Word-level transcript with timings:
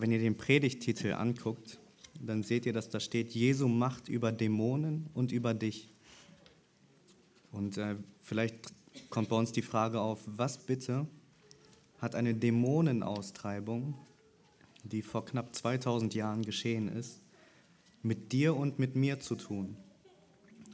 Wenn 0.00 0.12
ihr 0.12 0.20
den 0.20 0.36
Predigtitel 0.36 1.14
anguckt, 1.14 1.80
dann 2.20 2.44
seht 2.44 2.66
ihr, 2.66 2.72
dass 2.72 2.88
da 2.88 3.00
steht, 3.00 3.30
Jesu 3.30 3.66
Macht 3.66 4.08
über 4.08 4.30
Dämonen 4.30 5.10
und 5.12 5.32
über 5.32 5.54
dich. 5.54 5.92
Und 7.50 7.78
äh, 7.78 7.96
vielleicht 8.22 8.54
kommt 9.10 9.28
bei 9.28 9.34
uns 9.34 9.50
die 9.50 9.62
Frage 9.62 10.00
auf, 10.00 10.20
was 10.24 10.58
bitte 10.58 11.08
hat 11.98 12.14
eine 12.14 12.32
Dämonenaustreibung, 12.32 13.94
die 14.84 15.02
vor 15.02 15.24
knapp 15.24 15.52
2000 15.56 16.14
Jahren 16.14 16.44
geschehen 16.44 16.86
ist, 16.86 17.20
mit 18.00 18.30
dir 18.30 18.54
und 18.54 18.78
mit 18.78 18.94
mir 18.94 19.18
zu 19.18 19.34
tun? 19.34 19.76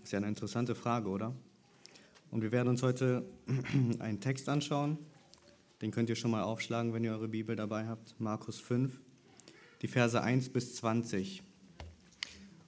Ist 0.02 0.12
ja 0.12 0.18
eine 0.18 0.28
interessante 0.28 0.74
Frage, 0.74 1.08
oder? 1.08 1.34
Und 2.30 2.42
wir 2.42 2.52
werden 2.52 2.68
uns 2.68 2.82
heute 2.82 3.24
einen 4.00 4.20
Text 4.20 4.50
anschauen, 4.50 4.98
den 5.80 5.92
könnt 5.92 6.10
ihr 6.10 6.16
schon 6.16 6.30
mal 6.30 6.42
aufschlagen, 6.42 6.92
wenn 6.92 7.04
ihr 7.04 7.12
eure 7.12 7.28
Bibel 7.28 7.56
dabei 7.56 7.86
habt, 7.86 8.20
Markus 8.20 8.60
5, 8.60 9.00
die 9.84 9.88
Verse 9.88 10.18
1 10.18 10.48
bis 10.48 10.76
20. 10.76 11.42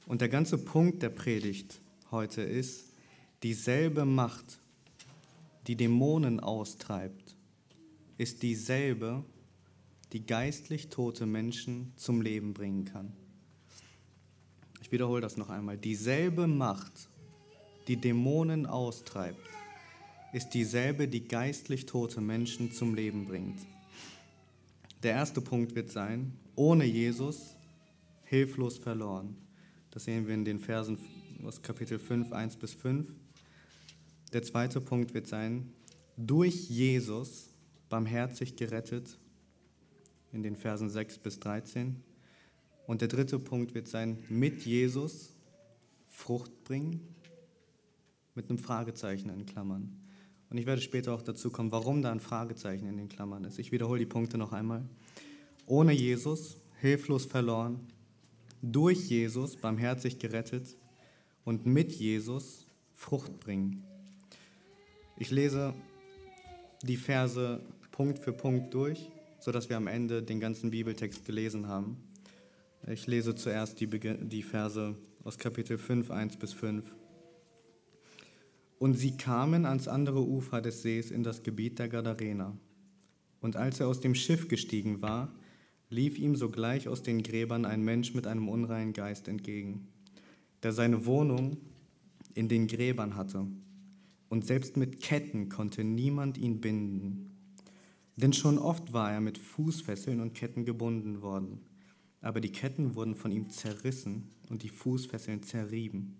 Und 0.04 0.20
der 0.20 0.28
ganze 0.28 0.58
Punkt 0.58 1.02
der 1.02 1.08
Predigt 1.08 1.80
heute 2.10 2.42
ist, 2.42 2.92
dieselbe 3.42 4.04
Macht, 4.04 4.58
die 5.66 5.76
Dämonen 5.76 6.40
austreibt, 6.40 7.34
ist 8.18 8.42
dieselbe, 8.42 9.24
die 10.12 10.26
geistlich 10.26 10.90
tote 10.90 11.24
Menschen 11.24 11.94
zum 11.96 12.20
Leben 12.20 12.52
bringen 12.52 12.84
kann. 12.84 13.14
Ich 14.82 14.92
wiederhole 14.92 15.22
das 15.22 15.38
noch 15.38 15.48
einmal. 15.48 15.78
Dieselbe 15.78 16.46
Macht, 16.46 17.08
die 17.88 17.96
Dämonen 17.96 18.66
austreibt, 18.66 19.40
ist 20.34 20.50
dieselbe, 20.50 21.08
die 21.08 21.26
geistlich 21.26 21.86
tote 21.86 22.20
Menschen 22.20 22.72
zum 22.72 22.94
Leben 22.94 23.24
bringt. 23.24 23.58
Der 25.02 25.12
erste 25.12 25.40
Punkt 25.40 25.74
wird 25.74 25.90
sein, 25.90 26.34
ohne 26.56 26.84
Jesus 26.84 27.54
hilflos 28.24 28.78
verloren. 28.78 29.36
Das 29.90 30.04
sehen 30.04 30.26
wir 30.26 30.34
in 30.34 30.44
den 30.44 30.58
Versen 30.58 30.98
aus 31.44 31.62
Kapitel 31.62 31.98
5, 31.98 32.32
1 32.32 32.56
bis 32.56 32.74
5. 32.74 33.06
Der 34.32 34.42
zweite 34.42 34.80
Punkt 34.80 35.14
wird 35.14 35.26
sein, 35.26 35.72
durch 36.16 36.68
Jesus 36.68 37.50
barmherzig 37.88 38.56
gerettet, 38.56 39.18
in 40.32 40.42
den 40.42 40.56
Versen 40.56 40.90
6 40.90 41.18
bis 41.18 41.38
13. 41.38 42.02
Und 42.86 43.00
der 43.00 43.08
dritte 43.08 43.38
Punkt 43.38 43.74
wird 43.74 43.88
sein, 43.88 44.18
mit 44.28 44.64
Jesus 44.64 45.32
Frucht 46.08 46.64
bringen, 46.64 47.00
mit 48.34 48.48
einem 48.48 48.58
Fragezeichen 48.58 49.28
in 49.30 49.46
Klammern. 49.46 50.00
Und 50.50 50.58
ich 50.58 50.66
werde 50.66 50.80
später 50.80 51.12
auch 51.12 51.22
dazu 51.22 51.50
kommen, 51.50 51.72
warum 51.72 52.02
da 52.02 52.12
ein 52.12 52.20
Fragezeichen 52.20 52.86
in 52.86 52.96
den 52.96 53.08
Klammern 53.08 53.44
ist. 53.44 53.58
Ich 53.58 53.72
wiederhole 53.72 53.98
die 53.98 54.06
Punkte 54.06 54.38
noch 54.38 54.52
einmal. 54.52 54.88
Ohne 55.66 55.92
Jesus 55.92 56.56
hilflos 56.80 57.26
verloren, 57.26 57.80
durch 58.62 59.08
Jesus 59.08 59.56
barmherzig 59.56 60.18
gerettet 60.18 60.76
und 61.44 61.66
mit 61.66 61.92
Jesus 61.92 62.66
Frucht 62.94 63.40
bringen. 63.40 63.84
Ich 65.16 65.30
lese 65.30 65.74
die 66.82 66.96
Verse 66.96 67.60
Punkt 67.90 68.18
für 68.18 68.32
Punkt 68.32 68.74
durch, 68.74 69.10
sodass 69.40 69.68
wir 69.68 69.76
am 69.76 69.86
Ende 69.86 70.22
den 70.22 70.38
ganzen 70.38 70.70
Bibeltext 70.70 71.24
gelesen 71.24 71.66
haben. 71.66 71.96
Ich 72.86 73.06
lese 73.06 73.34
zuerst 73.34 73.80
die, 73.80 73.88
die 73.88 74.42
Verse 74.42 74.94
aus 75.24 75.38
Kapitel 75.38 75.78
5, 75.78 76.10
1 76.10 76.36
bis 76.36 76.52
5. 76.52 76.94
Und 78.78 78.94
sie 78.94 79.16
kamen 79.16 79.66
ans 79.66 79.88
andere 79.88 80.22
Ufer 80.22 80.60
des 80.60 80.82
Sees 80.82 81.10
in 81.10 81.22
das 81.22 81.42
Gebiet 81.42 81.78
der 81.78 81.88
Gadarener. 81.88 82.56
Und 83.40 83.56
als 83.56 83.80
er 83.80 83.88
aus 83.88 84.00
dem 84.00 84.14
Schiff 84.14 84.48
gestiegen 84.48 85.02
war, 85.02 85.32
lief 85.88 86.18
ihm 86.18 86.36
sogleich 86.36 86.88
aus 86.88 87.02
den 87.02 87.22
Gräbern 87.22 87.64
ein 87.64 87.82
Mensch 87.82 88.14
mit 88.14 88.26
einem 88.26 88.48
unreinen 88.48 88.92
Geist 88.92 89.28
entgegen, 89.28 89.88
der 90.62 90.72
seine 90.72 91.06
Wohnung 91.06 91.58
in 92.34 92.48
den 92.48 92.66
Gräbern 92.66 93.16
hatte. 93.16 93.46
Und 94.28 94.44
selbst 94.44 94.76
mit 94.76 95.00
Ketten 95.00 95.48
konnte 95.48 95.84
niemand 95.84 96.36
ihn 96.36 96.60
binden. 96.60 97.30
Denn 98.16 98.32
schon 98.32 98.58
oft 98.58 98.92
war 98.92 99.12
er 99.12 99.20
mit 99.20 99.38
Fußfesseln 99.38 100.20
und 100.20 100.34
Ketten 100.34 100.64
gebunden 100.64 101.22
worden. 101.22 101.60
Aber 102.20 102.40
die 102.40 102.50
Ketten 102.50 102.94
wurden 102.94 103.14
von 103.14 103.30
ihm 103.30 103.50
zerrissen 103.50 104.30
und 104.48 104.62
die 104.62 104.68
Fußfesseln 104.68 105.42
zerrieben 105.42 106.16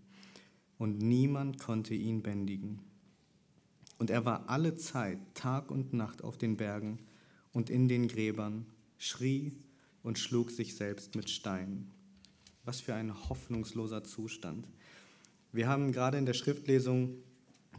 und 0.79 0.99
niemand 0.99 1.59
konnte 1.59 1.95
ihn 1.95 2.23
bändigen. 2.23 2.81
Und 3.99 4.11
er 4.11 4.25
war 4.25 4.49
alle 4.49 4.75
Zeit, 4.75 5.19
Tag 5.35 5.71
und 5.71 5.95
Nacht 5.95 6.23
auf 6.23 6.37
den 6.37 6.57
Bergen 6.57 6.99
und 7.53 7.71
in 7.71 7.89
den 7.89 8.09
Gräbern, 8.09 8.67
schrie 8.99 9.53
und 10.03 10.19
schlug 10.19 10.51
sich 10.51 10.75
selbst 10.77 11.15
mit 11.15 11.31
Steinen. 11.31 11.91
Was 12.65 12.81
für 12.81 12.95
ein 12.95 13.29
hoffnungsloser 13.29 14.05
Zustand. 14.05 14.69
Wir 15.53 15.69
haben 15.69 15.93
gerade 15.93 16.19
in 16.19 16.27
der 16.27 16.35
Schriftlesung 16.35 17.17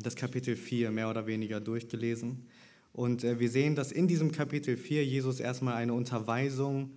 das 0.02 0.16
Kapitel 0.16 0.56
4 0.56 0.92
mehr 0.92 1.10
oder 1.10 1.28
weniger 1.28 1.60
durchgelesen. 1.60 2.46
Und 2.94 3.24
äh, 3.24 3.40
wir 3.40 3.50
sehen, 3.50 3.76
dass 3.76 3.92
in 3.92 4.08
diesem 4.08 4.32
Kapitel 4.32 4.78
4 4.78 5.06
Jesus 5.06 5.40
erstmal 5.40 5.76
eine 5.76 5.94
Unterweisung 5.94 6.92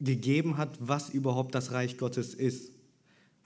gegeben 0.00 0.56
hat, 0.56 0.76
was 0.80 1.10
überhaupt 1.10 1.54
das 1.54 1.72
Reich 1.72 1.98
Gottes 1.98 2.34
ist. 2.34 2.72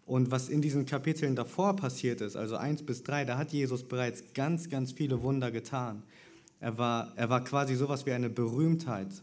Und 0.05 0.33
was 0.33 0.49
in 0.49 0.61
diesen 0.61 0.87
Kapiteln 0.87 1.37
davor 1.37 1.77
passiert 1.77 2.21
ist, 2.21 2.35
also 2.35 2.57
1 2.57 2.83
bis 2.83 3.05
3, 3.05 3.25
da 3.25 3.39
hat 3.39 3.53
Jesus 3.53 3.85
bereits 3.85 4.33
ganz, 4.35 4.69
ganz 4.69 4.91
viele 4.91 5.23
Wunder 5.23 5.53
getan. 5.53 6.03
Er 6.59 6.77
war, 6.79 7.13
er 7.17 7.31
war 7.31 7.45
quasi 7.45 7.77
sowas 7.77 8.07
wie 8.07 8.13
eine 8.13 8.29
Berühmtheit 8.29 9.23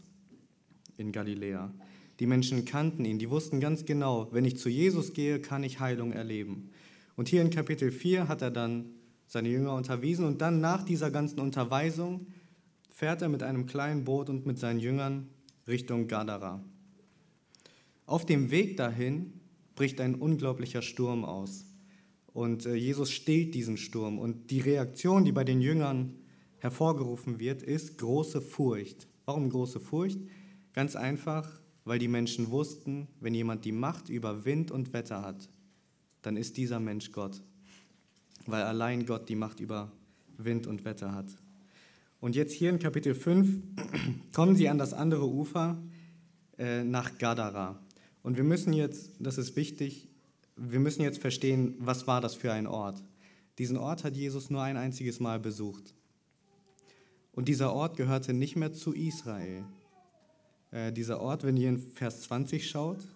in 0.98 1.12
Galiläa. 1.12 1.72
Die 2.20 2.26
Menschen 2.26 2.64
kannten 2.64 3.04
ihn, 3.04 3.18
die 3.18 3.30
wussten 3.30 3.60
ganz 3.60 3.86
genau, 3.86 4.28
wenn 4.32 4.44
ich 4.44 4.58
zu 4.58 4.68
Jesus 4.68 5.14
gehe, 5.14 5.40
kann 5.40 5.64
ich 5.64 5.80
Heilung 5.80 6.12
erleben. 6.12 6.70
Und 7.16 7.28
hier 7.28 7.40
in 7.40 7.50
Kapitel 7.50 7.90
4 7.90 8.28
hat 8.28 8.42
er 8.42 8.50
dann 8.50 8.90
seine 9.26 9.48
Jünger 9.48 9.74
unterwiesen 9.74 10.26
und 10.26 10.40
dann 10.40 10.60
nach 10.60 10.84
dieser 10.84 11.10
ganzen 11.10 11.40
Unterweisung 11.40 12.26
fährt 12.90 13.22
er 13.22 13.28
mit 13.28 13.42
einem 13.42 13.66
kleinen 13.66 14.04
Boot 14.04 14.28
und 14.28 14.46
mit 14.46 14.58
seinen 14.58 14.80
Jüngern 14.80 15.28
Richtung 15.66 16.08
Gadara. 16.08 16.64
Auf 18.06 18.26
dem 18.26 18.50
Weg 18.50 18.76
dahin 18.76 19.34
bricht 19.76 20.00
ein 20.00 20.16
unglaublicher 20.16 20.82
Sturm 20.82 21.24
aus. 21.24 21.66
Und 22.32 22.66
äh, 22.66 22.74
Jesus 22.74 23.10
stillt 23.10 23.54
diesen 23.54 23.76
Sturm. 23.76 24.18
Und 24.18 24.50
die 24.50 24.60
Reaktion, 24.60 25.24
die 25.24 25.32
bei 25.32 25.44
den 25.44 25.60
Jüngern 25.60 26.14
hervorgerufen 26.58 27.38
wird, 27.38 27.62
ist 27.62 27.98
große 27.98 28.40
Furcht. 28.40 29.06
Warum 29.26 29.50
große 29.50 29.78
Furcht? 29.78 30.20
Ganz 30.78 30.94
einfach, 30.94 31.50
weil 31.84 31.98
die 31.98 32.06
Menschen 32.06 32.52
wussten, 32.52 33.08
wenn 33.18 33.34
jemand 33.34 33.64
die 33.64 33.72
Macht 33.72 34.10
über 34.10 34.44
Wind 34.44 34.70
und 34.70 34.92
Wetter 34.92 35.22
hat, 35.22 35.48
dann 36.22 36.36
ist 36.36 36.56
dieser 36.56 36.78
Mensch 36.78 37.10
Gott. 37.10 37.42
Weil 38.46 38.62
allein 38.62 39.04
Gott 39.04 39.28
die 39.28 39.34
Macht 39.34 39.58
über 39.58 39.90
Wind 40.36 40.68
und 40.68 40.84
Wetter 40.84 41.12
hat. 41.12 41.26
Und 42.20 42.36
jetzt 42.36 42.52
hier 42.52 42.70
in 42.70 42.78
Kapitel 42.78 43.16
5 43.16 43.60
kommen 44.32 44.54
sie 44.54 44.68
an 44.68 44.78
das 44.78 44.92
andere 44.92 45.28
Ufer 45.28 45.82
äh, 46.58 46.84
nach 46.84 47.18
Gadara. 47.18 47.82
Und 48.22 48.36
wir 48.36 48.44
müssen 48.44 48.72
jetzt, 48.72 49.10
das 49.18 49.36
ist 49.36 49.56
wichtig, 49.56 50.06
wir 50.54 50.78
müssen 50.78 51.02
jetzt 51.02 51.18
verstehen, 51.18 51.74
was 51.80 52.06
war 52.06 52.20
das 52.20 52.36
für 52.36 52.52
ein 52.52 52.68
Ort. 52.68 53.02
Diesen 53.58 53.78
Ort 53.78 54.04
hat 54.04 54.14
Jesus 54.14 54.48
nur 54.48 54.62
ein 54.62 54.76
einziges 54.76 55.18
Mal 55.18 55.40
besucht. 55.40 55.92
Und 57.32 57.48
dieser 57.48 57.72
Ort 57.72 57.96
gehörte 57.96 58.32
nicht 58.32 58.54
mehr 58.54 58.72
zu 58.72 58.94
Israel. 58.94 59.64
Äh, 60.70 60.92
dieser 60.92 61.20
Ort, 61.20 61.44
wenn 61.44 61.56
ihr 61.56 61.68
in 61.68 61.78
Vers 61.78 62.22
20 62.22 62.68
schaut, 62.68 63.08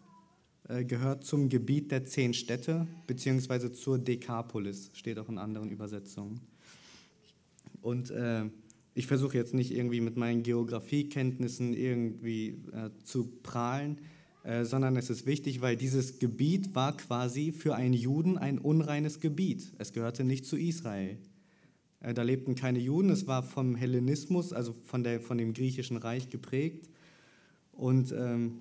äh, 0.69 0.85
gehört 0.85 1.25
zum 1.25 1.49
Gebiet 1.49 1.91
der 1.91 2.05
zehn 2.05 2.35
Städte, 2.35 2.87
beziehungsweise 3.07 3.73
zur 3.73 3.99
Dekapolis, 3.99 4.91
steht 4.95 5.19
auch 5.19 5.29
in 5.29 5.39
anderen 5.39 5.71
Übersetzungen. 5.71 6.41
Und 7.83 8.11
äh, 8.11 8.45
ich 8.95 9.07
versuche 9.07 9.37
jetzt 9.37 9.55
nicht 9.55 9.73
irgendwie 9.73 10.01
mit 10.01 10.17
meinen 10.17 10.43
Geografiekenntnissen 10.43 11.75
irgendwie 11.75 12.63
äh, 12.73 12.91
zu 13.05 13.27
prahlen, 13.43 13.99
sondern 14.65 14.97
es 14.97 15.09
ist 15.09 15.25
wichtig, 15.25 15.61
weil 15.61 15.77
dieses 15.77 16.19
Gebiet 16.19 16.75
war 16.75 16.97
quasi 16.97 17.53
für 17.53 17.77
einen 17.77 17.95
Juden 17.95 18.39
ein 18.39 18.59
unreines 18.59 19.21
Gebiet. 19.21 19.73
Es 19.79 19.93
gehörte 19.93 20.25
nicht 20.25 20.47
zu 20.47 20.57
Israel. 20.57 21.17
Da 22.01 22.23
lebten 22.23 22.57
keine 22.57 22.81
Juden, 22.81 23.11
es 23.11 23.29
war 23.29 23.45
vom 23.45 23.77
Hellenismus, 23.77 24.53
also 24.53 24.73
von, 24.73 25.05
der, 25.05 25.21
von 25.21 25.39
dem 25.39 25.55
griechischen 25.55 25.97
Reich 25.97 26.29
geprägt. 26.29 26.89
Und 27.73 28.13
ähm, 28.13 28.59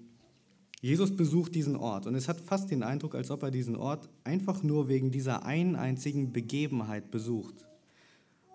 Jesus 0.81 1.15
besucht 1.15 1.53
diesen 1.53 1.75
Ort 1.75 2.07
und 2.07 2.15
es 2.15 2.27
hat 2.27 2.41
fast 2.41 2.71
den 2.71 2.81
Eindruck, 2.81 3.13
als 3.13 3.29
ob 3.29 3.43
er 3.43 3.51
diesen 3.51 3.75
Ort 3.75 4.09
einfach 4.23 4.63
nur 4.63 4.87
wegen 4.87 5.11
dieser 5.11 5.45
einen 5.45 5.75
einzigen 5.75 6.33
Begebenheit 6.33 7.11
besucht. 7.11 7.67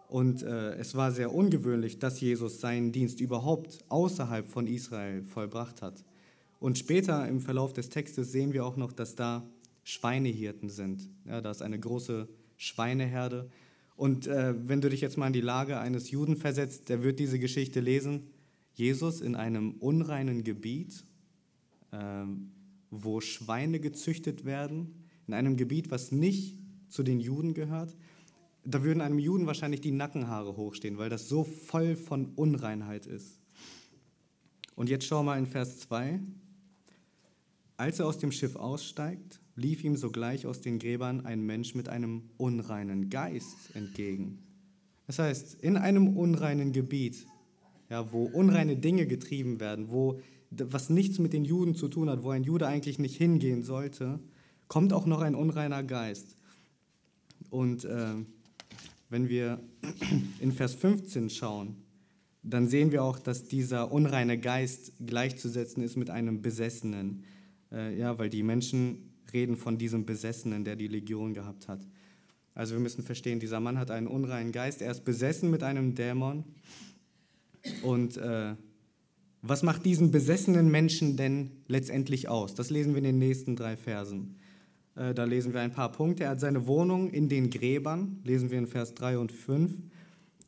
Und 0.09 0.43
äh, 0.43 0.75
es 0.75 0.95
war 0.95 1.13
sehr 1.13 1.33
ungewöhnlich, 1.33 1.99
dass 1.99 2.21
Jesus 2.21 2.61
seinen 2.61 2.93
Dienst 2.93 3.21
überhaupt 3.21 3.79
außerhalb 3.89 4.49
von 4.49 4.67
Israel 4.67 5.23
vollbracht 5.23 5.83
hat. 5.83 6.05
Und 6.59 6.79
später 6.79 7.29
im 7.29 7.41
Verlauf 7.41 7.73
des 7.73 7.91
Textes 7.91 8.33
sehen 8.33 8.53
wir 8.53 8.65
auch 8.65 8.77
noch, 8.77 8.93
dass 8.93 9.15
da 9.15 9.45
Schweinehirten 9.85 10.69
sind. 10.69 11.09
Ja, 11.27 11.41
da 11.41 11.51
ist 11.51 11.63
eine 11.63 11.79
große 11.79 12.29
Schweineherde. 12.57 13.49
Und 13.97 14.27
äh, 14.27 14.55
wenn 14.69 14.81
du 14.81 14.91
dich 14.91 15.01
jetzt 15.01 15.17
mal 15.17 15.29
in 15.29 15.33
die 15.33 15.41
Lage 15.41 15.79
eines 15.79 16.11
Juden 16.11 16.37
versetzt, 16.37 16.89
der 16.89 17.03
wird 17.03 17.19
diese 17.19 17.39
Geschichte 17.39 17.81
lesen. 17.81 18.29
Jesus 18.77 19.21
in 19.21 19.35
einem 19.35 19.73
unreinen 19.73 20.45
Gebiet 20.45 21.05
ähm, 21.93 22.53
wo 22.91 23.21
Schweine 23.21 23.81
gezüchtet 23.81 24.45
werden, 24.45 25.05
in 25.27 25.35
einem 25.35 25.57
Gebiet, 25.57 25.91
was 25.91 26.13
nicht 26.13 26.57
zu 26.89 27.03
den 27.03 27.21
Juden 27.21 27.53
gehört. 27.55 27.97
Da 28.65 28.83
würden 28.83 29.01
einem 29.01 29.19
Juden 29.19 29.47
wahrscheinlich 29.47 29.81
die 29.81 29.93
Nackenhaare 29.93 30.57
hochstehen, 30.57 30.99
weil 30.99 31.11
das 31.11 31.29
so 31.29 31.45
voll 31.45 31.97
von 31.97 32.27
Unreinheit 32.35 33.07
ist. 33.07 33.41
Und 34.75 34.89
jetzt 34.89 35.07
schau 35.07 35.23
mal 35.23 35.39
in 35.39 35.47
Vers 35.47 35.79
2. 35.81 36.21
Als 37.77 37.99
er 37.99 38.07
aus 38.07 38.19
dem 38.19 38.33
Schiff 38.33 38.57
aussteigt, 38.57 39.41
lief 39.57 39.85
ihm 39.85 39.97
sogleich 39.97 40.47
aus 40.47 40.61
den 40.61 40.79
Gräbern 40.79 41.27
ein 41.27 41.45
Mensch 41.45 41.75
mit 41.75 41.89
einem 41.89 42.31
unreinen 42.37 43.11
Geist 43.11 43.75
entgegen. 43.75 44.39
Das 45.07 45.19
heißt, 45.19 45.55
in 45.63 45.77
einem 45.77 46.17
unreinen 46.17 46.73
Gebiet, 46.73 47.27
ja, 47.91 48.13
wo 48.13 48.25
unreine 48.25 48.77
Dinge 48.77 49.07
getrieben 49.07 49.61
werden, 49.61 49.91
wo 49.91 50.21
was 50.51 50.91
nichts 50.91 51.19
mit 51.19 51.33
den 51.33 51.45
Juden 51.45 51.75
zu 51.75 51.89
tun 51.89 52.09
hat, 52.09 52.23
wo 52.23 52.31
ein 52.31 52.45
Jude 52.45 52.67
eigentlich 52.67 52.99
nicht 52.99 53.17
hingehen 53.17 53.63
sollte, 53.63 54.21
kommt 54.69 54.93
auch 54.93 55.07
noch 55.07 55.21
ein 55.21 55.35
unreiner 55.35 55.83
Geist. 55.83 56.37
Und 57.51 57.85
äh, 57.85 58.15
wenn 59.09 59.29
wir 59.29 59.61
in 60.41 60.53
Vers 60.53 60.75
15 60.75 61.31
schauen, 61.31 61.77
dann 62.43 62.69
sehen 62.69 62.93
wir 62.93 63.03
auch, 63.03 63.19
dass 63.19 63.49
dieser 63.49 63.91
unreine 63.91 64.39
Geist 64.39 64.93
gleichzusetzen 65.05 65.83
ist 65.83 65.97
mit 65.97 66.11
einem 66.11 66.43
Besessenen. 66.43 67.25
Äh, 67.73 67.99
ja, 67.99 68.19
weil 68.19 68.31
die 68.31 68.45
Menschen 68.45 69.11
reden 69.33 69.57
von 69.57 69.79
diesem 69.79 70.07
Besessenen, 70.07 70.65
der 70.65 70.77
die 70.77 70.87
Legion 70.87 71.35
gehabt 71.35 71.67
hat. 71.67 71.81
Also 72.55 72.75
wir 72.75 72.81
müssen 72.81 73.03
verstehen, 73.03 73.41
dieser 73.41 73.61
Mann 73.61 73.79
hat 73.79 73.91
einen 73.91 74.07
unreinen 74.07 74.53
Geist, 74.53 74.81
er 74.81 74.91
ist 74.91 75.05
besessen 75.05 75.51
mit 75.51 75.63
einem 75.63 75.95
Dämon. 75.95 76.45
Und 77.83 78.17
äh, 78.17 78.55
was 79.43 79.63
macht 79.63 79.85
diesen 79.85 80.11
besessenen 80.11 80.71
Menschen 80.71 81.17
denn 81.17 81.51
letztendlich 81.69 82.29
aus? 82.29 82.55
Das 82.55 82.71
lesen 82.71 82.95
wir 82.95 82.99
in 82.99 83.05
den 83.05 83.19
nächsten 83.19 83.57
drei 83.57 83.77
Versen. 83.77 84.37
Äh, 84.97 85.15
da 85.15 85.25
lesen 85.25 85.53
wir 85.53 85.61
ein 85.61 85.73
paar 85.73 85.93
Punkte. 85.93 86.25
Er 86.25 86.31
hat 86.31 86.41
seine 86.41 86.67
Wohnung 86.67 87.11
in 87.11 87.29
den 87.29 87.51
Gräbern, 87.51 88.21
lesen 88.25 88.51
wir 88.51 88.59
in 88.59 88.67
Vers 88.67 88.95
3 88.95 89.19
und 89.19 89.33
5. 89.33 89.73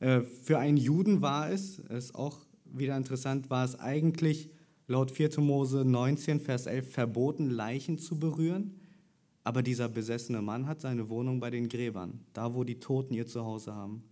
Äh, 0.01 0.21
für 0.23 0.59
einen 0.59 0.77
Juden 0.77 1.21
war 1.21 1.51
es, 1.51 1.79
ist 1.79 2.15
auch 2.15 2.39
wieder 2.65 2.97
interessant, 2.97 3.51
war 3.51 3.65
es 3.65 3.79
eigentlich 3.79 4.51
laut 4.87 5.11
4. 5.11 5.41
Mose 5.41 5.85
19, 5.85 6.41
Vers 6.41 6.67
11 6.67 6.91
verboten, 6.91 7.51
Leichen 7.51 7.99
zu 7.99 8.19
berühren. 8.19 8.81
Aber 9.45 9.63
dieser 9.63 9.89
besessene 9.89 10.43
Mann 10.43 10.67
hat 10.67 10.81
seine 10.81 11.09
Wohnung 11.09 11.41
bei 11.41 11.51
den 11.51 11.69
Gräbern, 11.69 12.21
da 12.33 12.55
wo 12.55 12.65
die 12.65 12.81
Toten 12.81 13.15
ihr 13.15 13.27
Zuhause 13.27 13.75
haben. 13.75 14.03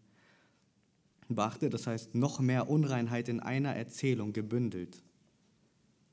Beachte, 1.35 1.71
das 1.71 1.87
heißt 1.87 2.15
noch 2.15 2.41
mehr 2.41 2.69
Unreinheit 2.69 3.29
in 3.29 3.41
einer 3.41 3.75
Erzählung 3.75 4.33
gebündelt. 4.33 5.03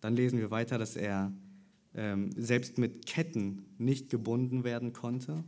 Dann 0.01 0.15
lesen 0.15 0.39
wir 0.39 0.51
weiter, 0.51 0.77
dass 0.77 0.95
er 0.95 1.31
ähm, 1.95 2.31
selbst 2.35 2.77
mit 2.77 3.05
Ketten 3.05 3.65
nicht 3.77 4.09
gebunden 4.09 4.63
werden 4.63 4.93
konnte. 4.93 5.43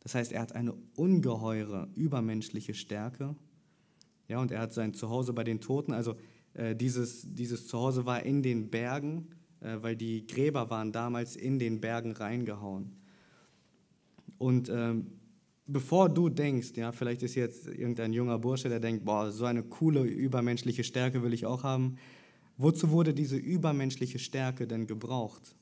Das 0.00 0.14
heißt, 0.14 0.32
er 0.32 0.42
hat 0.42 0.52
eine 0.52 0.74
ungeheure 0.94 1.88
übermenschliche 1.94 2.74
Stärke. 2.74 3.34
Ja, 4.28 4.40
und 4.40 4.52
er 4.52 4.60
hat 4.60 4.72
sein 4.72 4.94
Zuhause 4.94 5.32
bei 5.32 5.44
den 5.44 5.60
Toten. 5.60 5.92
Also 5.92 6.14
äh, 6.54 6.76
dieses, 6.76 7.34
dieses 7.34 7.66
Zuhause 7.66 8.06
war 8.06 8.22
in 8.22 8.42
den 8.42 8.70
Bergen, 8.70 9.28
äh, 9.60 9.76
weil 9.80 9.96
die 9.96 10.26
Gräber 10.26 10.70
waren 10.70 10.92
damals 10.92 11.34
in 11.36 11.58
den 11.58 11.80
Bergen 11.80 12.12
reingehauen. 12.12 12.96
Und 14.38 14.68
ähm, 14.68 15.06
bevor 15.68 16.08
du 16.08 16.30
denkst, 16.30 16.72
ja, 16.76 16.90
vielleicht 16.90 17.22
ist 17.22 17.34
jetzt 17.34 17.68
irgendein 17.68 18.12
junger 18.12 18.38
Bursche, 18.38 18.68
der 18.68 18.80
denkt, 18.80 19.04
boah, 19.04 19.30
so 19.30 19.44
eine 19.44 19.62
coole 19.62 20.02
übermenschliche 20.02 20.82
Stärke 20.82 21.22
will 21.22 21.34
ich 21.34 21.46
auch 21.46 21.62
haben. 21.62 21.98
Wozu 22.56 22.90
wurde 22.90 23.14
diese 23.14 23.36
übermenschliche 23.36 24.18
Stärke 24.18 24.66
denn 24.66 24.86
gebraucht? 24.86 25.54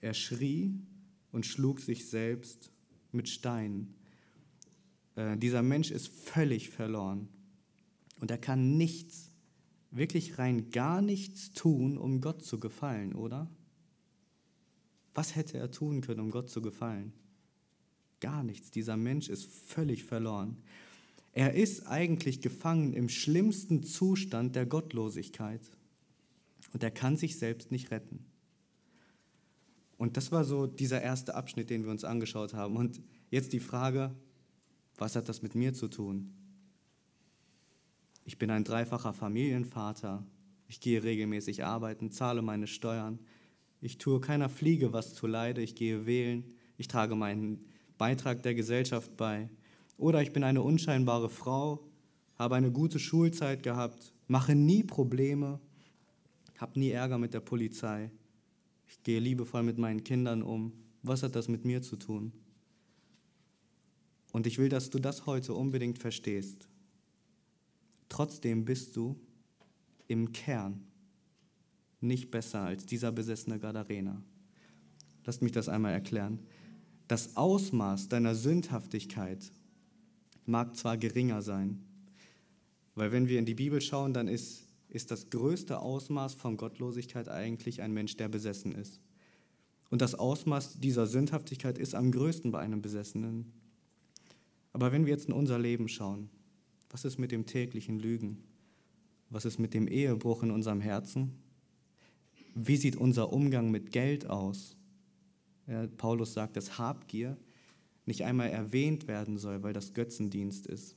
Er 0.00 0.14
schrie 0.14 0.74
und 1.30 1.46
schlug 1.46 1.80
sich 1.80 2.08
selbst 2.08 2.72
mit 3.12 3.28
Steinen. 3.28 3.94
Äh, 5.14 5.36
dieser 5.36 5.62
Mensch 5.62 5.90
ist 5.90 6.08
völlig 6.08 6.70
verloren 6.70 7.28
und 8.20 8.30
er 8.30 8.38
kann 8.38 8.76
nichts, 8.76 9.30
wirklich 9.90 10.38
rein 10.38 10.70
gar 10.70 11.02
nichts 11.02 11.52
tun, 11.52 11.98
um 11.98 12.20
Gott 12.20 12.42
zu 12.42 12.58
gefallen, 12.58 13.14
oder? 13.14 13.50
Was 15.14 15.36
hätte 15.36 15.58
er 15.58 15.70
tun 15.70 16.00
können, 16.00 16.20
um 16.20 16.30
Gott 16.30 16.50
zu 16.50 16.60
gefallen? 16.60 17.12
Gar 18.20 18.42
nichts. 18.42 18.70
Dieser 18.70 18.96
Mensch 18.96 19.28
ist 19.28 19.44
völlig 19.44 20.04
verloren. 20.04 20.56
Er 21.32 21.54
ist 21.54 21.86
eigentlich 21.86 22.40
gefangen 22.40 22.94
im 22.94 23.08
schlimmsten 23.08 23.82
Zustand 23.82 24.56
der 24.56 24.64
Gottlosigkeit. 24.64 25.60
Und 26.72 26.82
er 26.82 26.90
kann 26.90 27.16
sich 27.16 27.38
selbst 27.38 27.70
nicht 27.70 27.90
retten. 27.90 28.24
Und 29.98 30.16
das 30.16 30.32
war 30.32 30.44
so 30.44 30.66
dieser 30.66 31.02
erste 31.02 31.34
Abschnitt, 31.34 31.70
den 31.70 31.84
wir 31.84 31.90
uns 31.90 32.04
angeschaut 32.04 32.54
haben. 32.54 32.76
Und 32.76 33.00
jetzt 33.30 33.52
die 33.52 33.60
Frage, 33.60 34.14
was 34.96 35.16
hat 35.16 35.28
das 35.28 35.42
mit 35.42 35.54
mir 35.54 35.74
zu 35.74 35.88
tun? 35.88 36.32
Ich 38.24 38.38
bin 38.38 38.50
ein 38.50 38.64
dreifacher 38.64 39.12
Familienvater. 39.12 40.26
Ich 40.68 40.80
gehe 40.80 41.02
regelmäßig 41.02 41.64
arbeiten, 41.64 42.10
zahle 42.10 42.42
meine 42.42 42.66
Steuern. 42.66 43.18
Ich 43.80 43.98
tue 43.98 44.20
keiner 44.20 44.48
Fliege 44.48 44.92
was 44.92 45.14
zu 45.14 45.26
Leide. 45.26 45.62
Ich 45.62 45.74
gehe 45.74 46.06
wählen. 46.06 46.44
Ich 46.76 46.88
trage 46.88 47.14
meinen 47.14 47.64
Beitrag 47.98 48.42
der 48.42 48.54
Gesellschaft 48.54 49.16
bei. 49.16 49.48
Oder 49.98 50.22
ich 50.22 50.32
bin 50.32 50.44
eine 50.44 50.62
unscheinbare 50.62 51.30
Frau, 51.30 51.80
habe 52.38 52.56
eine 52.56 52.70
gute 52.70 52.98
Schulzeit 52.98 53.62
gehabt, 53.62 54.12
mache 54.28 54.54
nie 54.54 54.82
Probleme, 54.82 55.60
habe 56.58 56.78
nie 56.78 56.90
Ärger 56.90 57.18
mit 57.18 57.34
der 57.34 57.40
Polizei. 57.40 58.10
Ich 58.88 59.02
gehe 59.02 59.20
liebevoll 59.20 59.62
mit 59.62 59.78
meinen 59.78 60.04
Kindern 60.04 60.42
um. 60.42 60.72
Was 61.02 61.22
hat 61.22 61.36
das 61.36 61.48
mit 61.48 61.64
mir 61.64 61.82
zu 61.82 61.96
tun? 61.96 62.32
Und 64.32 64.46
ich 64.46 64.58
will, 64.58 64.68
dass 64.68 64.90
du 64.90 64.98
das 64.98 65.26
heute 65.26 65.54
unbedingt 65.54 65.98
verstehst. 65.98 66.68
Trotzdem 68.08 68.64
bist 68.64 68.96
du 68.96 69.18
im 70.08 70.32
Kern 70.32 70.84
nicht 72.00 72.30
besser 72.30 72.60
als 72.60 72.86
dieser 72.86 73.12
besessene 73.12 73.58
Gadarener. 73.58 74.22
Lasst 75.24 75.42
mich 75.42 75.52
das 75.52 75.68
einmal 75.68 75.92
erklären. 75.92 76.40
Das 77.08 77.36
Ausmaß 77.36 78.08
deiner 78.08 78.34
Sündhaftigkeit 78.34 79.52
mag 80.44 80.76
zwar 80.76 80.96
geringer 80.96 81.42
sein, 81.42 81.84
weil 82.94 83.12
wenn 83.12 83.28
wir 83.28 83.38
in 83.38 83.46
die 83.46 83.54
Bibel 83.54 83.80
schauen, 83.80 84.12
dann 84.12 84.26
ist, 84.26 84.64
ist 84.88 85.10
das 85.10 85.30
größte 85.30 85.78
Ausmaß 85.78 86.34
von 86.34 86.56
Gottlosigkeit 86.56 87.28
eigentlich 87.28 87.82
ein 87.82 87.92
Mensch, 87.92 88.16
der 88.16 88.28
besessen 88.28 88.72
ist. 88.72 89.00
Und 89.90 90.02
das 90.02 90.14
Ausmaß 90.14 90.80
dieser 90.80 91.06
Sündhaftigkeit 91.06 91.78
ist 91.78 91.94
am 91.94 92.10
größten 92.10 92.50
bei 92.50 92.58
einem 92.58 92.82
Besessenen. 92.82 93.52
Aber 94.72 94.90
wenn 94.92 95.06
wir 95.06 95.12
jetzt 95.12 95.28
in 95.28 95.32
unser 95.32 95.58
Leben 95.58 95.88
schauen, 95.88 96.28
was 96.90 97.04
ist 97.04 97.18
mit 97.18 97.30
dem 97.30 97.46
täglichen 97.46 97.98
Lügen? 97.98 98.42
Was 99.30 99.44
ist 99.44 99.58
mit 99.58 99.74
dem 99.74 99.86
Ehebruch 99.86 100.42
in 100.42 100.50
unserem 100.50 100.80
Herzen? 100.80 101.32
Wie 102.54 102.76
sieht 102.76 102.96
unser 102.96 103.32
Umgang 103.32 103.70
mit 103.70 103.92
Geld 103.92 104.26
aus? 104.28 104.76
Ja, 105.66 105.86
Paulus 105.86 106.32
sagt, 106.32 106.56
dass 106.56 106.78
Habgier 106.78 107.36
nicht 108.04 108.24
einmal 108.24 108.50
erwähnt 108.50 109.08
werden 109.08 109.36
soll, 109.36 109.62
weil 109.62 109.72
das 109.72 109.92
Götzendienst 109.92 110.66
ist. 110.66 110.96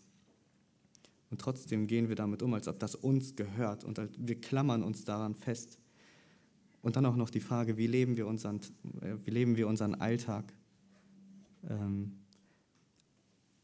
Und 1.31 1.41
trotzdem 1.41 1.87
gehen 1.87 2.09
wir 2.09 2.15
damit 2.15 2.41
um, 2.41 2.53
als 2.53 2.67
ob 2.67 2.79
das 2.79 2.95
uns 2.95 3.35
gehört 3.35 3.83
und 3.83 3.99
wir 4.17 4.39
klammern 4.39 4.83
uns 4.83 5.05
daran 5.05 5.35
fest. 5.35 5.79
Und 6.81 6.95
dann 6.95 7.05
auch 7.05 7.15
noch 7.15 7.29
die 7.29 7.39
Frage, 7.39 7.77
wie 7.77 7.87
leben 7.87 8.15
wir 8.15 8.25
unseren, 8.25 8.61
äh, 9.01 9.15
wie 9.25 9.31
leben 9.31 9.57
wir 9.57 9.67
unseren 9.67 9.95
Alltag? 9.95 10.53
Ähm, 11.67 12.19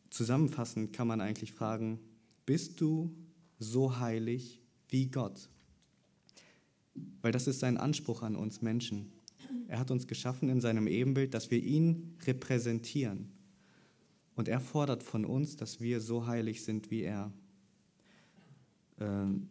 zusammenfassend 0.10 0.92
kann 0.92 1.08
man 1.08 1.22
eigentlich 1.22 1.54
fragen, 1.54 2.00
bist 2.46 2.82
du 2.82 3.16
so 3.58 4.00
heilig 4.00 4.62
wie 4.90 5.08
Gott? 5.08 5.50
Weil 7.22 7.32
das 7.32 7.48
ist 7.48 7.60
sein 7.60 7.78
Anspruch 7.78 8.22
an 8.22 8.36
uns 8.36 8.62
Menschen. 8.62 9.12
Er 9.68 9.80
hat 9.80 9.92
uns 9.92 10.08
geschaffen 10.08 10.50
in 10.50 10.62
seinem 10.62 10.88
Ebenbild, 10.88 11.34
dass 11.34 11.52
wir 11.52 11.62
ihn 11.62 12.18
repräsentieren. 12.26 13.32
Und 14.36 14.48
er 14.48 14.60
fordert 14.60 15.04
von 15.04 15.26
uns, 15.26 15.56
dass 15.56 15.80
wir 15.80 16.02
so 16.02 16.28
heilig 16.28 16.64
sind 16.64 16.92
wie 16.92 17.02
er. 17.02 17.32
Ähm, 19.00 19.50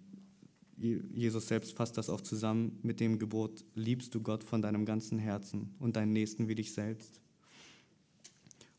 Jesus 0.76 1.46
selbst 1.46 1.72
fasst 1.76 1.96
das 1.96 2.10
auch 2.10 2.20
zusammen 2.20 2.78
mit 2.82 3.00
dem 3.00 3.18
Gebot, 3.18 3.64
liebst 3.74 4.14
du 4.14 4.20
Gott 4.20 4.42
von 4.42 4.60
deinem 4.60 4.84
ganzen 4.84 5.18
Herzen 5.18 5.74
und 5.78 5.96
deinen 5.96 6.12
Nächsten 6.12 6.48
wie 6.48 6.54
dich 6.54 6.72
selbst. 6.72 7.20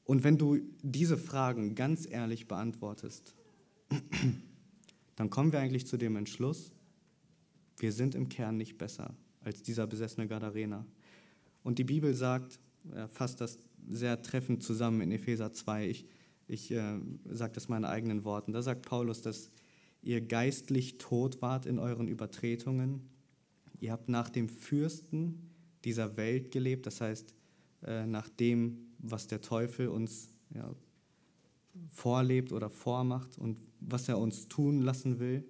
Und 0.04 0.24
wenn 0.24 0.38
du 0.38 0.60
diese 0.84 1.18
Fragen 1.18 1.74
ganz 1.74 2.08
ehrlich 2.10 2.48
beantwortest, 2.48 3.34
dann 5.16 5.30
kommen 5.30 5.52
wir 5.52 5.60
eigentlich 5.60 5.88
zu 5.88 5.98
dem 5.98 6.16
Entschluss, 6.16 6.72
wir 7.78 7.92
sind 7.92 8.14
im 8.14 8.30
Kern 8.30 8.58
nicht 8.58 8.78
besser 8.78 9.16
als 9.42 9.64
dieser 9.64 9.88
besessene 9.88 10.28
Gadarener. 10.28 10.86
Und 11.66 11.80
die 11.80 11.84
Bibel 11.84 12.14
sagt, 12.14 12.60
er 12.94 13.08
fasst 13.08 13.42
das 13.42 13.58
sehr 13.90 14.22
treffend 14.22 14.62
zusammen 14.62 15.02
in 15.02 15.12
Epheser 15.12 15.52
2. 15.52 15.90
Ich, 15.90 16.06
ich 16.48 16.70
äh, 16.70 17.00
sage 17.26 17.54
das 17.54 17.70
meinen 17.70 17.86
eigenen 17.86 18.24
Worten. 18.24 18.54
Da 18.54 18.62
sagt 18.62 18.86
Paulus, 18.86 19.24
dass 19.24 19.50
ihr 20.04 20.22
geistlich 20.22 21.00
tot 21.00 21.42
wart 21.42 21.66
in 21.66 21.80
euren 21.80 22.08
Übertretungen, 22.08 23.10
ihr 23.80 23.92
habt 23.92 24.10
nach 24.10 24.30
dem 24.30 24.48
Fürsten 24.48 25.50
dieser 25.84 26.18
Welt 26.18 26.52
gelebt, 26.52 26.86
das 26.86 27.02
heißt 27.02 27.34
äh, 27.82 28.06
nach 28.06 28.30
dem, 28.30 28.78
was 29.00 29.26
der 29.26 29.42
Teufel 29.42 29.88
uns 29.88 30.30
ja, 30.54 30.72
vorlebt 31.90 32.52
oder 32.52 32.70
vormacht 32.70 33.40
und 33.40 33.58
was 33.80 34.08
er 34.08 34.20
uns 34.20 34.48
tun 34.50 34.84
lassen 34.84 35.18
will. 35.18 35.44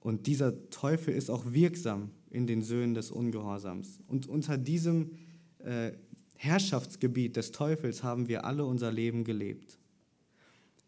Und 0.00 0.26
dieser 0.26 0.70
Teufel 0.70 1.12
ist 1.12 1.28
auch 1.28 1.52
wirksam 1.52 2.12
in 2.30 2.46
den 2.46 2.62
Söhnen 2.62 2.94
des 2.94 3.10
Ungehorsams. 3.10 4.00
Und 4.06 4.26
unter 4.26 4.56
diesem 4.56 5.10
äh, 5.58 5.92
Herrschaftsgebiet 6.36 7.36
des 7.36 7.52
Teufels 7.52 8.02
haben 8.02 8.28
wir 8.28 8.44
alle 8.44 8.64
unser 8.64 8.90
Leben 8.90 9.24
gelebt. 9.24 9.78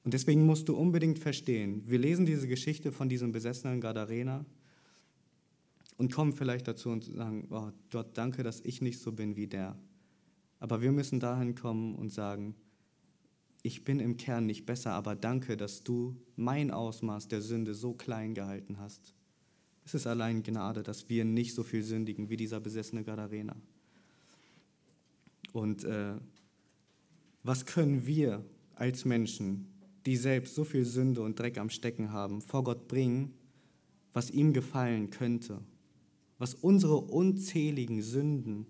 Und 0.04 0.14
deswegen 0.14 0.46
musst 0.46 0.68
du 0.68 0.76
unbedingt 0.76 1.18
verstehen, 1.18 1.82
wir 1.86 1.98
lesen 1.98 2.26
diese 2.26 2.48
Geschichte 2.48 2.90
von 2.90 3.08
diesem 3.08 3.32
besessenen 3.32 3.80
Gadarena 3.80 4.44
und 5.96 6.12
kommen 6.12 6.32
vielleicht 6.32 6.66
dazu 6.66 6.90
und 6.90 7.04
sagen, 7.04 7.46
oh 7.50 7.70
Gott, 7.90 8.16
danke, 8.16 8.42
dass 8.42 8.60
ich 8.60 8.80
nicht 8.80 8.98
so 8.98 9.12
bin 9.12 9.36
wie 9.36 9.46
der. 9.46 9.78
Aber 10.58 10.80
wir 10.80 10.90
müssen 10.90 11.20
dahin 11.20 11.54
kommen 11.54 11.94
und 11.94 12.12
sagen, 12.12 12.54
ich 13.62 13.84
bin 13.84 14.00
im 14.00 14.16
Kern 14.16 14.46
nicht 14.46 14.66
besser, 14.66 14.92
aber 14.92 15.14
danke, 15.14 15.56
dass 15.56 15.84
du 15.84 16.16
mein 16.34 16.70
Ausmaß 16.72 17.28
der 17.28 17.42
Sünde 17.42 17.74
so 17.74 17.94
klein 17.94 18.34
gehalten 18.34 18.78
hast. 18.78 19.14
Es 19.84 19.94
ist 19.94 20.06
allein 20.06 20.42
Gnade, 20.42 20.82
dass 20.82 21.08
wir 21.08 21.24
nicht 21.24 21.54
so 21.54 21.62
viel 21.62 21.82
sündigen 21.82 22.30
wie 22.30 22.36
dieser 22.36 22.60
besessene 22.60 23.02
Gadarena. 23.02 23.56
Und 25.52 25.84
äh, 25.84 26.14
was 27.42 27.66
können 27.66 28.06
wir 28.06 28.44
als 28.74 29.04
Menschen, 29.04 29.66
die 30.06 30.16
selbst 30.16 30.54
so 30.54 30.64
viel 30.64 30.84
Sünde 30.84 31.22
und 31.22 31.38
Dreck 31.38 31.58
am 31.58 31.70
Stecken 31.70 32.12
haben, 32.12 32.40
vor 32.40 32.64
Gott 32.64 32.88
bringen, 32.88 33.34
was 34.12 34.30
ihm 34.30 34.52
gefallen 34.52 35.10
könnte, 35.10 35.60
was 36.38 36.54
unsere 36.54 36.96
unzähligen 36.96 38.02
Sünden 38.02 38.66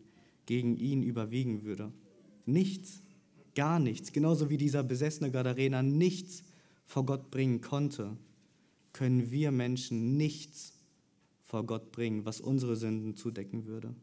gegen 0.46 0.76
ihn 0.76 1.02
überwiegen 1.02 1.64
würde? 1.64 1.92
Nichts. 2.46 3.02
Gar 3.54 3.78
nichts. 3.78 4.12
Genauso 4.12 4.50
wie 4.50 4.56
dieser 4.56 4.82
besessene 4.82 5.30
Gadarena 5.30 5.82
nichts 5.82 6.42
vor 6.86 7.04
Gott 7.04 7.30
bringen 7.30 7.60
konnte, 7.60 8.16
können 8.92 9.30
wir 9.30 9.50
Menschen 9.52 10.16
nichts 10.16 10.71
vor 11.52 11.66
Gott 11.66 11.92
bringen, 11.92 12.24
was 12.24 12.40
unsere 12.40 12.76
Sünden 12.76 13.14
zudecken 13.14 13.66
würde. 13.66 13.94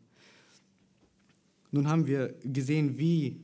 Nun 1.72 1.88
haben 1.88 2.06
wir 2.06 2.36
gesehen, 2.44 3.00
wie 3.00 3.41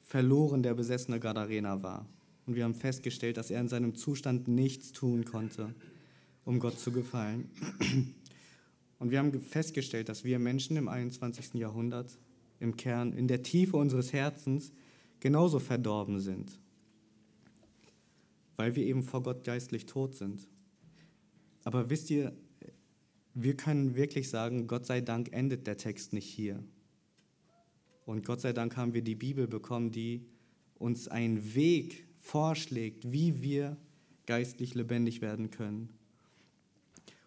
verloren 0.00 0.62
der 0.62 0.72
besessene 0.72 1.20
Gadarena 1.20 1.82
war. 1.82 2.08
Und 2.46 2.56
wir 2.56 2.64
haben 2.64 2.74
festgestellt, 2.74 3.36
dass 3.36 3.50
er 3.50 3.60
in 3.60 3.68
seinem 3.68 3.94
Zustand 3.94 4.48
nichts 4.48 4.92
tun 4.92 5.26
konnte, 5.26 5.74
um 6.46 6.58
Gott 6.58 6.78
zu 6.78 6.90
gefallen. 6.90 7.50
Und 8.98 9.10
wir 9.10 9.18
haben 9.18 9.38
festgestellt, 9.42 10.08
dass 10.08 10.24
wir 10.24 10.38
Menschen 10.38 10.78
im 10.78 10.88
21. 10.88 11.52
Jahrhundert 11.52 12.16
im 12.60 12.78
Kern, 12.78 13.12
in 13.12 13.28
der 13.28 13.42
Tiefe 13.42 13.76
unseres 13.76 14.14
Herzens, 14.14 14.72
genauso 15.20 15.58
verdorben 15.58 16.18
sind, 16.18 16.58
weil 18.56 18.74
wir 18.74 18.86
eben 18.86 19.02
vor 19.02 19.22
Gott 19.22 19.44
geistlich 19.44 19.84
tot 19.84 20.14
sind. 20.14 20.48
Aber 21.64 21.90
wisst 21.90 22.08
ihr, 22.08 22.32
wir 23.40 23.56
können 23.56 23.94
wirklich 23.94 24.28
sagen, 24.30 24.66
Gott 24.66 24.84
sei 24.84 25.00
Dank 25.00 25.32
endet 25.32 25.66
der 25.68 25.76
Text 25.76 26.12
nicht 26.12 26.26
hier. 26.26 26.62
Und 28.04 28.24
Gott 28.24 28.40
sei 28.40 28.52
Dank 28.52 28.76
haben 28.76 28.94
wir 28.94 29.02
die 29.02 29.14
Bibel 29.14 29.46
bekommen, 29.46 29.92
die 29.92 30.26
uns 30.74 31.06
einen 31.06 31.54
Weg 31.54 32.04
vorschlägt, 32.18 33.12
wie 33.12 33.40
wir 33.40 33.76
geistlich 34.26 34.74
lebendig 34.74 35.20
werden 35.20 35.50
können. 35.50 35.88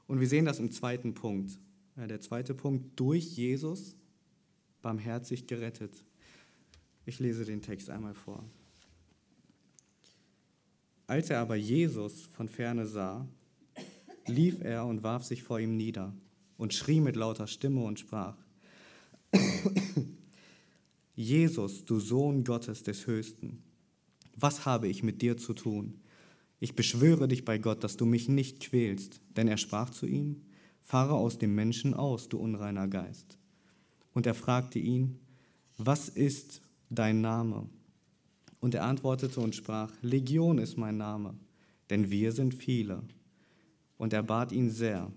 Und 0.05 0.19
wir 0.19 0.27
sehen 0.27 0.43
das 0.43 0.59
im 0.59 0.71
zweiten 0.71 1.13
Punkt. 1.13 1.57
Der 1.95 2.19
zweite 2.19 2.53
Punkt, 2.55 2.99
durch 2.99 3.23
Jesus 3.37 3.95
barmherzig 4.81 5.47
gerettet. 5.47 6.03
Ich 7.05 7.19
lese 7.19 7.45
den 7.45 7.61
Text 7.61 7.89
einmal 7.89 8.13
vor. 8.13 8.43
Als 11.07 11.29
er 11.29 11.39
aber 11.39 11.55
Jesus 11.55 12.23
von 12.23 12.49
ferne 12.49 12.85
sah, 12.85 13.27
lief 14.27 14.61
er 14.61 14.85
und 14.85 15.03
warf 15.03 15.23
sich 15.23 15.43
vor 15.43 15.59
ihm 15.59 15.77
nieder 15.77 16.13
und 16.57 16.73
schrie 16.73 17.01
mit 17.01 17.15
lauter 17.15 17.47
Stimme 17.47 17.81
und 17.83 17.99
sprach, 17.99 18.37
Jesus, 21.15 21.85
du 21.85 21.99
Sohn 21.99 22.43
Gottes 22.43 22.83
des 22.83 23.07
Höchsten, 23.07 23.63
was 24.35 24.65
habe 24.65 24.87
ich 24.87 25.03
mit 25.03 25.21
dir 25.21 25.37
zu 25.37 25.53
tun? 25.53 26.01
Ich 26.59 26.75
beschwöre 26.75 27.27
dich 27.27 27.43
bei 27.43 27.57
Gott, 27.57 27.83
dass 27.83 27.97
du 27.97 28.05
mich 28.05 28.29
nicht 28.29 28.59
quälst. 28.59 29.19
Denn 29.35 29.47
er 29.47 29.57
sprach 29.57 29.89
zu 29.89 30.05
ihm, 30.05 30.43
fahre 30.81 31.15
aus 31.15 31.39
dem 31.39 31.55
Menschen 31.55 31.93
aus, 31.93 32.29
du 32.29 32.37
unreiner 32.37 32.87
Geist. 32.87 33.39
Und 34.13 34.27
er 34.27 34.35
fragte 34.35 34.77
ihn, 34.77 35.19
was 35.77 36.07
ist 36.09 36.61
dein 36.89 37.21
Name? 37.21 37.67
Und 38.59 38.75
er 38.75 38.85
antwortete 38.85 39.39
und 39.39 39.55
sprach, 39.55 39.91
Legion 40.01 40.59
ist 40.59 40.77
mein 40.77 40.97
Name, 40.97 41.33
denn 41.89 42.11
wir 42.11 42.31
sind 42.31 42.53
viele. 42.53 43.01
Und 44.01 44.13
er 44.13 44.23
bat 44.23 44.51
ihn 44.51 44.71
sehr, 44.71 45.13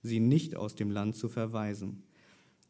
sie 0.00 0.20
nicht 0.20 0.54
aus 0.54 0.76
dem 0.76 0.92
Land 0.92 1.16
zu 1.16 1.28
verweisen. 1.28 2.04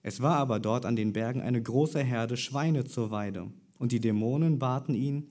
Es 0.03 0.23
war 0.23 0.37
aber 0.37 0.61
dort 0.61 0.87
an 0.87 0.97
den 0.97 1.13
Bergen 1.13 1.43
eine 1.43 1.61
große 1.61 2.03
Herde 2.03 2.39
Schweine 2.39 2.85
zur 2.85 3.11
Weide, 3.11 3.51
und 3.79 3.93
die 3.93 4.01
Dämonen 4.01 4.59
baten 4.59 4.95
ihn 4.95 5.29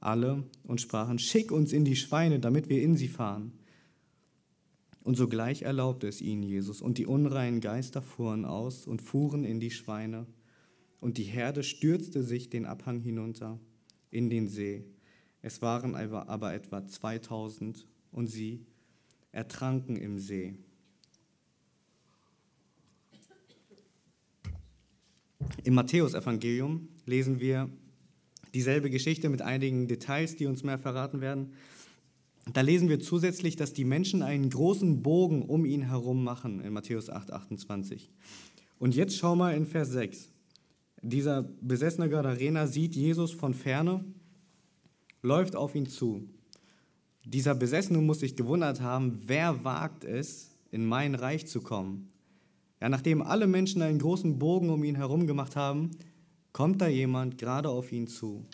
alle 0.00 0.42
und 0.64 0.80
sprachen, 0.80 1.20
schick 1.20 1.52
uns 1.52 1.72
in 1.72 1.84
die 1.84 1.94
Schweine, 1.94 2.40
damit 2.40 2.68
wir 2.68 2.82
in 2.82 2.96
sie 2.96 3.06
fahren. 3.06 3.52
Und 5.04 5.16
sogleich 5.16 5.62
erlaubte 5.62 6.08
es 6.08 6.20
ihnen 6.20 6.42
Jesus, 6.42 6.82
und 6.82 6.98
die 6.98 7.06
unreinen 7.06 7.60
Geister 7.60 8.02
fuhren 8.02 8.44
aus 8.44 8.88
und 8.88 9.02
fuhren 9.02 9.44
in 9.44 9.60
die 9.60 9.70
Schweine, 9.70 10.26
und 10.98 11.16
die 11.16 11.22
Herde 11.22 11.62
stürzte 11.62 12.24
sich 12.24 12.50
den 12.50 12.66
Abhang 12.66 12.98
hinunter 12.98 13.60
in 14.10 14.30
den 14.30 14.48
See. 14.48 14.84
Es 15.42 15.62
waren 15.62 15.94
aber 15.94 16.54
etwa 16.54 16.84
2000 16.84 17.86
und 18.10 18.26
sie 18.26 18.66
ertranken 19.36 19.96
im 19.96 20.18
See. 20.18 20.54
Im 25.62 25.74
Matthäusevangelium 25.74 26.88
lesen 27.04 27.38
wir 27.38 27.70
dieselbe 28.54 28.90
Geschichte 28.90 29.28
mit 29.28 29.42
einigen 29.42 29.86
Details, 29.86 30.36
die 30.36 30.46
uns 30.46 30.64
mehr 30.64 30.78
verraten 30.78 31.20
werden. 31.20 31.52
Da 32.52 32.60
lesen 32.60 32.88
wir 32.88 33.00
zusätzlich, 33.00 33.56
dass 33.56 33.72
die 33.72 33.84
Menschen 33.84 34.22
einen 34.22 34.48
großen 34.50 35.02
Bogen 35.02 35.42
um 35.42 35.64
ihn 35.66 35.82
herum 35.82 36.24
machen 36.24 36.60
in 36.60 36.72
Matthäus 36.72 37.10
8, 37.10 37.32
28. 37.32 38.10
Und 38.78 38.94
jetzt 38.94 39.16
schau 39.16 39.36
mal 39.36 39.54
in 39.54 39.66
Vers 39.66 39.90
6. 39.90 40.30
Dieser 41.02 41.42
besessene 41.42 42.08
Gadarena 42.08 42.66
sieht 42.66 42.94
Jesus 42.94 43.32
von 43.32 43.52
ferne, 43.52 44.04
läuft 45.22 45.56
auf 45.56 45.74
ihn 45.74 45.86
zu. 45.86 46.28
Dieser 47.28 47.56
Besessene 47.56 47.98
muss 47.98 48.20
sich 48.20 48.36
gewundert 48.36 48.80
haben, 48.80 49.20
wer 49.26 49.64
wagt 49.64 50.04
es, 50.04 50.56
in 50.70 50.86
mein 50.86 51.16
Reich 51.16 51.48
zu 51.48 51.60
kommen? 51.60 52.08
Ja, 52.80 52.88
nachdem 52.88 53.20
alle 53.20 53.48
Menschen 53.48 53.82
einen 53.82 53.98
großen 53.98 54.38
Bogen 54.38 54.70
um 54.70 54.84
ihn 54.84 54.94
herum 54.94 55.26
gemacht 55.26 55.56
haben, 55.56 55.90
kommt 56.52 56.80
da 56.80 56.86
jemand 56.86 57.36
gerade 57.36 57.68
auf 57.68 57.90
ihn 57.90 58.06
zu. 58.06 58.46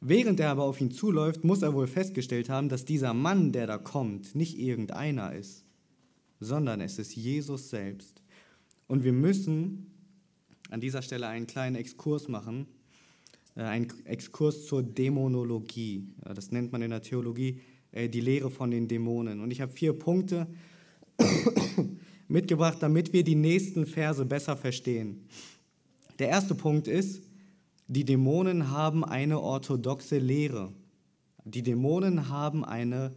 Während 0.00 0.40
er 0.40 0.50
aber 0.50 0.64
auf 0.64 0.80
ihn 0.80 0.90
zuläuft, 0.90 1.44
muss 1.44 1.62
er 1.62 1.74
wohl 1.74 1.86
festgestellt 1.86 2.48
haben, 2.48 2.68
dass 2.68 2.84
dieser 2.84 3.14
Mann, 3.14 3.52
der 3.52 3.68
da 3.68 3.78
kommt, 3.78 4.34
nicht 4.34 4.58
irgendeiner 4.58 5.32
ist, 5.32 5.64
sondern 6.40 6.80
es 6.80 6.98
ist 6.98 7.14
Jesus 7.14 7.70
selbst. 7.70 8.20
Und 8.88 9.04
wir 9.04 9.12
müssen 9.12 9.92
an 10.70 10.80
dieser 10.80 11.02
Stelle 11.02 11.28
einen 11.28 11.46
kleinen 11.46 11.76
Exkurs 11.76 12.26
machen, 12.26 12.66
äh, 13.58 13.62
einen 13.62 13.88
Exkurs 14.04 14.66
zur 14.66 14.82
Dämonologie. 14.84 16.06
Das 16.32 16.52
nennt 16.52 16.70
man 16.70 16.80
in 16.80 16.90
der 16.90 17.02
Theologie 17.02 17.60
äh, 17.90 18.08
die 18.08 18.20
Lehre 18.20 18.50
von 18.50 18.70
den 18.70 18.86
Dämonen. 18.86 19.40
Und 19.40 19.50
ich 19.50 19.60
habe 19.60 19.72
vier 19.72 19.92
Punkte 19.92 20.46
mitgebracht, 22.28 22.78
damit 22.80 23.12
wir 23.12 23.24
die 23.24 23.34
nächsten 23.34 23.84
Verse 23.84 24.24
besser 24.24 24.56
verstehen. 24.56 25.26
Der 26.20 26.28
erste 26.28 26.54
Punkt 26.54 26.86
ist, 26.86 27.22
die 27.88 28.04
Dämonen 28.04 28.70
haben 28.70 29.04
eine 29.04 29.40
orthodoxe 29.40 30.18
Lehre. 30.18 30.72
Die 31.44 31.62
Dämonen 31.62 32.28
haben 32.28 32.64
eine 32.64 33.12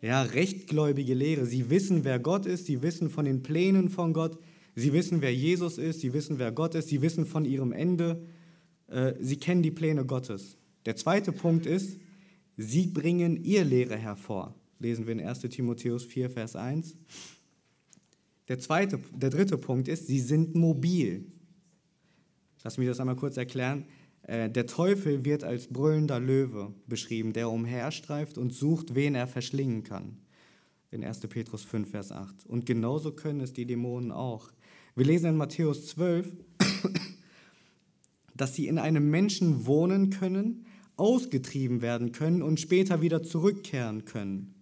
ja, 0.00 0.22
rechtgläubige 0.22 1.14
Lehre. 1.14 1.44
Sie 1.44 1.68
wissen, 1.68 2.04
wer 2.04 2.18
Gott 2.18 2.46
ist, 2.46 2.66
sie 2.66 2.82
wissen 2.82 3.10
von 3.10 3.24
den 3.24 3.42
Plänen 3.42 3.88
von 3.90 4.12
Gott, 4.12 4.38
sie 4.74 4.92
wissen, 4.92 5.20
wer 5.20 5.34
Jesus 5.34 5.76
ist, 5.76 6.00
sie 6.00 6.14
wissen, 6.14 6.38
wer 6.38 6.52
Gott 6.52 6.74
ist, 6.74 6.88
sie 6.88 7.02
wissen 7.02 7.26
von 7.26 7.44
ihrem 7.44 7.72
Ende, 7.72 8.22
äh, 8.88 9.14
sie 9.20 9.36
kennen 9.36 9.62
die 9.62 9.70
Pläne 9.70 10.04
Gottes. 10.04 10.56
Der 10.86 10.96
zweite 10.96 11.32
Punkt 11.32 11.66
ist, 11.66 12.00
sie 12.56 12.86
bringen 12.86 13.42
ihr 13.44 13.64
Lehre 13.64 13.96
hervor. 13.96 14.54
Lesen 14.78 15.06
wir 15.06 15.12
in 15.12 15.20
1 15.20 15.40
Timotheus 15.40 16.04
4, 16.04 16.30
Vers 16.30 16.56
1. 16.56 16.96
Der, 18.48 18.58
zweite, 18.58 18.98
der 19.14 19.30
dritte 19.30 19.56
Punkt 19.56 19.88
ist, 19.88 20.08
sie 20.08 20.18
sind 20.18 20.54
mobil. 20.54 21.24
Lass 22.64 22.78
mich 22.78 22.88
das 22.88 23.00
einmal 23.00 23.16
kurz 23.16 23.36
erklären. 23.36 23.86
Äh, 24.22 24.50
der 24.50 24.66
Teufel 24.66 25.24
wird 25.24 25.44
als 25.44 25.68
brüllender 25.68 26.20
Löwe 26.20 26.74
beschrieben, 26.86 27.32
der 27.32 27.50
umherstreift 27.50 28.38
und 28.38 28.52
sucht, 28.52 28.94
wen 28.94 29.14
er 29.14 29.26
verschlingen 29.26 29.82
kann. 29.82 30.18
in 30.90 31.02
1. 31.02 31.20
Petrus 31.20 31.62
5, 31.64 31.90
Vers 31.90 32.12
8. 32.12 32.44
Und 32.46 32.66
genauso 32.66 33.12
können 33.12 33.40
es 33.40 33.52
die 33.52 33.64
Dämonen 33.64 34.12
auch. 34.12 34.50
Wir 34.94 35.06
lesen 35.06 35.30
in 35.30 35.36
Matthäus 35.36 35.86
12, 35.86 36.30
dass 38.42 38.56
sie 38.56 38.66
in 38.66 38.80
einem 38.80 39.08
Menschen 39.08 39.66
wohnen 39.66 40.10
können, 40.10 40.66
ausgetrieben 40.96 41.80
werden 41.80 42.10
können 42.10 42.42
und 42.42 42.58
später 42.58 43.00
wieder 43.00 43.22
zurückkehren 43.22 44.04
können. 44.04 44.56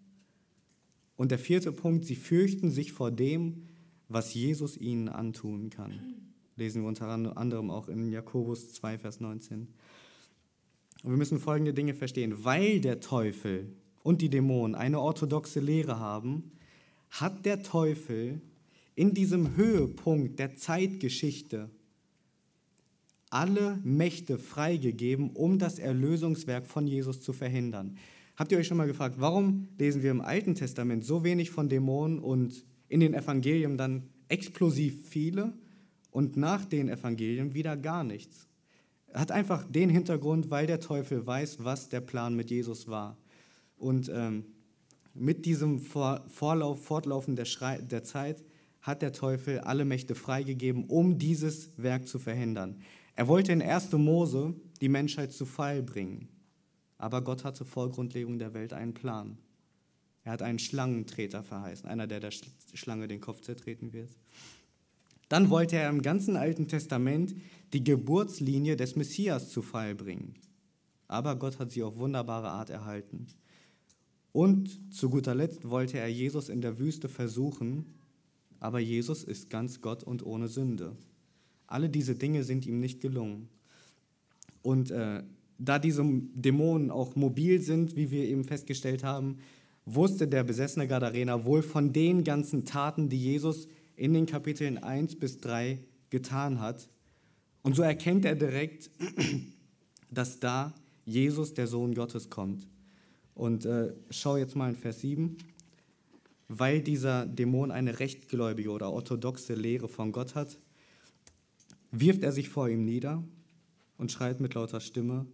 Und 1.17 1.31
der 1.31 1.39
vierte 1.39 1.73
Punkt, 1.73 2.05
sie 2.05 2.15
fürchten 2.15 2.71
sich 2.71 2.93
vor 2.93 3.11
dem, 3.11 3.63
was 4.07 4.35
Jesus 4.35 4.77
ihnen 4.77 5.09
antun 5.09 5.71
kann. 5.71 5.95
Lesen 6.57 6.83
wir 6.83 6.89
unter 6.89 7.09
anderem 7.09 7.71
auch 7.71 7.89
in 7.89 8.13
Jakobus 8.13 8.75
2, 8.75 8.99
Vers 8.99 9.21
19. 9.21 9.69
Und 11.03 11.11
wir 11.11 11.17
müssen 11.17 11.39
folgende 11.39 11.73
Dinge 11.73 11.95
verstehen. 11.95 12.45
Weil 12.45 12.83
der 12.83 13.01
Teufel 13.01 13.73
und 14.03 14.21
die 14.21 14.29
Dämonen 14.29 14.75
eine 14.75 15.01
orthodoxe 15.01 15.61
Lehre 15.61 15.99
haben, 15.99 16.53
hat 17.09 17.47
der 17.47 17.63
Teufel 17.63 18.43
in 18.95 19.15
diesem 19.15 19.57
Höhepunkt 19.57 20.39
der 20.39 20.55
Zeitgeschichte 20.57 21.71
alle 23.31 23.79
Mächte 23.85 24.39
freigegeben, 24.39 25.31
um 25.31 25.59
das 25.59 25.79
Erlösungswerk 25.79 26.67
von 26.67 26.87
Jesus 26.87 27.23
zu 27.23 27.33
verhindern. 27.33 27.97
Habt 28.37 28.53
ihr 28.53 28.59
euch 28.59 28.67
schon 28.67 28.77
mal 28.77 28.87
gefragt, 28.87 29.17
warum 29.19 29.69
lesen 29.79 30.03
wir 30.03 30.11
im 30.11 30.21
Alten 30.21 30.55
Testament 30.55 31.05
so 31.05 31.25
wenig 31.25 31.51
von 31.51 31.69
Dämonen 31.69 32.19
und 32.19 32.65
in 32.89 33.01
den 33.01 33.15
Evangelien 33.15 33.77
dann 33.77 34.09
explosiv 34.29 35.09
viele 35.09 35.53
und 36.11 36.37
nach 36.37 36.65
den 36.65 36.89
Evangelien 36.89 37.55
wieder 37.55 37.77
gar 37.77 38.03
nichts? 38.03 38.49
Hat 39.13 39.31
einfach 39.31 39.65
den 39.65 39.91
Hintergrund, 39.91 40.51
weil 40.51 40.67
der 40.67 40.81
Teufel 40.81 41.27
weiß, 41.27 41.65
was 41.65 41.89
der 41.89 42.01
Plan 42.01 42.35
mit 42.35 42.51
Jesus 42.51 42.89
war. 42.89 43.17
Und 43.77 44.11
ähm, 44.13 44.47
mit 45.15 45.45
diesem 45.47 45.81
Vorlauf, 45.81 46.85
Fortlaufen 46.85 47.37
der, 47.37 47.45
Schrei 47.45 47.79
der 47.79 48.05
Zeit 48.05 48.43
hat 48.81 49.03
der 49.03 49.13
Teufel 49.13 49.59
alle 49.59 49.85
Mächte 49.85 50.15
freigegeben, 50.15 50.85
um 50.85 51.19
dieses 51.19 51.71
Werk 51.77 52.09
zu 52.09 52.19
verhindern. 52.19 52.81
Er 53.17 53.29
wollte 53.29 53.52
in 53.52 53.62
1. 53.62 53.93
Mose 53.93 54.55
die 54.81 54.88
Menschheit 54.88 55.33
zu 55.33 55.47
Fall 55.47 55.83
bringen. 55.83 56.29
Aber 56.99 57.23
Gott 57.23 57.45
hatte 57.45 57.64
vor 57.64 57.90
Grundlegung 57.90 58.38
der 58.38 58.55
Welt 58.55 58.73
einen 58.73 58.95
Plan. 58.95 59.38
Er 60.25 60.33
hat 60.33 60.43
einen 60.43 60.59
Schlangentreter 60.59 61.43
verheißen, 61.43 61.88
einer, 61.88 62.07
der 62.07 62.21
der 62.21 62.31
Schlange 62.31 63.09
den 63.09 63.21
Kopf 63.21 63.40
zertreten 63.40 63.93
wird. 63.93 64.11
Dann 65.29 65.49
wollte 65.49 65.76
er 65.76 65.88
im 65.88 66.02
ganzen 66.02 66.37
Alten 66.37 66.69
Testament 66.69 67.35
die 67.73 67.85
Geburtslinie 67.85 68.76
des 68.76 68.97
Messias 68.97 69.49
zu 69.49 69.62
Fall 69.62 69.95
bringen. 69.95 70.35
Aber 71.09 71.37
Gott 71.37 71.59
hat 71.59 71.71
sie 71.71 71.83
auf 71.83 71.97
wunderbare 71.97 72.50
Art 72.50 72.69
erhalten. 72.69 73.29
Und 74.33 74.95
zu 74.95 75.09
guter 75.09 75.35
Letzt 75.35 75.69
wollte 75.69 75.99
er 75.99 76.09
Jesus 76.09 76.49
in 76.49 76.61
der 76.61 76.79
Wüste 76.79 77.09
versuchen, 77.09 77.95
aber 78.61 78.79
Jesus 78.79 79.25
ist 79.25 79.50
ganz 79.50 79.81
Gott 79.81 80.05
und 80.05 80.25
ohne 80.25 80.49
Sünde. 80.49 80.97
Alle 81.71 81.89
diese 81.89 82.17
Dinge 82.17 82.43
sind 82.45 82.67
ihm 82.67 82.81
nicht 82.81 83.00
gelungen. 83.00 83.49
Und 84.61 84.91
äh, 84.91 85.23
da 85.57 85.79
diese 85.79 86.05
Dämonen 86.35 86.91
auch 86.91 87.15
mobil 87.15 87.62
sind, 87.62 87.97
wie 87.97 88.11
wir 88.11 88.25
eben 88.25 88.45
festgestellt 88.45 89.05
haben, 89.05 89.39
wusste 89.85 90.27
der 90.27 90.43
besessene 90.43 90.89
Gadarener 90.89 91.45
wohl 91.45 91.62
von 91.62 91.93
den 91.93 92.25
ganzen 92.25 92.65
Taten, 92.65 93.09
die 93.09 93.23
Jesus 93.23 93.69
in 93.95 94.15
den 94.15 94.27
Kapiteln 94.27 94.79
1 94.79 95.17
bis 95.17 95.39
3 95.39 95.79
getan 96.11 96.61
hat. 96.61 96.89
Und 97.62 97.77
so 97.77 97.83
erkennt 97.83 98.25
er 98.25 98.35
direkt, 98.35 98.91
dass 100.11 100.41
da 100.41 100.75
Jesus, 101.05 101.55
der 101.55 101.69
Sohn 101.69 101.95
Gottes, 101.95 102.31
kommt. 102.31 102.67
Und 103.35 103.65
äh, 103.65 103.95
schau 104.11 104.37
jetzt 104.37 104.57
mal 104.57 104.71
in 104.71 104.77
Vers 104.77 105.00
7. 105.00 105.37
Weil 106.49 106.81
dieser 106.81 107.27
Dämon 107.27 107.71
eine 107.71 108.00
rechtgläubige 108.00 108.71
oder 108.71 108.91
orthodoxe 108.91 109.55
Lehre 109.55 109.89
von 109.89 110.11
Gott 110.11 110.35
hat, 110.35 110.59
wirft 111.91 112.23
er 112.23 112.33
sich 112.33 112.49
vor 112.49 112.69
ihm 112.69 112.85
nieder 112.85 113.23
und 113.99 114.13
schreit 114.13 114.41
mit 114.41 114.55
lauter 114.55 114.81
Stimme, 114.81 115.26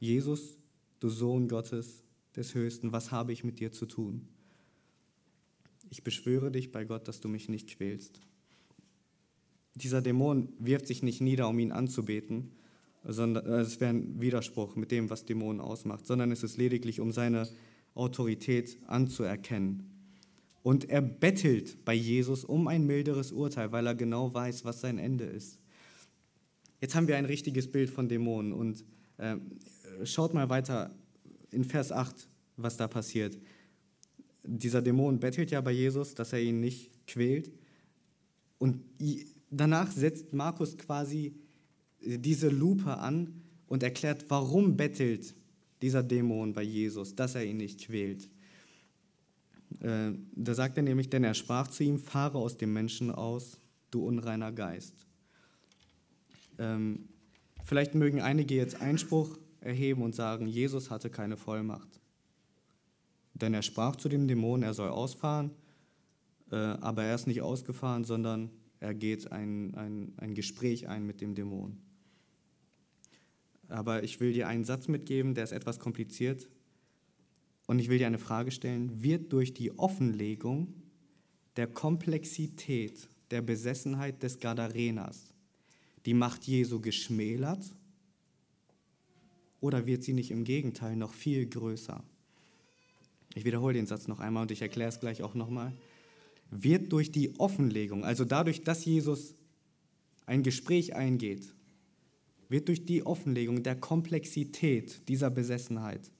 Jesus, 0.00 0.56
du 1.00 1.08
Sohn 1.08 1.48
Gottes 1.48 2.02
des 2.36 2.54
Höchsten, 2.54 2.92
was 2.92 3.10
habe 3.10 3.32
ich 3.32 3.44
mit 3.44 3.60
dir 3.60 3.72
zu 3.72 3.86
tun? 3.86 4.28
Ich 5.90 6.04
beschwöre 6.04 6.50
dich 6.50 6.70
bei 6.70 6.84
Gott, 6.84 7.08
dass 7.08 7.20
du 7.20 7.28
mich 7.28 7.48
nicht 7.48 7.68
quälst. 7.68 8.20
Dieser 9.74 10.02
Dämon 10.02 10.48
wirft 10.58 10.86
sich 10.86 11.02
nicht 11.02 11.20
nieder, 11.20 11.48
um 11.48 11.58
ihn 11.58 11.72
anzubeten, 11.72 12.52
sondern 13.04 13.46
äh, 13.46 13.60
es 13.60 13.80
wäre 13.80 13.90
ein 13.90 14.20
Widerspruch 14.20 14.76
mit 14.76 14.90
dem, 14.90 15.08
was 15.08 15.24
Dämonen 15.24 15.60
ausmacht, 15.60 16.06
sondern 16.06 16.32
es 16.32 16.42
ist 16.42 16.56
lediglich, 16.56 17.00
um 17.00 17.12
seine 17.12 17.48
Autorität 17.94 18.78
anzuerkennen. 18.86 19.84
Und 20.62 20.90
er 20.90 21.00
bettelt 21.00 21.84
bei 21.84 21.94
Jesus 21.94 22.44
um 22.44 22.68
ein 22.68 22.86
milderes 22.86 23.32
Urteil, 23.32 23.72
weil 23.72 23.86
er 23.86 23.94
genau 23.94 24.34
weiß, 24.34 24.64
was 24.64 24.80
sein 24.80 24.98
Ende 24.98 25.24
ist. 25.24 25.58
Jetzt 26.80 26.94
haben 26.94 27.08
wir 27.08 27.16
ein 27.16 27.24
richtiges 27.24 27.70
Bild 27.70 27.90
von 27.90 28.08
Dämonen 28.08 28.52
und 28.52 28.84
äh, 29.16 29.36
schaut 30.04 30.34
mal 30.34 30.48
weiter 30.48 30.94
in 31.50 31.64
Vers 31.64 31.92
8, 31.92 32.28
was 32.56 32.76
da 32.76 32.86
passiert. 32.86 33.38
Dieser 34.44 34.80
Dämon 34.80 35.18
bettelt 35.18 35.50
ja 35.50 35.60
bei 35.60 35.72
Jesus, 35.72 36.14
dass 36.14 36.32
er 36.32 36.40
ihn 36.40 36.60
nicht 36.60 37.06
quält. 37.06 37.50
Und 38.58 38.82
danach 39.50 39.90
setzt 39.90 40.32
Markus 40.32 40.76
quasi 40.76 41.34
diese 42.00 42.48
Lupe 42.48 42.96
an 42.96 43.42
und 43.66 43.82
erklärt, 43.82 44.24
warum 44.28 44.76
bettelt 44.76 45.34
dieser 45.82 46.02
Dämon 46.02 46.52
bei 46.52 46.62
Jesus, 46.62 47.14
dass 47.14 47.34
er 47.34 47.44
ihn 47.44 47.58
nicht 47.58 47.86
quält. 47.86 48.28
Äh, 49.80 50.12
da 50.34 50.54
sagt 50.54 50.76
er 50.76 50.82
nämlich, 50.82 51.10
denn 51.10 51.24
er 51.24 51.34
sprach 51.34 51.68
zu 51.68 51.84
ihm, 51.84 51.98
fahre 51.98 52.38
aus 52.38 52.56
dem 52.56 52.72
Menschen 52.72 53.10
aus, 53.10 53.60
du 53.90 54.04
unreiner 54.04 54.52
Geist. 54.52 55.07
Ähm, 56.58 57.08
vielleicht 57.64 57.94
mögen 57.94 58.20
einige 58.20 58.54
jetzt 58.54 58.80
Einspruch 58.80 59.38
erheben 59.60 60.02
und 60.02 60.14
sagen, 60.14 60.46
Jesus 60.46 60.90
hatte 60.90 61.10
keine 61.10 61.36
Vollmacht. 61.36 62.00
Denn 63.34 63.54
er 63.54 63.62
sprach 63.62 63.96
zu 63.96 64.08
dem 64.08 64.26
Dämon, 64.26 64.62
er 64.62 64.74
soll 64.74 64.90
ausfahren, 64.90 65.52
äh, 66.50 66.56
aber 66.56 67.04
er 67.04 67.14
ist 67.14 67.26
nicht 67.26 67.42
ausgefahren, 67.42 68.04
sondern 68.04 68.50
er 68.80 68.94
geht 68.94 69.30
ein, 69.32 69.74
ein, 69.74 70.12
ein 70.16 70.34
Gespräch 70.34 70.88
ein 70.88 71.06
mit 71.06 71.20
dem 71.20 71.34
Dämon. 71.34 71.78
Aber 73.68 74.02
ich 74.02 74.18
will 74.20 74.32
dir 74.32 74.48
einen 74.48 74.64
Satz 74.64 74.88
mitgeben, 74.88 75.34
der 75.34 75.44
ist 75.44 75.52
etwas 75.52 75.78
kompliziert. 75.78 76.48
Und 77.66 77.80
ich 77.80 77.90
will 77.90 77.98
dir 77.98 78.06
eine 78.06 78.18
Frage 78.18 78.50
stellen. 78.50 79.02
Wird 79.02 79.32
durch 79.32 79.52
die 79.52 79.78
Offenlegung 79.78 80.72
der 81.56 81.66
Komplexität 81.66 83.08
der 83.30 83.42
Besessenheit 83.42 84.22
des 84.22 84.40
Gadarenas 84.40 85.34
die 86.08 86.14
Macht 86.14 86.46
Jesu 86.46 86.80
geschmälert 86.80 87.62
oder 89.60 89.84
wird 89.84 90.02
sie 90.02 90.14
nicht 90.14 90.30
im 90.30 90.44
Gegenteil 90.44 90.96
noch 90.96 91.12
viel 91.12 91.44
größer? 91.44 92.02
Ich 93.34 93.44
wiederhole 93.44 93.74
den 93.74 93.86
Satz 93.86 94.08
noch 94.08 94.18
einmal 94.18 94.40
und 94.40 94.50
ich 94.50 94.62
erkläre 94.62 94.88
es 94.88 95.00
gleich 95.00 95.22
auch 95.22 95.34
nochmal. 95.34 95.74
Wird 96.50 96.94
durch 96.94 97.12
die 97.12 97.38
Offenlegung, 97.38 98.06
also 98.06 98.24
dadurch, 98.24 98.64
dass 98.64 98.86
Jesus 98.86 99.34
ein 100.24 100.42
Gespräch 100.42 100.96
eingeht, 100.96 101.52
wird 102.48 102.68
durch 102.68 102.86
die 102.86 103.04
Offenlegung 103.04 103.62
der 103.62 103.76
Komplexität 103.76 105.06
dieser 105.10 105.28
Besessenheit 105.28 106.10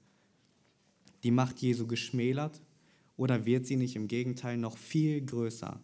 die 1.23 1.31
Macht 1.31 1.63
Jesu 1.63 1.87
geschmälert 1.87 2.61
oder 3.17 3.47
wird 3.47 3.65
sie 3.65 3.75
nicht 3.75 3.95
im 3.95 4.07
Gegenteil 4.07 4.55
noch 4.55 4.77
viel 4.77 5.25
größer? 5.25 5.81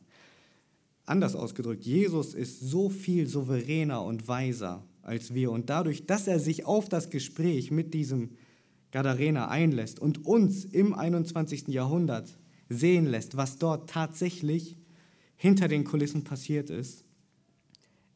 Anders 1.05 1.35
ausgedrückt, 1.35 1.85
Jesus 1.85 2.33
ist 2.33 2.61
so 2.61 2.89
viel 2.89 3.27
souveräner 3.27 4.03
und 4.03 4.27
weiser 4.27 4.83
als 5.03 5.35
wir 5.35 5.51
und 5.51 5.69
dadurch, 5.69 6.07
dass 6.07 6.27
er 6.27 6.39
sich 6.39 6.65
auf 6.65 6.89
das 6.89 7.11
Gespräch 7.11 7.69
mit 7.69 7.93
diesem 7.93 8.31
Gadarener 8.91 9.49
einlässt 9.49 9.99
und 9.99 10.25
uns 10.25 10.65
im 10.65 10.95
21. 10.95 11.67
Jahrhundert 11.67 12.39
sehen 12.69 13.05
lässt, 13.05 13.37
was 13.37 13.59
dort 13.59 13.89
tatsächlich 13.89 14.77
hinter 15.35 15.67
den 15.67 15.83
Kulissen 15.83 16.23
passiert 16.23 16.71
ist, 16.71 17.03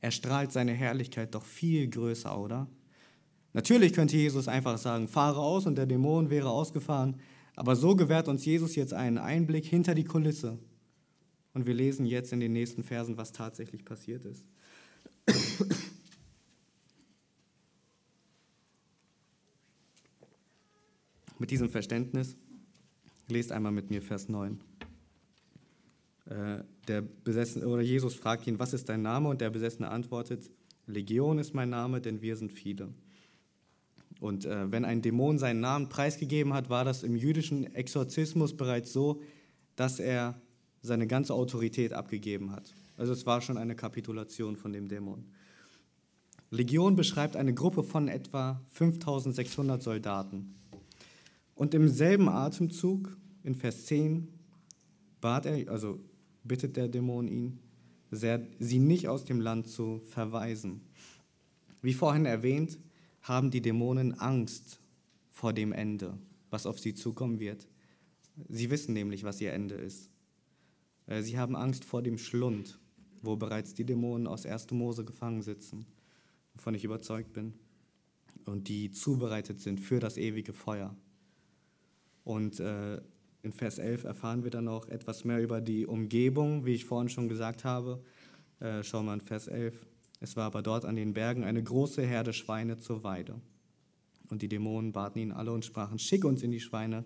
erstrahlt 0.01 0.51
seine 0.51 0.71
Herrlichkeit 0.71 1.35
doch 1.35 1.45
viel 1.45 1.89
größer, 1.89 2.39
oder? 2.39 2.67
Natürlich 3.53 3.93
könnte 3.93 4.17
Jesus 4.17 4.47
einfach 4.47 4.77
sagen, 4.77 5.07
fahre 5.07 5.41
aus 5.41 5.65
und 5.65 5.77
der 5.77 5.85
Dämon 5.85 6.29
wäre 6.29 6.49
ausgefahren, 6.49 7.17
aber 7.55 7.75
so 7.75 7.95
gewährt 7.95 8.27
uns 8.27 8.45
Jesus 8.45 8.75
jetzt 8.75 8.93
einen 8.93 9.17
Einblick 9.17 9.65
hinter 9.65 9.93
die 9.93 10.05
Kulisse. 10.05 10.57
Und 11.53 11.65
wir 11.65 11.73
lesen 11.73 12.05
jetzt 12.05 12.31
in 12.31 12.39
den 12.39 12.53
nächsten 12.53 12.83
Versen, 12.83 13.17
was 13.17 13.31
tatsächlich 13.31 13.83
passiert 13.85 14.25
ist. 14.25 14.45
Mit 21.39 21.51
diesem 21.51 21.69
Verständnis 21.69 22.35
lest 23.29 23.51
einmal 23.51 23.71
mit 23.71 23.89
mir 23.89 24.01
Vers 24.01 24.27
9. 24.27 24.59
Äh, 26.25 26.63
der 26.87 27.01
Besessene, 27.01 27.67
oder 27.67 27.81
Jesus 27.81 28.13
fragt 28.13 28.45
ihn, 28.45 28.59
was 28.59 28.73
ist 28.73 28.89
dein 28.89 29.01
Name? 29.01 29.29
Und 29.29 29.39
der 29.41 29.49
Besessene 29.49 29.89
antwortet, 29.89 30.49
Legion 30.85 31.39
ist 31.39 31.53
mein 31.53 31.69
Name, 31.69 32.01
denn 32.01 32.21
wir 32.21 32.35
sind 32.35 32.51
viele. 32.51 32.89
Und 34.19 34.45
äh, 34.45 34.69
wenn 34.71 34.83
ein 34.83 35.01
Dämon 35.01 35.39
seinen 35.39 35.61
Namen 35.61 35.87
preisgegeben 35.87 36.53
hat, 36.53 36.69
war 36.69 36.83
das 36.83 37.03
im 37.03 37.15
jüdischen 37.15 37.73
Exorzismus 37.73 38.57
bereits 38.57 38.91
so, 38.91 39.21
dass 39.75 39.99
er 39.99 40.41
seine 40.81 41.07
ganze 41.07 41.33
Autorität 41.33 41.93
abgegeben 41.93 42.51
hat. 42.51 42.73
Also 42.97 43.13
es 43.13 43.25
war 43.25 43.41
schon 43.41 43.57
eine 43.57 43.75
Kapitulation 43.75 44.55
von 44.55 44.73
dem 44.73 44.87
Dämon. 44.87 45.25
Legion 46.51 46.95
beschreibt 46.95 47.35
eine 47.35 47.53
Gruppe 47.53 47.83
von 47.83 48.07
etwa 48.07 48.61
5600 48.69 49.81
Soldaten. 49.81 50.55
Und 51.55 51.73
im 51.73 51.87
selben 51.87 52.29
Atemzug, 52.29 53.17
in 53.43 53.55
Vers 53.55 53.85
10, 53.85 54.27
bat 55.21 55.45
er, 55.45 55.69
also 55.69 55.99
bittet 56.43 56.75
der 56.77 56.87
Dämon 56.87 57.27
ihn, 57.27 57.59
sie 58.11 58.79
nicht 58.79 59.07
aus 59.07 59.25
dem 59.25 59.39
Land 59.39 59.67
zu 59.67 60.01
verweisen. 60.09 60.81
Wie 61.81 61.93
vorhin 61.93 62.25
erwähnt, 62.25 62.79
haben 63.21 63.51
die 63.51 63.61
Dämonen 63.61 64.19
Angst 64.19 64.79
vor 65.31 65.53
dem 65.53 65.71
Ende, 65.71 66.17
was 66.49 66.65
auf 66.65 66.79
sie 66.79 66.93
zukommen 66.93 67.39
wird. 67.39 67.67
Sie 68.47 68.69
wissen 68.69 68.93
nämlich, 68.93 69.23
was 69.23 69.39
ihr 69.41 69.53
Ende 69.53 69.75
ist. 69.75 70.09
Äh, 71.09 71.23
sie 71.23 71.37
haben 71.37 71.55
Angst 71.55 71.83
vor 71.83 72.01
dem 72.01 72.17
Schlund, 72.17 72.79
wo 73.21 73.35
bereits 73.35 73.73
die 73.73 73.85
Dämonen 73.85 74.27
aus 74.27 74.45
1. 74.45 74.71
Mose 74.71 75.03
gefangen 75.03 75.41
sitzen, 75.41 75.85
wovon 76.53 76.75
ich 76.75 76.85
überzeugt 76.85 77.33
bin, 77.33 77.53
und 78.45 78.69
die 78.69 78.91
zubereitet 78.91 79.59
sind 79.59 79.79
für 79.79 79.99
das 79.99 80.17
ewige 80.17 80.53
Feuer. 80.53 80.95
Und 82.23 82.59
äh, 82.59 83.01
in 83.41 83.51
Vers 83.51 83.79
11 83.79 84.03
erfahren 84.03 84.43
wir 84.43 84.51
dann 84.51 84.65
noch 84.65 84.87
etwas 84.87 85.25
mehr 85.25 85.41
über 85.41 85.61
die 85.61 85.85
Umgebung, 85.85 86.65
wie 86.65 86.73
ich 86.73 86.85
vorhin 86.85 87.09
schon 87.09 87.27
gesagt 87.27 87.63
habe. 87.63 88.03
Äh, 88.59 88.83
schauen 88.83 89.05
wir 89.05 89.13
in 89.13 89.21
Vers 89.21 89.47
11. 89.47 89.87
Es 90.19 90.35
war 90.35 90.45
aber 90.45 90.61
dort 90.61 90.85
an 90.85 90.95
den 90.95 91.13
Bergen 91.13 91.43
eine 91.43 91.63
große 91.63 92.01
Herde 92.01 92.33
Schweine 92.33 92.77
zur 92.77 93.03
Weide. 93.03 93.39
Und 94.29 94.41
die 94.41 94.49
Dämonen 94.49 94.91
baten 94.91 95.19
ihn 95.19 95.31
alle 95.31 95.51
und 95.51 95.65
sprachen, 95.65 95.97
schick 95.97 96.23
uns 96.23 96.43
in 96.43 96.51
die 96.51 96.59
Schweine, 96.59 97.03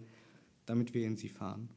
damit 0.66 0.94
wir 0.94 1.06
in 1.06 1.16
sie 1.16 1.30
fahren. 1.30 1.70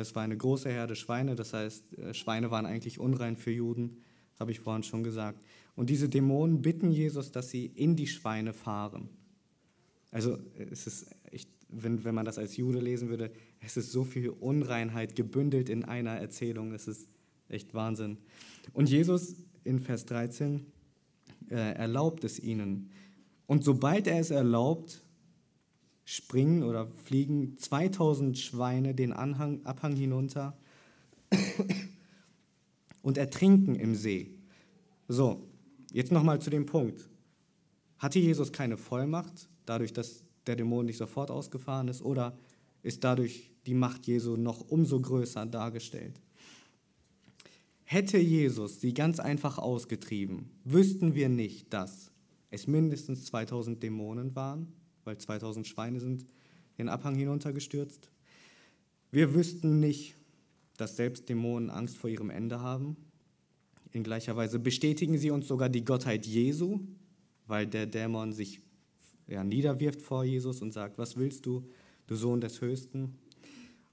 Es 0.00 0.14
war 0.14 0.22
eine 0.22 0.36
große 0.36 0.68
Herde 0.68 0.96
Schweine, 0.96 1.36
das 1.36 1.52
heißt, 1.52 1.98
äh, 1.98 2.14
Schweine 2.14 2.50
waren 2.50 2.66
eigentlich 2.66 2.98
unrein 2.98 3.36
für 3.36 3.50
Juden, 3.50 4.02
habe 4.38 4.50
ich 4.50 4.60
vorhin 4.60 4.82
schon 4.82 5.02
gesagt. 5.02 5.40
Und 5.74 5.90
diese 5.90 6.08
Dämonen 6.08 6.62
bitten 6.62 6.90
Jesus, 6.90 7.32
dass 7.32 7.50
sie 7.50 7.66
in 7.66 7.96
die 7.96 8.06
Schweine 8.06 8.52
fahren. 8.52 9.08
Also 10.10 10.38
es 10.70 10.86
ist 10.86 11.06
echt, 11.30 11.50
wenn, 11.68 12.04
wenn 12.04 12.14
man 12.14 12.24
das 12.24 12.38
als 12.38 12.56
Jude 12.56 12.80
lesen 12.80 13.08
würde, 13.08 13.30
es 13.60 13.76
ist 13.76 13.92
so 13.92 14.04
viel 14.04 14.30
Unreinheit 14.30 15.16
gebündelt 15.16 15.68
in 15.68 15.84
einer 15.84 16.12
Erzählung, 16.12 16.72
es 16.72 16.88
ist 16.88 17.08
echt 17.48 17.74
Wahnsinn. 17.74 18.18
Und 18.72 18.88
Jesus 18.88 19.34
in 19.64 19.80
Vers 19.80 20.06
13 20.06 20.64
äh, 21.50 21.54
erlaubt 21.74 22.24
es 22.24 22.38
ihnen. 22.38 22.90
Und 23.46 23.64
sobald 23.64 24.06
er 24.06 24.18
es 24.18 24.30
erlaubt, 24.30 25.02
springen 26.06 26.62
oder 26.62 26.86
fliegen 26.86 27.58
2000 27.58 28.38
Schweine 28.38 28.94
den 28.94 29.12
Anhang, 29.12 29.66
Abhang 29.66 29.96
hinunter 29.96 30.56
und 33.02 33.18
ertrinken 33.18 33.74
im 33.74 33.96
See. 33.96 34.30
So, 35.08 35.42
jetzt 35.92 36.12
nochmal 36.12 36.40
zu 36.40 36.48
dem 36.48 36.64
Punkt. 36.64 37.10
Hatte 37.98 38.20
Jesus 38.20 38.52
keine 38.52 38.76
Vollmacht, 38.76 39.48
dadurch, 39.66 39.92
dass 39.92 40.24
der 40.46 40.54
Dämon 40.54 40.86
nicht 40.86 40.96
sofort 40.96 41.30
ausgefahren 41.30 41.88
ist, 41.88 42.02
oder 42.02 42.38
ist 42.84 43.02
dadurch 43.02 43.50
die 43.66 43.74
Macht 43.74 44.06
Jesu 44.06 44.36
noch 44.36 44.60
umso 44.60 45.00
größer 45.00 45.44
dargestellt? 45.44 46.20
Hätte 47.82 48.18
Jesus 48.18 48.80
sie 48.80 48.94
ganz 48.94 49.18
einfach 49.18 49.58
ausgetrieben, 49.58 50.50
wüssten 50.62 51.16
wir 51.16 51.28
nicht, 51.28 51.72
dass 51.72 52.12
es 52.50 52.68
mindestens 52.68 53.24
2000 53.24 53.82
Dämonen 53.82 54.36
waren, 54.36 54.72
weil 55.06 55.18
2000 55.18 55.66
Schweine 55.66 56.00
sind 56.00 56.26
den 56.78 56.88
Abhang 56.88 57.14
hinuntergestürzt. 57.14 58.10
Wir 59.10 59.34
wüssten 59.34 59.80
nicht, 59.80 60.16
dass 60.76 60.96
selbst 60.96 61.28
Dämonen 61.28 61.70
Angst 61.70 61.96
vor 61.96 62.10
ihrem 62.10 62.30
Ende 62.30 62.60
haben. 62.60 62.96
In 63.92 64.02
gleicher 64.02 64.36
Weise 64.36 64.58
bestätigen 64.58 65.16
sie 65.16 65.30
uns 65.30 65.48
sogar 65.48 65.68
die 65.68 65.84
Gottheit 65.84 66.26
Jesu, 66.26 66.80
weil 67.46 67.66
der 67.66 67.86
Dämon 67.86 68.32
sich 68.32 68.60
ja, 69.26 69.42
niederwirft 69.42 70.02
vor 70.02 70.24
Jesus 70.24 70.60
und 70.60 70.72
sagt, 70.72 70.98
was 70.98 71.16
willst 71.16 71.46
du, 71.46 71.66
du 72.06 72.14
Sohn 72.14 72.40
des 72.40 72.60
Höchsten? 72.60 73.18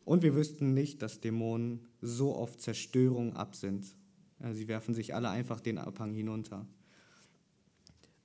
Und 0.05 0.23
wir 0.23 0.35
wüssten 0.35 0.73
nicht, 0.73 1.01
dass 1.01 1.21
Dämonen 1.21 1.87
so 2.01 2.35
oft 2.35 2.59
Zerstörung 2.59 3.33
ab 3.35 3.55
sind. 3.55 3.95
Sie 4.51 4.67
werfen 4.67 4.93
sich 4.93 5.15
alle 5.15 5.29
einfach 5.29 5.61
den 5.61 5.77
Abhang 5.77 6.13
hinunter. 6.13 6.67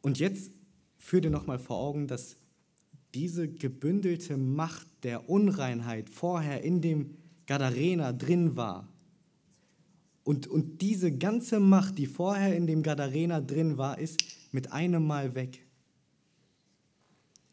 Und 0.03 0.19
jetzt 0.19 0.51
führ 0.97 1.21
dir 1.21 1.31
nochmal 1.31 1.61
vor 1.61 1.77
Augen, 1.77 2.09
dass 2.09 2.37
diese 3.15 3.49
gebündelte 3.49 4.37
Macht 4.37 4.87
der 5.03 5.29
Unreinheit 5.29 6.11
vorher 6.11 6.63
in 6.63 6.81
dem 6.81 7.17
Gadarena 7.47 8.13
drin 8.13 8.57
war. 8.57 8.89
Und, 10.25 10.47
und 10.47 10.83
diese 10.83 11.17
ganze 11.17 11.59
Macht, 11.59 11.97
die 11.97 12.07
vorher 12.07 12.55
in 12.55 12.67
dem 12.67 12.83
Gadarena 12.83 13.41
drin 13.41 13.79
war, 13.79 13.99
ist 13.99 14.23
mit 14.53 14.73
einem 14.73 15.07
Mal 15.07 15.35
weg. 15.35 15.65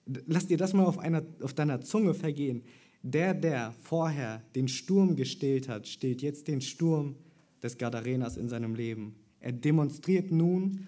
Lass 0.06 0.48
dir 0.48 0.58
das 0.58 0.74
mal 0.74 0.86
auf, 0.86 1.00
einer, 1.00 1.24
auf 1.42 1.54
deiner 1.54 1.82
Zunge 1.82 2.14
vergehen. 2.14 2.64
Der, 3.02 3.34
der 3.34 3.74
vorher 3.82 4.44
den 4.56 4.68
Sturm 4.68 5.16
gestillt 5.16 5.70
hat, 5.70 5.88
stillt 5.88 6.22
jetzt 6.22 6.48
den 6.48 6.60
Sturm 6.60 7.16
des 7.64 7.78
Gadarenas 7.78 8.36
in 8.36 8.50
seinem 8.50 8.76
Leben. 8.76 9.16
Er 9.40 9.52
demonstriert 9.52 10.32
nun, 10.32 10.88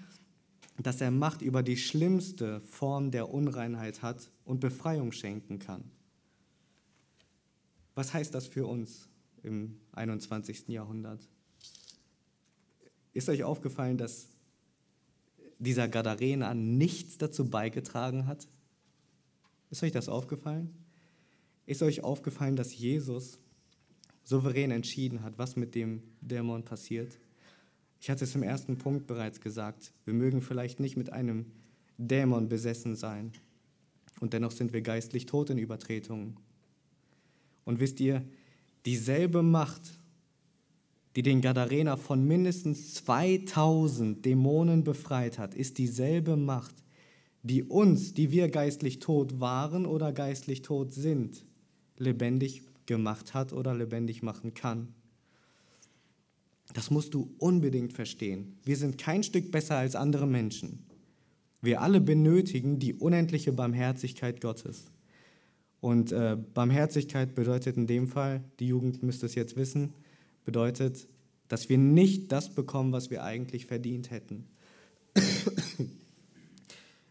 dass 0.77 1.01
er 1.01 1.11
Macht 1.11 1.41
über 1.41 1.63
die 1.63 1.77
schlimmste 1.77 2.61
Form 2.61 3.11
der 3.11 3.33
Unreinheit 3.33 4.01
hat 4.01 4.29
und 4.45 4.59
Befreiung 4.59 5.11
schenken 5.11 5.59
kann. 5.59 5.83
Was 7.95 8.13
heißt 8.13 8.33
das 8.33 8.47
für 8.47 8.67
uns 8.67 9.09
im 9.41 9.79
21. 9.93 10.67
Jahrhundert? 10.67 11.27
Ist 13.13 13.27
euch 13.29 13.43
aufgefallen, 13.43 13.97
dass 13.97 14.27
dieser 15.57 15.87
Gadarena 15.87 16.53
nichts 16.53 17.17
dazu 17.17 17.49
beigetragen 17.49 18.27
hat? 18.27 18.47
Ist 19.71 19.81
euch 19.81 19.91
das 19.91 20.09
aufgefallen? 20.09 20.75
Ist 21.65 21.81
euch 21.81 22.03
aufgefallen, 22.03 22.55
dass 22.55 22.77
Jesus 22.77 23.39
souverän 24.23 24.71
entschieden 24.71 25.23
hat, 25.23 25.37
was 25.37 25.55
mit 25.55 25.73
dem 25.73 26.03
Dämon 26.21 26.63
passiert? 26.63 27.17
Ich 27.99 28.09
hatte 28.09 28.25
es 28.25 28.35
im 28.35 28.43
ersten 28.43 28.77
Punkt 28.77 29.07
bereits 29.07 29.41
gesagt, 29.41 29.93
wir 30.05 30.13
mögen 30.13 30.41
vielleicht 30.41 30.79
nicht 30.79 30.97
mit 30.97 31.11
einem 31.11 31.45
Dämon 31.97 32.47
besessen 32.47 32.95
sein 32.95 33.31
und 34.19 34.33
dennoch 34.33 34.51
sind 34.51 34.73
wir 34.73 34.81
geistlich 34.81 35.25
tot 35.25 35.49
in 35.49 35.57
Übertretungen. 35.57 36.37
Und 37.65 37.79
wisst 37.79 37.99
ihr, 37.99 38.23
dieselbe 38.85 39.43
Macht, 39.43 39.99
die 41.15 41.23
den 41.23 41.41
Gadarener 41.41 41.97
von 41.97 42.25
mindestens 42.25 42.93
2000 42.95 44.23
Dämonen 44.23 44.83
befreit 44.83 45.39
hat, 45.39 45.55
ist 45.55 45.77
dieselbe 45.77 46.37
Macht, 46.37 46.75
die 47.43 47.63
uns, 47.63 48.13
die 48.13 48.31
wir 48.31 48.49
geistlich 48.49 48.99
tot 48.99 49.39
waren 49.39 49.85
oder 49.85 50.11
geistlich 50.11 50.61
tot 50.61 50.93
sind, 50.93 51.45
lebendig 51.97 52.63
gemacht 52.85 53.33
hat 53.33 53.53
oder 53.53 53.73
lebendig 53.73 54.21
machen 54.21 54.53
kann. 54.53 54.93
Das 56.73 56.91
musst 56.91 57.13
du 57.13 57.33
unbedingt 57.37 57.93
verstehen. 57.93 58.57
Wir 58.63 58.75
sind 58.75 58.97
kein 58.97 59.23
Stück 59.23 59.51
besser 59.51 59.77
als 59.77 59.95
andere 59.95 60.27
Menschen. 60.27 60.85
Wir 61.61 61.81
alle 61.81 62.01
benötigen 62.01 62.79
die 62.79 62.93
unendliche 62.93 63.51
Barmherzigkeit 63.51 64.41
Gottes. 64.41 64.91
Und 65.79 66.11
äh, 66.11 66.37
Barmherzigkeit 66.53 67.35
bedeutet 67.35 67.77
in 67.77 67.87
dem 67.87 68.07
Fall, 68.07 68.43
die 68.59 68.67
Jugend 68.67 69.03
müsste 69.03 69.25
es 69.25 69.35
jetzt 69.35 69.55
wissen, 69.55 69.93
bedeutet, 70.45 71.07
dass 71.47 71.69
wir 71.69 71.77
nicht 71.77 72.31
das 72.31 72.53
bekommen, 72.53 72.91
was 72.91 73.09
wir 73.09 73.23
eigentlich 73.23 73.65
verdient 73.65 74.11
hätten. 74.11 74.47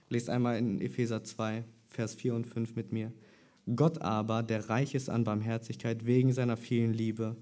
Lest 0.08 0.30
einmal 0.30 0.58
in 0.58 0.80
Epheser 0.80 1.24
2, 1.24 1.64
Vers 1.86 2.14
4 2.14 2.34
und 2.34 2.46
5 2.46 2.76
mit 2.76 2.92
mir. 2.92 3.12
Gott 3.74 4.00
aber, 4.00 4.42
der 4.42 4.68
reich 4.68 4.94
ist 4.94 5.10
an 5.10 5.24
Barmherzigkeit 5.24 6.06
wegen 6.06 6.32
seiner 6.32 6.56
vielen 6.56 6.92
Liebe, 6.92 7.36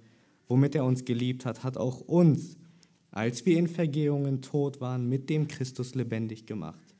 womit 0.49 0.75
er 0.75 0.85
uns 0.85 1.05
geliebt 1.05 1.45
hat, 1.45 1.65
hat 1.65 1.77
auch 1.77 2.01
uns, 2.01 2.57
als 3.11 3.47
wir 3.47 3.59
in 3.59 3.69
Vergehungen 3.69 4.43
tot 4.43 4.81
waren, 4.81 5.09
mit 5.09 5.31
dem 5.31 5.49
Christus 5.49 5.95
lebendig 5.95 6.47
gemacht. 6.47 6.95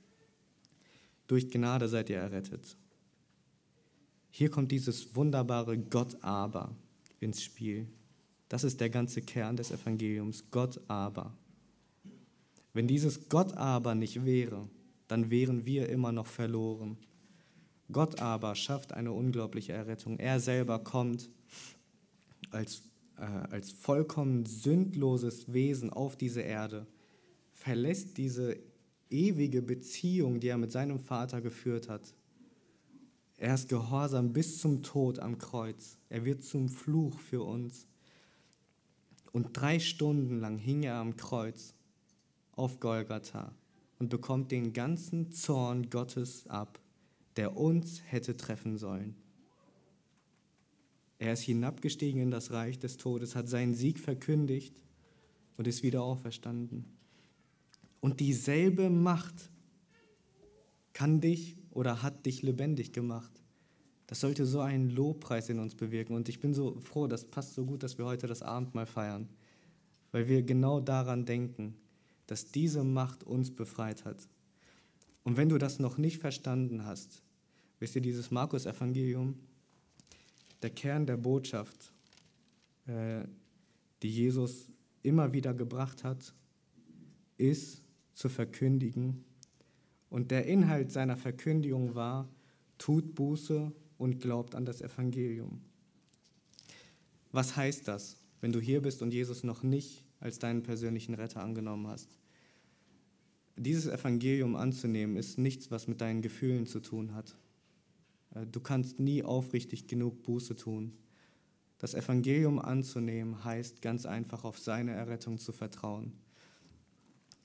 Durch 1.27 1.51
Gnade 1.51 1.89
seid 1.89 2.11
ihr 2.11 2.19
errettet. 2.19 2.77
Hier 4.31 4.51
kommt 4.51 4.73
dieses 4.73 5.15
wunderbare 5.15 5.79
Gott 5.79 6.17
aber 6.23 6.75
ins 7.21 7.43
Spiel. 7.43 7.87
Das 8.49 8.65
ist 8.65 8.81
der 8.81 8.91
ganze 8.91 9.23
Kern 9.23 9.57
des 9.57 9.71
Evangeliums. 9.71 10.45
Gott 10.51 10.81
aber. 10.89 11.33
Wenn 12.73 12.89
dieses 12.89 13.29
Gott 13.29 13.55
aber 13.55 13.95
nicht 13.95 14.25
wäre, 14.25 14.69
dann 15.09 15.31
wären 15.31 15.65
wir 15.65 15.89
immer 15.89 16.13
noch 16.13 16.27
verloren. 16.27 16.99
Gott 17.93 18.21
aber 18.21 18.55
schafft 18.55 18.93
eine 18.93 19.13
unglaubliche 19.13 19.73
Errettung. 19.73 20.19
Er 20.19 20.41
selber 20.41 20.79
kommt 20.79 21.29
als 22.51 22.83
äh, 23.17 23.23
als 23.23 23.71
vollkommen 23.73 24.47
sündloses 24.47 25.53
Wesen 25.53 25.91
auf 25.91 26.17
diese 26.17 26.41
Erde, 26.41 26.87
verlässt 27.53 28.19
diese 28.19 28.57
ewige 29.11 29.63
Beziehung, 29.63 30.41
die 30.41 30.49
er 30.49 30.59
mit 30.59 30.73
seinem 30.73 30.99
Vater 30.99 31.41
geführt 31.41 31.89
hat, 31.89 32.15
Er 33.37 33.55
ist 33.55 33.69
gehorsam 33.69 34.33
bis 34.33 34.59
zum 34.61 34.83
Tod 34.83 35.19
am 35.19 35.39
Kreuz. 35.39 35.99
Er 36.09 36.25
wird 36.25 36.45
zum 36.45 36.69
Fluch 36.69 37.19
für 37.19 37.43
uns. 37.43 37.89
Und 39.33 39.49
drei 39.53 39.81
Stunden 39.81 40.39
lang 40.39 40.57
hing 40.57 40.85
er 40.85 40.95
am 40.97 41.17
Kreuz 41.17 41.75
auf 42.53 42.79
Golgatha 42.79 43.53
und 43.99 44.09
bekommt 44.09 44.53
den 44.53 44.73
ganzen 44.73 45.33
Zorn 45.33 45.91
Gottes 45.91 46.47
ab, 46.47 46.81
der 47.37 47.57
uns 47.57 48.03
hätte 48.07 48.37
treffen 48.37 48.79
sollen. 48.79 49.17
Er 51.25 51.33
ist 51.33 51.41
hinabgestiegen 51.41 52.21
in 52.21 52.31
das 52.31 52.51
Reich 52.51 52.79
des 52.79 52.99
Todes, 52.99 53.35
hat 53.35 53.49
seinen 53.49 53.73
Sieg 53.73 53.99
verkündigt 53.99 54.83
und 55.57 55.67
ist 55.67 55.83
wieder 55.83 56.03
auferstanden. 56.03 56.85
Und 58.01 58.21
dieselbe 58.21 58.91
Macht 58.91 59.51
kann 60.93 61.23
dich 61.23 61.57
oder 61.71 62.03
hat 62.03 62.27
dich 62.27 62.43
lebendig 62.43 62.93
gemacht. 62.93 63.41
Das 64.07 64.21
sollte 64.21 64.45
so 64.45 64.61
einen 64.61 64.91
Lobpreis 64.91 65.49
in 65.49 65.61
uns 65.61 65.75
bewirken. 65.75 66.15
Und 66.15 66.29
ich 66.29 66.41
bin 66.41 66.53
so 66.53 66.79
froh, 66.83 67.07
das 67.07 67.25
passt 67.25 67.55
so 67.55 67.65
gut, 67.65 67.83
dass 67.83 67.97
wir 67.97 68.05
heute 68.05 68.27
das 68.27 68.43
Abendmahl 68.43 68.85
feiern, 68.85 69.31
weil 70.13 70.29
wir 70.29 70.43
genau 70.43 70.79
daran 70.79 71.25
denken, 71.25 71.75
dass 72.27 72.53
diese 72.53 72.85
Macht 72.85 73.25
uns 73.25 73.51
befreit 73.51 74.05
hat. 74.05 74.29
Und 75.23 75.39
wenn 75.39 75.49
du 75.49 75.57
das 75.57 75.79
noch 75.79 75.97
nicht 75.97 76.19
verstanden 76.19 76.85
hast, 76.85 77.23
wisst 77.79 77.97
ihr, 77.97 78.03
dieses 78.03 78.31
Markus-Evangelium, 78.31 79.39
der 80.65 80.71
Kern 80.71 81.05
der 81.05 81.19
Botschaft, 81.19 81.93
äh, 82.87 83.25
die 84.03 84.11
Jesus 84.11 84.71
immer 85.03 85.35
wieder 85.35 85.53
gebracht 85.53 86.05
hat, 86.05 86.33
ist 87.37 87.83
zu 88.15 88.31
verkündigen. 88.31 89.25
Und 90.09 90.31
der 90.31 90.47
Inhalt 90.47 90.91
seiner 90.91 91.19
Verkündigung 91.19 91.95
war, 91.95 92.31
tut 92.79 93.15
Buße 93.15 93.73
und 93.99 94.21
glaubt 94.21 94.55
an 94.55 94.65
das 94.65 94.81
Evangelium. 94.81 95.61
Was 97.31 97.57
heißt 97.57 97.87
das, 97.87 98.17
wenn 98.41 98.53
du 98.53 98.61
hier 98.61 98.81
bist 98.81 99.03
und 99.03 99.13
Jesus 99.13 99.45
noch 99.45 99.63
nicht 99.63 100.07
als 100.19 100.39
deinen 100.39 100.63
persönlichen 100.63 101.13
Retter 101.13 101.43
angenommen 101.43 101.89
hast? 101.89 102.09
Dieses 103.57 103.87
Evangelium 103.87 104.57
anzunehmen 104.57 105.17
ist 105.17 105.37
nichts, 105.37 105.71
was 105.71 105.89
mit 105.89 106.01
deinen 106.01 106.23
Gefühlen 106.23 106.67
zu 106.67 106.81
tun 106.81 107.15
hat. 107.15 107.37
Äh, 108.35 108.47
du 108.47 108.61
kannst 108.61 109.01
nie 109.01 109.23
aufrichtig 109.23 109.87
genug 109.87 110.23
Buße 110.23 110.57
tun. 110.57 110.93
Das 111.79 111.95
Evangelium 111.95 112.59
anzunehmen 112.59 113.45
heißt 113.45 113.83
ganz 113.83 114.07
einfach 114.07 114.45
auf 114.45 114.59
seine 114.59 114.93
Errettung 114.93 115.39
zu 115.39 115.53
vertrauen. 115.53 116.13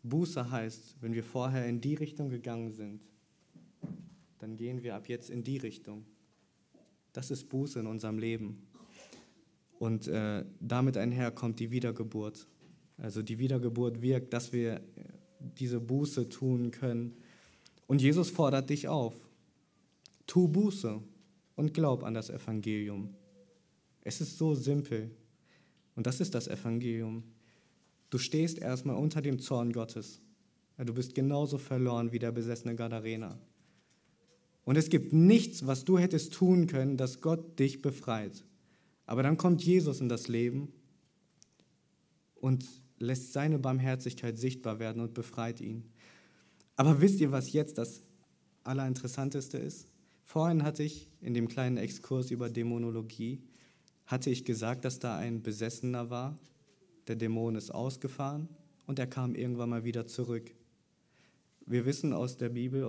Buße 0.04 0.50
heißt, 0.50 0.98
wenn 1.02 1.14
wir 1.14 1.24
vorher 1.24 1.68
in 1.68 1.82
die 1.82 1.96
Richtung 1.96 2.30
gegangen 2.30 2.72
sind, 2.72 3.02
dann 4.40 4.56
gehen 4.56 4.84
wir 4.84 4.96
ab 4.96 5.10
jetzt 5.10 5.30
in 5.30 5.44
die 5.44 5.58
Richtung. 5.58 6.06
Das 7.12 7.32
ist 7.32 7.50
Buße 7.50 7.80
in 7.80 7.88
unserem 7.88 8.18
Leben. 8.18 8.66
Und 9.78 10.08
äh, 10.08 10.46
damit 10.60 10.98
einher 10.98 11.32
kommt 11.32 11.60
die 11.60 11.72
Wiedergeburt. 11.72 12.48
Also 12.98 13.22
die 13.22 13.40
Wiedergeburt 13.40 14.02
wirkt, 14.02 14.34
dass 14.34 14.54
wir 14.54 14.82
diese 15.40 15.80
Buße 15.80 16.30
tun 16.30 16.72
können. 16.72 17.18
Und 17.88 18.02
Jesus 18.02 18.30
fordert 18.30 18.70
dich 18.70 18.88
auf. 18.88 19.16
Tu 20.30 20.48
Buße 20.48 21.02
und 21.56 21.74
glaub 21.74 22.04
an 22.04 22.14
das 22.14 22.30
Evangelium. 22.30 23.16
Es 24.02 24.22
ist 24.22 24.38
so 24.38 24.54
simpel. 24.54 25.10
Und 25.96 26.06
das 26.06 26.22
ist 26.22 26.36
das 26.36 26.48
Evangelium. 26.48 27.24
Du 28.12 28.20
stehst 28.20 28.60
erstmal 28.60 28.96
unter 28.96 29.24
dem 29.24 29.40
Zorn 29.40 29.74
Gottes. 29.74 30.22
Du 30.78 30.94
bist 30.94 31.16
genauso 31.16 31.58
verloren 31.58 32.12
wie 32.12 32.20
der 32.20 32.32
besessene 32.32 32.76
Gadarena. 32.76 33.40
Und 34.66 34.78
es 34.78 34.90
gibt 34.90 35.14
nichts, 35.14 35.66
was 35.66 35.84
du 35.84 35.98
hättest 35.98 36.32
tun 36.34 36.68
können, 36.68 36.96
dass 36.96 37.22
Gott 37.22 37.58
dich 37.58 37.82
befreit. 37.82 38.46
Aber 39.08 39.24
dann 39.24 39.36
kommt 39.36 39.64
Jesus 39.64 40.00
in 40.00 40.10
das 40.10 40.28
Leben 40.28 40.72
und 42.36 42.64
lässt 43.00 43.34
seine 43.34 43.58
Barmherzigkeit 43.58 44.38
sichtbar 44.38 44.78
werden 44.78 45.02
und 45.02 45.16
befreit 45.16 45.60
ihn. 45.60 45.86
Aber 46.76 47.02
wisst 47.02 47.20
ihr, 47.20 47.32
was 47.32 47.52
jetzt 47.52 47.80
das 47.80 48.04
Allerinteressanteste 48.64 49.58
ist? 49.58 49.88
Vorhin 50.30 50.62
hatte 50.62 50.84
ich 50.84 51.08
in 51.22 51.34
dem 51.34 51.48
kleinen 51.48 51.78
Exkurs 51.78 52.30
über 52.30 52.52
Dämonologie, 52.52 53.42
hatte 54.06 54.30
ich 54.30 54.46
gesagt, 54.46 54.86
dass 54.86 55.00
da 55.00 55.18
ein 55.18 55.42
Besessener 55.42 56.12
war, 56.12 56.38
der 57.08 57.16
Dämon 57.16 57.56
ist 57.56 57.72
ausgefahren 57.72 58.48
und 58.86 59.00
er 59.00 59.08
kam 59.08 59.34
irgendwann 59.34 59.72
mal 59.72 59.86
wieder 59.86 60.06
zurück. 60.06 60.52
Wir 61.66 61.84
wissen 61.88 62.14
aus 62.14 62.38
der 62.38 62.50
Bibel, 62.50 62.88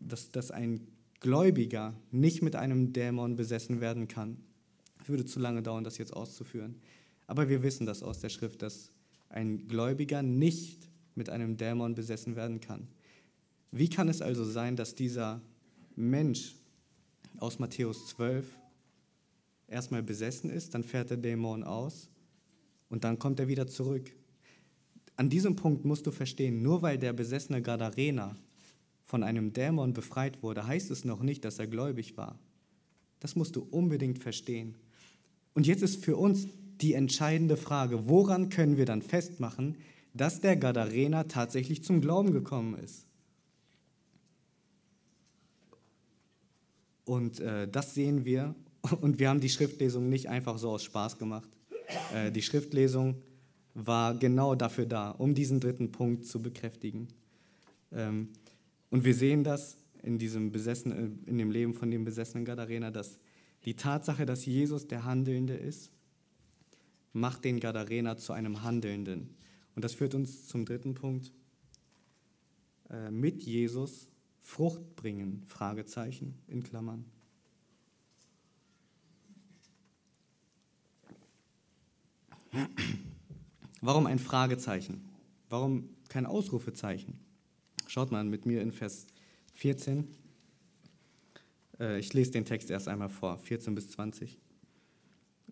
dass, 0.00 0.32
dass 0.32 0.50
ein 0.50 0.88
Gläubiger 1.20 1.94
nicht 2.10 2.42
mit 2.42 2.56
einem 2.56 2.92
Dämon 2.92 3.36
besessen 3.36 3.80
werden 3.80 4.08
kann. 4.08 4.36
Es 5.00 5.08
würde 5.08 5.24
zu 5.24 5.38
lange 5.38 5.62
dauern, 5.62 5.84
das 5.84 5.98
jetzt 5.98 6.14
auszuführen. 6.14 6.80
Aber 7.28 7.48
wir 7.48 7.62
wissen 7.62 7.86
das 7.86 8.02
aus 8.02 8.18
der 8.18 8.28
Schrift, 8.28 8.60
dass 8.62 8.90
ein 9.28 9.68
Gläubiger 9.68 10.24
nicht 10.24 10.88
mit 11.14 11.30
einem 11.30 11.58
Dämon 11.58 11.94
besessen 11.94 12.34
werden 12.34 12.58
kann. 12.58 12.88
Wie 13.70 13.88
kann 13.88 14.08
es 14.08 14.20
also 14.20 14.44
sein, 14.44 14.74
dass 14.74 14.96
dieser 14.96 15.40
Mensch 15.96 16.54
aus 17.38 17.58
Matthäus 17.58 18.06
12 18.08 18.46
erstmal 19.66 20.02
besessen 20.02 20.50
ist, 20.50 20.74
dann 20.74 20.84
fährt 20.84 21.10
der 21.10 21.16
Dämon 21.16 21.64
aus 21.64 22.08
und 22.88 23.04
dann 23.04 23.18
kommt 23.18 23.40
er 23.40 23.48
wieder 23.48 23.66
zurück? 23.66 24.12
An 25.16 25.30
diesem 25.30 25.56
Punkt 25.56 25.84
musst 25.86 26.06
du 26.06 26.10
verstehen, 26.10 26.62
nur 26.62 26.82
weil 26.82 26.98
der 26.98 27.14
besessene 27.14 27.62
Gadarena 27.62 28.36
von 29.04 29.22
einem 29.22 29.52
Dämon 29.52 29.94
befreit 29.94 30.42
wurde, 30.42 30.66
heißt 30.66 30.90
es 30.90 31.04
noch 31.04 31.22
nicht, 31.22 31.44
dass 31.44 31.58
er 31.58 31.66
gläubig 31.66 32.16
war. 32.16 32.38
Das 33.20 33.34
musst 33.34 33.56
du 33.56 33.62
unbedingt 33.62 34.18
verstehen. 34.18 34.76
Und 35.54 35.66
jetzt 35.66 35.82
ist 35.82 36.04
für 36.04 36.16
uns 36.16 36.48
die 36.82 36.92
entscheidende 36.92 37.56
Frage, 37.56 38.08
woran 38.08 38.50
können 38.50 38.76
wir 38.76 38.84
dann 38.84 39.00
festmachen, 39.00 39.76
dass 40.12 40.40
der 40.40 40.56
Gadarener 40.56 41.28
tatsächlich 41.28 41.82
zum 41.82 42.02
Glauben 42.02 42.32
gekommen 42.32 42.76
ist? 42.78 43.06
Und 47.06 47.40
äh, 47.40 47.66
das 47.66 47.94
sehen 47.94 48.26
wir. 48.26 48.54
Und 49.00 49.18
wir 49.18 49.30
haben 49.30 49.40
die 49.40 49.48
Schriftlesung 49.48 50.10
nicht 50.10 50.28
einfach 50.28 50.58
so 50.58 50.70
aus 50.70 50.84
Spaß 50.84 51.16
gemacht. 51.16 51.48
Äh, 52.12 52.30
die 52.30 52.42
Schriftlesung 52.42 53.22
war 53.72 54.14
genau 54.14 54.54
dafür 54.54 54.86
da, 54.86 55.10
um 55.12 55.34
diesen 55.34 55.60
dritten 55.60 55.92
Punkt 55.92 56.26
zu 56.26 56.42
bekräftigen. 56.42 57.08
Ähm, 57.92 58.30
und 58.90 59.04
wir 59.04 59.14
sehen 59.14 59.44
das 59.44 59.76
in, 60.02 60.18
diesem 60.18 60.52
besessenen, 60.52 61.24
in 61.26 61.38
dem 61.38 61.50
Leben 61.50 61.74
von 61.74 61.90
dem 61.90 62.04
besessenen 62.04 62.44
Gadarener, 62.44 62.90
dass 62.90 63.18
die 63.64 63.74
Tatsache, 63.74 64.26
dass 64.26 64.46
Jesus 64.46 64.86
der 64.86 65.04
Handelnde 65.04 65.54
ist, 65.54 65.90
macht 67.12 67.44
den 67.44 67.60
Gadarener 67.60 68.16
zu 68.16 68.32
einem 68.32 68.62
Handelnden. 68.62 69.34
Und 69.74 69.84
das 69.84 69.94
führt 69.94 70.14
uns 70.14 70.46
zum 70.46 70.64
dritten 70.64 70.94
Punkt. 70.94 71.32
Äh, 72.90 73.10
mit 73.10 73.42
Jesus 73.42 74.08
Frucht 74.46 74.94
bringen, 74.94 75.42
Fragezeichen 75.44 76.38
in 76.46 76.62
Klammern. 76.62 77.04
Warum 83.82 84.06
ein 84.06 84.20
Fragezeichen? 84.20 85.04
Warum 85.50 85.90
kein 86.08 86.26
Ausrufezeichen? 86.26 87.18
Schaut 87.88 88.12
mal 88.12 88.24
mit 88.24 88.46
mir 88.46 88.62
in 88.62 88.70
Vers 88.70 89.08
14. 89.54 90.06
Äh, 91.80 91.98
ich 91.98 92.14
lese 92.14 92.30
den 92.30 92.44
Text 92.44 92.70
erst 92.70 92.86
einmal 92.86 93.10
vor, 93.10 93.36
14 93.38 93.74
bis 93.74 93.90
20. 93.90 94.38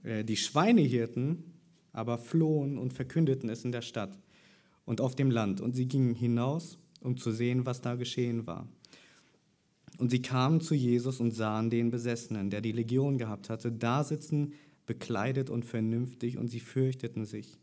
Äh, 0.04 0.24
die 0.24 0.36
Schweinehirten 0.36 1.52
aber 1.92 2.16
flohen 2.16 2.78
und 2.78 2.92
verkündeten 2.92 3.50
es 3.50 3.64
in 3.64 3.72
der 3.72 3.82
Stadt 3.82 4.16
und 4.86 5.00
auf 5.00 5.14
dem 5.16 5.32
Land. 5.32 5.60
Und 5.60 5.74
sie 5.74 5.86
gingen 5.86 6.14
hinaus, 6.14 6.78
um 7.00 7.16
zu 7.16 7.32
sehen, 7.32 7.66
was 7.66 7.82
da 7.82 7.96
geschehen 7.96 8.46
war. 8.46 8.68
Und 9.98 10.10
sie 10.10 10.22
kamen 10.22 10.60
zu 10.60 10.74
Jesus 10.74 11.20
und 11.20 11.32
sahen 11.32 11.70
den 11.70 11.90
Besessenen, 11.90 12.50
der 12.50 12.60
die 12.60 12.72
Legion 12.72 13.18
gehabt 13.18 13.48
hatte, 13.48 13.70
da 13.70 14.02
sitzen, 14.02 14.54
bekleidet 14.86 15.50
und 15.50 15.64
vernünftig, 15.64 16.36
und 16.36 16.48
sie 16.48 16.60
fürchteten 16.60 17.24
sich. 17.24 17.58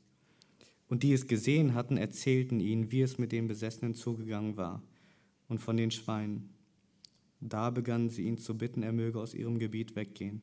Und 0.88 1.04
die 1.04 1.14
es 1.14 1.28
gesehen 1.28 1.74
hatten, 1.74 1.98
erzählten 1.98 2.60
ihnen, 2.60 2.92
wie 2.92 3.02
es 3.02 3.18
mit 3.18 3.32
den 3.32 3.48
Besessenen 3.48 3.96
zugegangen 3.96 4.58
war 4.58 4.82
und 5.48 5.60
von 5.60 5.78
den 5.78 5.92
Schweinen. 5.92 6.50
Da 7.42 7.70
begannen 7.70 8.10
sie 8.10 8.24
ihn 8.24 8.38
zu 8.38 8.58
bitten, 8.58 8.84
er 8.84 8.94
möge 8.94 9.20
aus 9.20 9.34
ihrem 9.34 9.58
Gebiet 9.58 9.96
weggehen. 9.96 10.42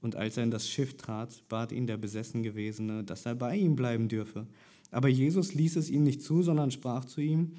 Und 0.00 0.16
als 0.16 0.36
er 0.36 0.44
in 0.44 0.50
das 0.50 0.68
Schiff 0.68 0.96
trat, 0.96 1.42
bat 1.48 1.72
ihn 1.72 1.86
der 1.86 1.96
besessen 1.96 2.42
Gewesene, 2.42 3.04
dass 3.04 3.26
er 3.26 3.34
bei 3.34 3.56
ihm 3.56 3.76
bleiben 3.76 4.08
dürfe. 4.08 4.46
Aber 4.90 5.08
Jesus 5.08 5.54
ließ 5.54 5.76
es 5.76 5.90
ihm 5.90 6.04
nicht 6.04 6.22
zu, 6.22 6.42
sondern 6.42 6.70
sprach 6.70 7.04
zu 7.04 7.20
ihm, 7.20 7.52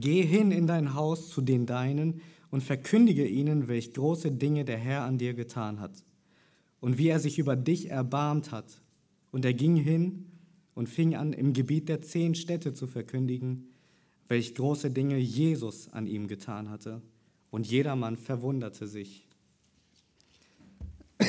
Geh 0.00 0.22
hin 0.22 0.52
in 0.52 0.66
dein 0.66 0.94
Haus 0.94 1.28
zu 1.28 1.40
den 1.40 1.66
Deinen 1.66 2.20
und 2.50 2.62
verkündige 2.62 3.26
ihnen, 3.26 3.66
welch 3.66 3.92
große 3.94 4.30
Dinge 4.30 4.64
der 4.64 4.78
Herr 4.78 5.02
an 5.02 5.18
dir 5.18 5.34
getan 5.34 5.80
hat 5.80 6.04
und 6.80 6.98
wie 6.98 7.08
er 7.08 7.18
sich 7.18 7.38
über 7.38 7.56
dich 7.56 7.90
erbarmt 7.90 8.52
hat. 8.52 8.80
Und 9.32 9.44
er 9.44 9.54
ging 9.54 9.76
hin 9.76 10.26
und 10.74 10.88
fing 10.88 11.16
an, 11.16 11.32
im 11.32 11.52
Gebiet 11.52 11.88
der 11.88 12.00
zehn 12.00 12.34
Städte 12.34 12.72
zu 12.74 12.86
verkündigen, 12.86 13.68
welch 14.28 14.54
große 14.54 14.90
Dinge 14.90 15.18
Jesus 15.18 15.88
an 15.88 16.06
ihm 16.06 16.28
getan 16.28 16.70
hatte 16.70 17.02
Und 17.50 17.66
jedermann 17.66 18.16
verwunderte 18.16 18.86
sich. 18.86 19.26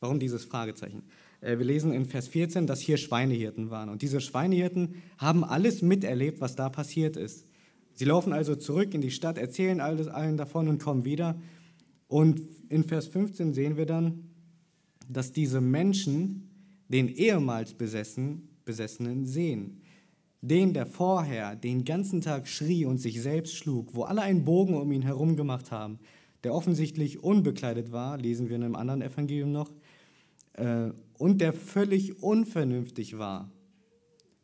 Warum 0.00 0.18
dieses 0.18 0.44
Fragezeichen? 0.44 1.02
Äh, 1.40 1.58
wir 1.58 1.64
lesen 1.64 1.92
in 1.92 2.06
Vers 2.06 2.28
14, 2.28 2.66
dass 2.66 2.80
hier 2.80 2.96
Schweinehirten 2.96 3.70
waren. 3.70 3.88
Und 3.88 4.02
diese 4.02 4.20
Schweinehirten 4.20 4.94
haben 5.18 5.44
alles 5.44 5.82
miterlebt, 5.82 6.40
was 6.40 6.56
da 6.56 6.68
passiert 6.68 7.16
ist. 7.16 7.46
Sie 7.94 8.04
laufen 8.04 8.32
also 8.32 8.54
zurück 8.54 8.94
in 8.94 9.00
die 9.00 9.10
Stadt, 9.10 9.38
erzählen 9.38 9.80
alles 9.80 10.06
allen 10.08 10.36
davon 10.36 10.68
und 10.68 10.82
kommen 10.82 11.04
wieder. 11.04 11.40
Und 12.06 12.40
in 12.68 12.84
Vers 12.84 13.08
15 13.08 13.52
sehen 13.52 13.76
wir 13.76 13.86
dann, 13.86 14.30
dass 15.08 15.32
diese 15.32 15.60
Menschen 15.60 16.48
den 16.88 17.08
ehemals 17.08 17.74
Besessen, 17.74 18.48
Besessenen 18.64 19.26
sehen. 19.26 19.80
Den, 20.40 20.72
der 20.74 20.86
vorher 20.86 21.56
den 21.56 21.84
ganzen 21.84 22.20
Tag 22.20 22.46
schrie 22.46 22.84
und 22.84 22.98
sich 22.98 23.20
selbst 23.20 23.56
schlug, 23.56 23.94
wo 23.94 24.04
alle 24.04 24.22
einen 24.22 24.44
Bogen 24.44 24.74
um 24.74 24.92
ihn 24.92 25.02
herum 25.02 25.36
gemacht 25.36 25.72
haben, 25.72 25.98
der 26.44 26.54
offensichtlich 26.54 27.22
unbekleidet 27.24 27.90
war, 27.90 28.16
lesen 28.16 28.48
wir 28.48 28.56
in 28.56 28.62
einem 28.62 28.76
anderen 28.76 29.02
Evangelium 29.02 29.50
noch, 29.50 29.72
äh, 30.58 30.92
und 31.18 31.40
der 31.40 31.52
völlig 31.52 32.22
unvernünftig 32.22 33.18
war. 33.18 33.50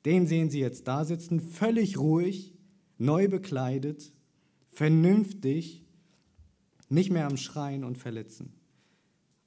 Den 0.04 0.26
sehen 0.26 0.50
Sie 0.50 0.60
jetzt 0.60 0.86
da 0.86 1.04
sitzen, 1.04 1.40
völlig 1.40 1.98
ruhig, 1.98 2.54
neu 2.98 3.28
bekleidet, 3.28 4.12
vernünftig, 4.68 5.84
nicht 6.88 7.10
mehr 7.10 7.26
am 7.26 7.36
Schreien 7.36 7.84
und 7.84 7.96
Verletzen. 7.96 8.52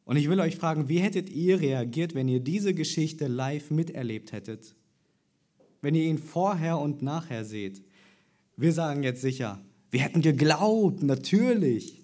Und 0.05 0.17
ich 0.17 0.29
will 0.29 0.39
euch 0.39 0.55
fragen, 0.55 0.89
wie 0.89 0.99
hättet 0.99 1.29
ihr 1.29 1.59
reagiert, 1.59 2.15
wenn 2.15 2.27
ihr 2.27 2.39
diese 2.39 2.73
Geschichte 2.73 3.27
live 3.27 3.71
miterlebt 3.71 4.31
hättet? 4.31 4.75
Wenn 5.81 5.95
ihr 5.95 6.05
ihn 6.05 6.17
vorher 6.17 6.79
und 6.79 7.01
nachher 7.01 7.45
seht? 7.45 7.83
Wir 8.55 8.73
sagen 8.73 9.03
jetzt 9.03 9.21
sicher, 9.21 9.61
wir 9.91 9.99
hätten 9.99 10.21
geglaubt, 10.21 11.03
natürlich. 11.03 12.03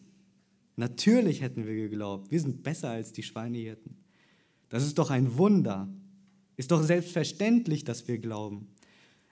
Natürlich 0.76 1.42
hätten 1.42 1.66
wir 1.66 1.76
geglaubt. 1.76 2.30
Wir 2.30 2.40
sind 2.40 2.62
besser 2.62 2.90
als 2.90 3.14
die 3.14 3.24
Schweinehirten. 3.24 4.03
Das 4.74 4.84
ist 4.84 4.98
doch 4.98 5.12
ein 5.12 5.38
Wunder. 5.38 5.88
Ist 6.58 6.72
doch 6.72 6.82
selbstverständlich, 6.82 7.84
dass 7.84 8.08
wir 8.08 8.18
glauben. 8.18 8.70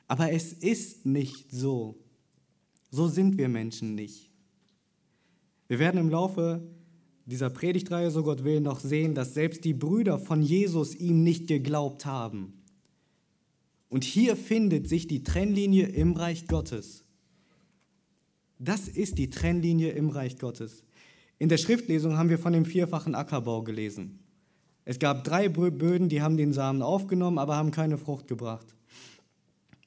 Aber 0.08 0.32
es 0.32 0.54
ist 0.54 1.08
nicht 1.08 1.50
so. 1.50 1.98
So 2.92 3.08
sind 3.08 3.40
wir 3.40 3.50
Menschen 3.50 3.96
nicht. 3.96 4.30
Wir 5.68 5.80
werden 5.80 6.00
im 6.00 6.12
Laufe 6.12 6.62
dieser 7.26 7.50
Predigtreihe, 7.50 8.12
so 8.12 8.22
Gott 8.22 8.44
will, 8.44 8.62
noch 8.62 8.80
sehen, 8.80 9.16
dass 9.16 9.34
selbst 9.34 9.66
die 9.66 9.74
Brüder 9.74 10.20
von 10.20 10.44
Jesus 10.44 10.94
ihm 10.94 11.24
nicht 11.24 11.48
geglaubt 11.48 12.06
haben. 12.06 12.62
Und 13.90 14.04
hier 14.04 14.36
findet 14.36 14.88
sich 14.88 15.08
die 15.08 15.24
Trennlinie 15.24 15.88
im 15.88 16.14
Reich 16.14 16.46
Gottes. 16.46 17.04
Das 18.60 18.88
ist 18.88 19.18
die 19.18 19.32
Trennlinie 19.32 19.90
im 19.94 20.10
Reich 20.10 20.38
Gottes. 20.38 20.84
In 21.40 21.50
der 21.50 21.58
Schriftlesung 21.58 22.16
haben 22.16 22.30
wir 22.30 22.38
von 22.38 22.54
dem 22.54 22.66
vierfachen 22.66 23.16
Ackerbau 23.16 23.64
gelesen. 23.64 24.20
Es 24.86 25.00
gab 25.00 25.24
drei 25.24 25.48
Böden, 25.50 26.10
die 26.10 26.22
haben 26.22 26.38
den 26.38 26.54
Samen 26.54 26.82
aufgenommen, 26.82 27.38
aber 27.38 27.56
haben 27.56 27.72
keine 27.72 27.98
Frucht 27.98 28.28
gebracht. 28.28 28.76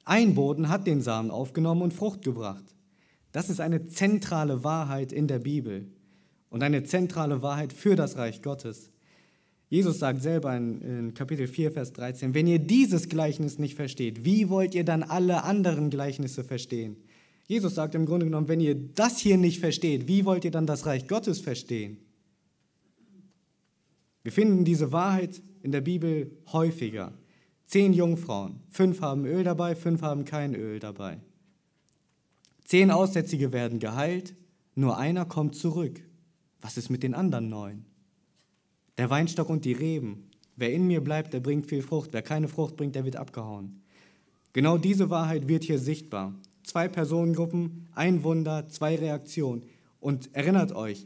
Ein 0.05 0.35
Boden 0.35 0.69
hat 0.69 0.87
den 0.87 1.01
Samen 1.01 1.31
aufgenommen 1.31 1.81
und 1.81 1.93
Frucht 1.93 2.21
gebracht. 2.21 2.63
Das 3.31 3.49
ist 3.49 3.59
eine 3.59 3.87
zentrale 3.87 4.63
Wahrheit 4.63 5.11
in 5.11 5.27
der 5.27 5.39
Bibel 5.39 5.87
und 6.49 6.63
eine 6.63 6.83
zentrale 6.83 7.41
Wahrheit 7.41 7.73
für 7.73 7.95
das 7.95 8.15
Reich 8.15 8.41
Gottes. 8.41 8.91
Jesus 9.67 9.99
sagt 9.99 10.21
selber 10.21 10.55
in, 10.55 10.81
in, 10.81 11.13
Kapitel 11.15 11.47
4, 11.47 11.71
Vers 11.71 11.91
13, 11.93 12.33
wenn 12.33 12.47
ihr 12.47 12.59
dieses 12.59 13.09
Gleichnis 13.09 13.57
nicht 13.59 13.75
versteht, 13.75 14.23
wie 14.23 14.47
wollt 14.49 14.75
ihr 14.75 14.85
dann 14.85 15.03
alle 15.03 15.43
anderen 15.43 15.89
Gleichnisse 15.89 16.43
verstehen? 16.43 16.97
Jesus 17.47 17.75
sagt 17.75 17.95
im 17.95 18.05
Grunde 18.05 18.27
genommen, 18.27 18.47
wenn 18.47 18.61
ihr 18.61 18.75
das 18.75 19.19
hier 19.19 19.37
nicht 19.37 19.59
versteht, 19.59 20.07
wie 20.07 20.23
wollt 20.23 20.45
ihr 20.45 20.51
dann 20.51 20.67
das 20.67 20.85
Reich 20.85 21.07
Gottes 21.07 21.41
verstehen? 21.41 21.97
Wir 24.25 24.31
finden 24.31 24.65
diese 24.65 24.91
Wahrheit 24.91 25.43
in 25.61 25.71
der 25.71 25.81
Bibel 25.81 26.31
häufiger. 26.51 27.13
Zehn 27.67 27.93
Jungfrauen, 27.93 28.59
fünf 28.71 28.99
haben 29.01 29.23
Öl 29.23 29.43
dabei, 29.43 29.75
fünf 29.75 30.01
haben 30.01 30.25
kein 30.25 30.55
Öl 30.55 30.79
dabei. 30.79 31.19
Zehn 32.63 32.89
Aussätzige 32.89 33.53
werden 33.53 33.77
geheilt, 33.77 34.33
nur 34.73 34.97
einer 34.97 35.25
kommt 35.25 35.53
zurück. 35.53 36.01
Was 36.59 36.75
ist 36.75 36.89
mit 36.89 37.03
den 37.03 37.13
anderen 37.13 37.49
neun? 37.49 37.85
Der 38.97 39.11
Weinstock 39.11 39.47
und 39.47 39.63
die 39.63 39.73
Reben. 39.73 40.31
Wer 40.55 40.73
in 40.73 40.87
mir 40.87 41.03
bleibt, 41.03 41.31
der 41.31 41.39
bringt 41.39 41.67
viel 41.67 41.83
Frucht. 41.83 42.09
Wer 42.11 42.23
keine 42.23 42.47
Frucht 42.47 42.77
bringt, 42.77 42.95
der 42.95 43.05
wird 43.05 43.17
abgehauen. 43.17 43.83
Genau 44.53 44.79
diese 44.79 45.11
Wahrheit 45.11 45.47
wird 45.47 45.63
hier 45.63 45.77
sichtbar. 45.77 46.33
Zwei 46.63 46.87
Personengruppen, 46.87 47.89
ein 47.93 48.23
Wunder, 48.23 48.69
zwei 48.69 48.95
Reaktionen. 48.95 49.67
Und 49.99 50.33
erinnert 50.33 50.71
euch, 50.71 51.05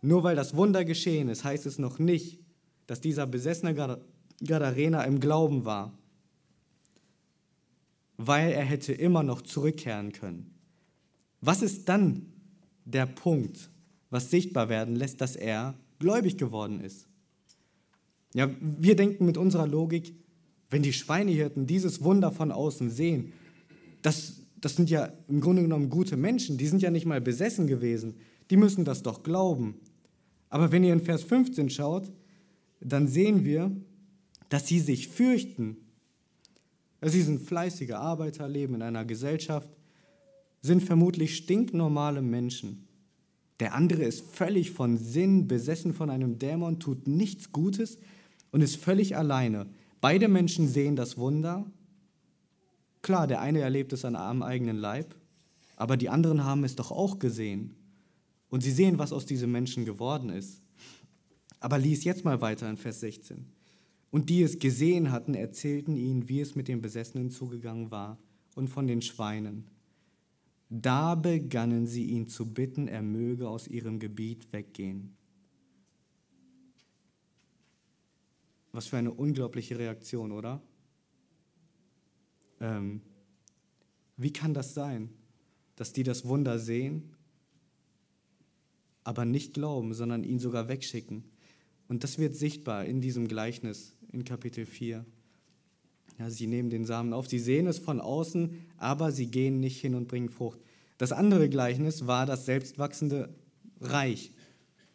nur 0.00 0.22
weil 0.22 0.36
das 0.36 0.56
Wunder 0.56 0.84
geschehen 0.84 1.28
ist, 1.28 1.44
heißt 1.44 1.66
es 1.66 1.78
noch 1.78 1.98
nicht, 1.98 2.40
dass 2.86 3.00
dieser 3.00 3.26
besessene 3.26 3.74
Gadarener 4.44 5.04
im 5.04 5.20
Glauben 5.20 5.64
war, 5.64 5.98
weil 8.16 8.52
er 8.52 8.64
hätte 8.64 8.92
immer 8.92 9.22
noch 9.22 9.42
zurückkehren 9.42 10.12
können. 10.12 10.54
Was 11.40 11.62
ist 11.62 11.88
dann 11.88 12.32
der 12.84 13.06
Punkt, 13.06 13.70
was 14.10 14.30
sichtbar 14.30 14.68
werden 14.68 14.96
lässt, 14.96 15.20
dass 15.20 15.36
er 15.36 15.74
gläubig 15.98 16.38
geworden 16.38 16.80
ist? 16.80 17.06
Ja, 18.34 18.50
wir 18.60 18.96
denken 18.96 19.24
mit 19.24 19.36
unserer 19.36 19.66
Logik, 19.66 20.14
wenn 20.70 20.82
die 20.82 20.92
Schweinehirten 20.92 21.66
dieses 21.66 22.02
Wunder 22.02 22.30
von 22.30 22.52
außen 22.52 22.90
sehen, 22.90 23.32
das, 24.02 24.36
das 24.60 24.76
sind 24.76 24.90
ja 24.90 25.12
im 25.28 25.40
Grunde 25.40 25.62
genommen 25.62 25.88
gute 25.88 26.16
Menschen, 26.16 26.58
die 26.58 26.66
sind 26.66 26.82
ja 26.82 26.90
nicht 26.90 27.06
mal 27.06 27.20
besessen 27.20 27.66
gewesen, 27.66 28.14
die 28.50 28.56
müssen 28.56 28.84
das 28.84 29.02
doch 29.02 29.22
glauben. 29.22 29.76
Aber 30.50 30.72
wenn 30.72 30.84
ihr 30.84 30.92
in 30.92 31.00
Vers 31.00 31.22
15 31.24 31.70
schaut, 31.70 32.10
dann 32.80 33.08
sehen 33.08 33.44
wir, 33.44 33.70
dass 34.48 34.66
sie 34.66 34.80
sich 34.80 35.08
fürchten. 35.08 35.76
Sie 37.02 37.22
sind 37.22 37.42
fleißige 37.42 37.92
Arbeiter, 37.92 38.48
leben 38.48 38.74
in 38.74 38.82
einer 38.82 39.04
Gesellschaft, 39.04 39.70
sind 40.62 40.82
vermutlich 40.82 41.36
stinknormale 41.36 42.22
Menschen. 42.22 42.88
Der 43.60 43.74
andere 43.74 44.04
ist 44.04 44.24
völlig 44.24 44.70
von 44.70 44.96
Sinn, 44.96 45.48
besessen 45.48 45.92
von 45.92 46.10
einem 46.10 46.38
Dämon, 46.38 46.78
tut 46.78 47.06
nichts 47.06 47.52
Gutes 47.52 47.98
und 48.50 48.62
ist 48.62 48.76
völlig 48.76 49.16
alleine. 49.16 49.66
Beide 50.00 50.28
Menschen 50.28 50.68
sehen 50.68 50.96
das 50.96 51.18
Wunder. 51.18 51.66
Klar, 53.02 53.26
der 53.26 53.40
eine 53.40 53.60
erlebt 53.60 53.92
es 53.92 54.04
an 54.04 54.16
am 54.16 54.42
eigenen 54.42 54.76
Leib, 54.76 55.14
aber 55.76 55.96
die 55.96 56.08
anderen 56.08 56.44
haben 56.44 56.64
es 56.64 56.76
doch 56.76 56.90
auch 56.90 57.18
gesehen. 57.18 57.74
Und 58.50 58.62
sie 58.62 58.70
sehen, 58.70 58.98
was 58.98 59.12
aus 59.12 59.26
diesem 59.26 59.52
Menschen 59.52 59.84
geworden 59.84 60.30
ist. 60.30 60.62
Aber 61.60 61.78
lies 61.78 62.04
jetzt 62.04 62.24
mal 62.24 62.40
weiter 62.40 62.68
in 62.68 62.76
Vers 62.76 63.00
16. 63.00 63.46
Und 64.10 64.30
die 64.30 64.42
es 64.42 64.58
gesehen 64.58 65.10
hatten, 65.10 65.34
erzählten 65.34 65.96
ihnen, 65.96 66.28
wie 66.28 66.40
es 66.40 66.54
mit 66.54 66.68
den 66.68 66.80
Besessenen 66.80 67.30
zugegangen 67.30 67.90
war 67.90 68.18
und 68.54 68.68
von 68.68 68.86
den 68.86 69.02
Schweinen. 69.02 69.68
Da 70.70 71.14
begannen 71.14 71.86
sie 71.86 72.04
ihn 72.04 72.28
zu 72.28 72.52
bitten, 72.52 72.88
er 72.88 73.02
möge 73.02 73.48
aus 73.48 73.68
ihrem 73.68 73.98
Gebiet 73.98 74.52
weggehen. 74.52 75.16
Was 78.72 78.86
für 78.86 78.98
eine 78.98 79.12
unglaubliche 79.12 79.78
Reaktion, 79.78 80.30
oder? 80.32 80.62
Ähm, 82.60 83.00
wie 84.16 84.32
kann 84.32 84.52
das 84.52 84.74
sein, 84.74 85.10
dass 85.76 85.92
die 85.92 86.02
das 86.02 86.26
Wunder 86.26 86.58
sehen 86.58 87.14
aber 89.08 89.24
nicht 89.24 89.54
glauben, 89.54 89.94
sondern 89.94 90.22
ihn 90.22 90.38
sogar 90.38 90.68
wegschicken. 90.68 91.24
Und 91.88 92.04
das 92.04 92.18
wird 92.18 92.36
sichtbar 92.36 92.84
in 92.84 93.00
diesem 93.00 93.26
Gleichnis 93.26 93.96
in 94.12 94.22
Kapitel 94.22 94.66
4. 94.66 95.02
Ja, 96.18 96.28
sie 96.28 96.46
nehmen 96.46 96.68
den 96.68 96.84
Samen 96.84 97.14
auf, 97.14 97.26
sie 97.26 97.38
sehen 97.38 97.66
es 97.66 97.78
von 97.78 98.02
außen, 98.02 98.66
aber 98.76 99.10
sie 99.10 99.30
gehen 99.30 99.60
nicht 99.60 99.80
hin 99.80 99.94
und 99.94 100.08
bringen 100.08 100.28
Frucht. 100.28 100.60
Das 100.98 101.12
andere 101.12 101.48
Gleichnis 101.48 102.06
war 102.06 102.26
das 102.26 102.44
selbstwachsende 102.44 103.34
Reich. 103.80 104.32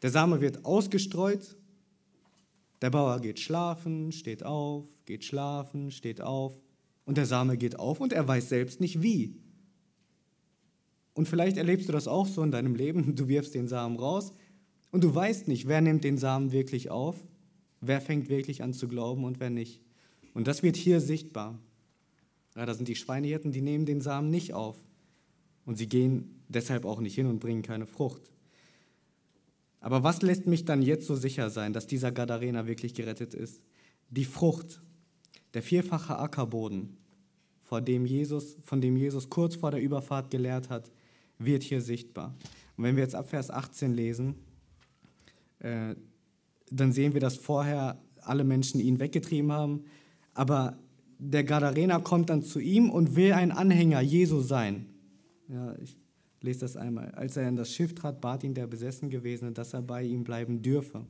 Der 0.03 0.11
Same 0.11 0.41
wird 0.41 0.63
ausgestreut, 0.63 1.57
der 2.83 2.91
Bauer 2.91 3.19
geht 3.19 3.39
schlafen, 3.39 4.11
steht 4.11 4.45
auf, 4.45 4.85
geht 5.05 5.23
schlafen, 5.23 5.89
steht 5.89 6.21
auf 6.21 6.59
und 7.05 7.17
der 7.17 7.25
Same 7.25 7.57
geht 7.57 7.79
auf 7.79 7.99
und 7.99 8.13
er 8.13 8.27
weiß 8.27 8.47
selbst 8.47 8.79
nicht 8.79 9.01
wie. 9.01 9.39
Und 11.13 11.27
vielleicht 11.27 11.57
erlebst 11.57 11.87
du 11.87 11.93
das 11.93 12.07
auch 12.07 12.27
so 12.27 12.41
in 12.43 12.51
deinem 12.51 12.75
Leben. 12.75 13.15
Du 13.15 13.27
wirfst 13.27 13.53
den 13.53 13.67
Samen 13.67 13.97
raus 13.97 14.33
und 14.91 15.03
du 15.03 15.13
weißt 15.13 15.47
nicht, 15.47 15.67
wer 15.67 15.81
nimmt 15.81 16.03
den 16.03 16.17
Samen 16.17 16.51
wirklich 16.51 16.89
auf, 16.89 17.15
wer 17.81 18.01
fängt 18.01 18.29
wirklich 18.29 18.63
an 18.63 18.73
zu 18.73 18.87
glauben 18.87 19.23
und 19.23 19.39
wer 19.39 19.49
nicht. 19.49 19.81
Und 20.33 20.47
das 20.47 20.63
wird 20.63 20.75
hier 20.75 20.99
sichtbar. 20.99 21.59
Ja, 22.55 22.65
da 22.65 22.73
sind 22.73 22.87
die 22.87 22.95
Schweinehirten, 22.95 23.51
die 23.51 23.61
nehmen 23.61 23.85
den 23.85 24.01
Samen 24.01 24.29
nicht 24.29 24.53
auf. 24.53 24.75
Und 25.65 25.77
sie 25.77 25.87
gehen 25.87 26.43
deshalb 26.47 26.85
auch 26.85 26.99
nicht 26.99 27.15
hin 27.15 27.27
und 27.27 27.39
bringen 27.39 27.61
keine 27.61 27.85
Frucht. 27.85 28.21
Aber 29.79 30.03
was 30.03 30.21
lässt 30.21 30.47
mich 30.47 30.65
dann 30.65 30.81
jetzt 30.81 31.07
so 31.07 31.15
sicher 31.15 31.49
sein, 31.49 31.73
dass 31.73 31.87
dieser 31.87 32.11
Gadarener 32.11 32.67
wirklich 32.67 32.93
gerettet 32.93 33.33
ist? 33.33 33.61
Die 34.09 34.25
Frucht, 34.25 34.81
der 35.53 35.61
vierfache 35.61 36.17
Ackerboden, 36.17 36.97
vor 37.61 37.81
dem 37.81 38.05
Jesus, 38.05 38.57
von 38.61 38.81
dem 38.81 38.95
Jesus 38.95 39.29
kurz 39.29 39.55
vor 39.55 39.71
der 39.71 39.81
Überfahrt 39.81 40.29
gelehrt 40.29 40.69
hat, 40.69 40.91
wird 41.45 41.63
hier 41.63 41.81
sichtbar. 41.81 42.35
Und 42.77 42.83
wenn 42.83 42.95
wir 42.95 43.03
jetzt 43.03 43.15
ab 43.15 43.29
Vers 43.29 43.49
18 43.49 43.93
lesen, 43.93 44.35
äh, 45.59 45.95
dann 46.71 46.91
sehen 46.91 47.13
wir, 47.13 47.21
dass 47.21 47.37
vorher 47.37 48.01
alle 48.21 48.43
Menschen 48.43 48.79
ihn 48.79 48.99
weggetrieben 48.99 49.51
haben, 49.51 49.83
aber 50.33 50.77
der 51.19 51.43
Gadarener 51.43 51.99
kommt 52.01 52.29
dann 52.29 52.41
zu 52.41 52.59
ihm 52.59 52.89
und 52.89 53.15
will 53.15 53.33
ein 53.33 53.51
Anhänger 53.51 54.01
Jesu 54.01 54.41
sein. 54.41 54.87
Ja, 55.47 55.75
ich 55.81 55.95
lese 56.41 56.61
das 56.61 56.75
einmal. 56.75 57.11
Als 57.11 57.37
er 57.37 57.47
in 57.47 57.55
das 57.55 57.71
Schiff 57.71 57.95
trat, 57.95 58.19
bat 58.21 58.43
ihn 58.43 58.53
der 58.53 58.67
besessen 58.67 59.09
gewesene, 59.09 59.51
dass 59.51 59.73
er 59.73 59.81
bei 59.81 60.03
ihm 60.03 60.23
bleiben 60.23 60.61
dürfe. 60.61 61.05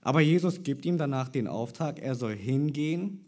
Aber 0.00 0.20
Jesus 0.20 0.62
gibt 0.62 0.84
ihm 0.84 0.98
danach 0.98 1.28
den 1.28 1.46
Auftrag, 1.46 2.00
er 2.00 2.14
soll 2.14 2.36
hingehen 2.36 3.24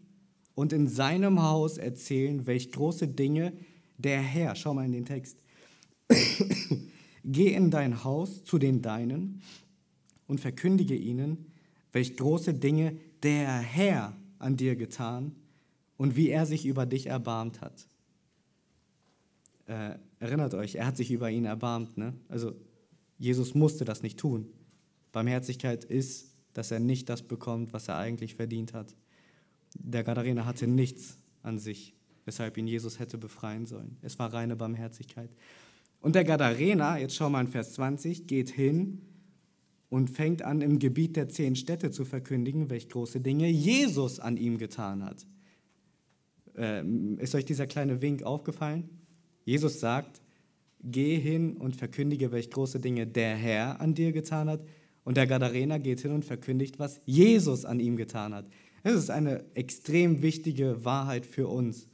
und 0.55 0.73
in 0.73 0.87
seinem 0.87 1.41
Haus 1.41 1.77
erzählen, 1.77 2.45
welch 2.47 2.71
große 2.71 3.07
Dinge 3.07 3.53
der 3.97 4.19
Herr, 4.19 4.55
schau 4.55 4.73
mal 4.73 4.85
in 4.85 4.91
den 4.91 5.05
Text, 5.05 5.41
geh 7.23 7.53
in 7.53 7.71
dein 7.71 8.03
Haus 8.03 8.43
zu 8.43 8.57
den 8.57 8.81
Deinen 8.81 9.41
und 10.27 10.39
verkündige 10.39 10.95
ihnen, 10.95 11.51
welch 11.91 12.17
große 12.17 12.53
Dinge 12.53 12.97
der 13.23 13.57
Herr 13.57 14.15
an 14.39 14.57
dir 14.57 14.75
getan 14.75 15.35
und 15.97 16.15
wie 16.15 16.29
er 16.29 16.45
sich 16.45 16.65
über 16.65 16.85
dich 16.85 17.07
erbarmt 17.07 17.61
hat. 17.61 17.87
Äh, 19.67 19.97
erinnert 20.19 20.53
euch, 20.53 20.75
er 20.75 20.85
hat 20.85 20.97
sich 20.97 21.11
über 21.11 21.31
ihn 21.31 21.45
erbarmt. 21.45 21.97
Ne? 21.97 22.13
Also 22.29 22.53
Jesus 23.17 23.55
musste 23.55 23.85
das 23.85 24.03
nicht 24.03 24.19
tun. 24.19 24.47
Barmherzigkeit 25.11 25.83
ist, 25.85 26.35
dass 26.53 26.71
er 26.71 26.79
nicht 26.79 27.09
das 27.09 27.21
bekommt, 27.21 27.73
was 27.73 27.87
er 27.87 27.97
eigentlich 27.97 28.35
verdient 28.35 28.73
hat. 28.73 28.95
Der 29.73 30.03
Gadarener 30.03 30.45
hatte 30.45 30.67
nichts 30.67 31.17
an 31.41 31.59
sich, 31.59 31.95
weshalb 32.25 32.57
ihn 32.57 32.67
Jesus 32.67 32.99
hätte 32.99 33.17
befreien 33.17 33.65
sollen. 33.65 33.97
Es 34.01 34.19
war 34.19 34.33
reine 34.33 34.55
Barmherzigkeit. 34.55 35.29
Und 36.05 36.13
der 36.13 36.23
Gadarener, 36.23 36.99
jetzt 36.99 37.15
schau 37.15 37.31
mal 37.31 37.41
in 37.41 37.47
Vers 37.47 37.73
20, 37.73 38.27
geht 38.27 38.51
hin 38.51 39.01
und 39.89 40.11
fängt 40.11 40.43
an, 40.43 40.61
im 40.61 40.77
Gebiet 40.77 41.15
der 41.15 41.29
zehn 41.29 41.55
Städte 41.55 41.89
zu 41.89 42.05
verkündigen, 42.05 42.69
welche 42.69 42.89
große 42.89 43.21
Dinge 43.21 43.49
Jesus 43.49 44.19
an 44.19 44.37
ihm 44.37 44.59
getan 44.59 45.03
hat. 45.03 45.25
Ähm, 46.55 47.17
ist 47.17 47.33
euch 47.33 47.43
dieser 47.43 47.65
kleine 47.65 48.03
Wink 48.03 48.21
aufgefallen? 48.21 48.87
Jesus 49.45 49.79
sagt, 49.79 50.21
geh 50.83 51.17
hin 51.17 51.57
und 51.57 51.75
verkündige, 51.75 52.31
welche 52.31 52.49
große 52.49 52.79
Dinge 52.79 53.07
der 53.07 53.35
Herr 53.35 53.81
an 53.81 53.95
dir 53.95 54.11
getan 54.11 54.47
hat. 54.47 54.63
Und 55.05 55.17
der 55.17 55.25
Gadarener 55.25 55.79
geht 55.79 56.01
hin 56.01 56.11
und 56.11 56.23
verkündigt, 56.23 56.77
was 56.77 57.01
Jesus 57.05 57.65
an 57.65 57.79
ihm 57.79 57.97
getan 57.97 58.35
hat. 58.35 58.45
Das 58.83 58.93
ist 58.93 59.09
eine 59.09 59.43
extrem 59.55 60.21
wichtige 60.21 60.85
Wahrheit 60.85 61.25
für 61.25 61.47
uns. 61.47 61.87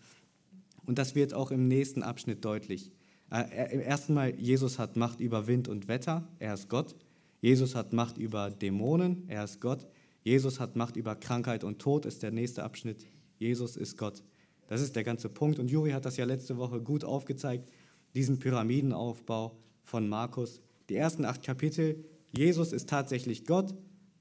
Und 0.85 0.97
das 0.97 1.15
wird 1.15 1.33
auch 1.33 1.49
im 1.49 1.69
nächsten 1.69 2.03
Abschnitt 2.03 2.43
deutlich. 2.43 2.91
Äh, 3.31 3.73
Im 3.73 3.79
ersten 3.79 4.13
Mal, 4.13 4.35
Jesus 4.39 4.77
hat 4.77 4.97
Macht 4.97 5.21
über 5.21 5.47
Wind 5.47 5.67
und 5.67 5.87
Wetter, 5.87 6.27
er 6.39 6.53
ist 6.53 6.69
Gott. 6.69 6.95
Jesus 7.39 7.75
hat 7.75 7.93
Macht 7.93 8.17
über 8.17 8.51
Dämonen, 8.51 9.23
er 9.27 9.43
ist 9.45 9.61
Gott. 9.61 9.87
Jesus 10.23 10.59
hat 10.59 10.75
Macht 10.75 10.95
über 10.95 11.15
Krankheit 11.15 11.63
und 11.63 11.79
Tod, 11.79 12.05
ist 12.05 12.21
der 12.21 12.31
nächste 12.31 12.63
Abschnitt. 12.63 13.07
Jesus 13.39 13.77
ist 13.77 13.97
Gott. 13.97 14.23
Das 14.67 14.81
ist 14.81 14.95
der 14.95 15.03
ganze 15.03 15.29
Punkt. 15.29 15.57
Und 15.57 15.71
Juri 15.71 15.91
hat 15.91 16.05
das 16.05 16.17
ja 16.17 16.25
letzte 16.25 16.57
Woche 16.57 16.81
gut 16.81 17.03
aufgezeigt, 17.03 17.71
diesen 18.13 18.37
Pyramidenaufbau 18.37 19.57
von 19.83 20.07
Markus. 20.07 20.61
Die 20.89 20.95
ersten 20.95 21.25
acht 21.25 21.41
Kapitel, 21.41 22.05
Jesus 22.31 22.71
ist 22.71 22.89
tatsächlich 22.89 23.45
Gott. 23.45 23.73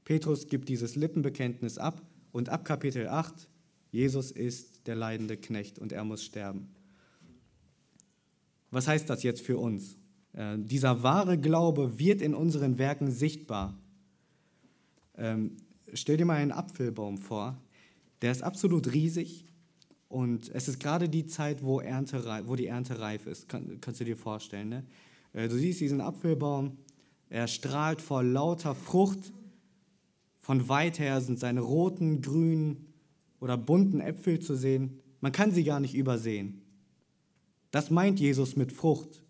Petrus 0.05 0.47
gibt 0.47 0.69
dieses 0.69 0.97
Lippenbekenntnis 0.97 1.79
ab. 1.79 2.01
Und 2.33 2.49
ab 2.49 2.65
Kapitel 2.65 3.09
8, 3.09 3.49
Jesus 3.91 4.31
ist 4.31 4.87
der 4.87 4.95
leidende 4.95 5.37
Knecht 5.37 5.79
und 5.79 5.93
er 5.93 6.05
muss 6.05 6.25
sterben. 6.25 6.69
Was 8.71 8.89
heißt 8.89 9.09
das 9.11 9.23
jetzt 9.23 9.43
für 9.43 9.59
uns? 9.59 9.97
Äh, 10.33 10.59
dieser 10.59 11.03
wahre 11.03 11.39
Glaube 11.39 11.99
wird 11.99 12.23
in 12.23 12.35
unseren 12.35 12.79
Werken 12.79 13.11
sichtbar. 13.11 13.79
Ähm, 15.17 15.57
stell 15.93 16.17
dir 16.17 16.25
mal 16.25 16.37
einen 16.37 16.53
Apfelbaum 16.53 17.19
vor, 17.19 17.61
der 18.23 18.33
ist 18.33 18.43
absolut 18.43 18.93
riesig, 18.93 19.47
und 20.11 20.51
es 20.53 20.67
ist 20.67 20.81
gerade 20.81 21.09
die 21.09 21.27
Zeit, 21.27 21.63
wo, 21.63 21.79
Ernte, 21.79 22.25
wo 22.47 22.57
die 22.57 22.67
Ernte 22.67 22.99
reif 22.99 23.27
ist, 23.27 23.49
Kann, 23.49 23.81
kannst 23.81 24.01
du 24.01 24.05
dir 24.05 24.17
vorstellen. 24.17 24.69
Ne? 24.69 24.85
Äh, 25.33 25.49
du 25.49 25.57
siehst 25.57 25.81
diesen 25.81 26.01
Apfelbaum, 26.01 26.79
er 27.29 27.47
strahlt 27.47 28.03
vor 28.03 28.25
lauter 28.25 28.75
Frucht. 28.75 29.33
Von 30.41 30.69
weit 30.69 30.99
her 30.99 31.21
sind 31.21 31.39
seine 31.39 31.61
roten, 31.61 32.23
grünen 32.23 32.89
oder 33.39 33.57
bunten 33.57 34.01
Äpfel 34.01 34.41
zu 34.41 34.57
sehen. 34.57 34.99
Man 35.21 35.31
kann 35.31 35.53
sie 35.53 35.63
gar 35.63 35.79
nicht 35.79 35.95
übersehen. 35.95 36.60
Das 37.71 37.91
meint 37.91 38.21
Jesus 38.21 38.57
mit 38.57 38.73
Frucht, 38.73 39.23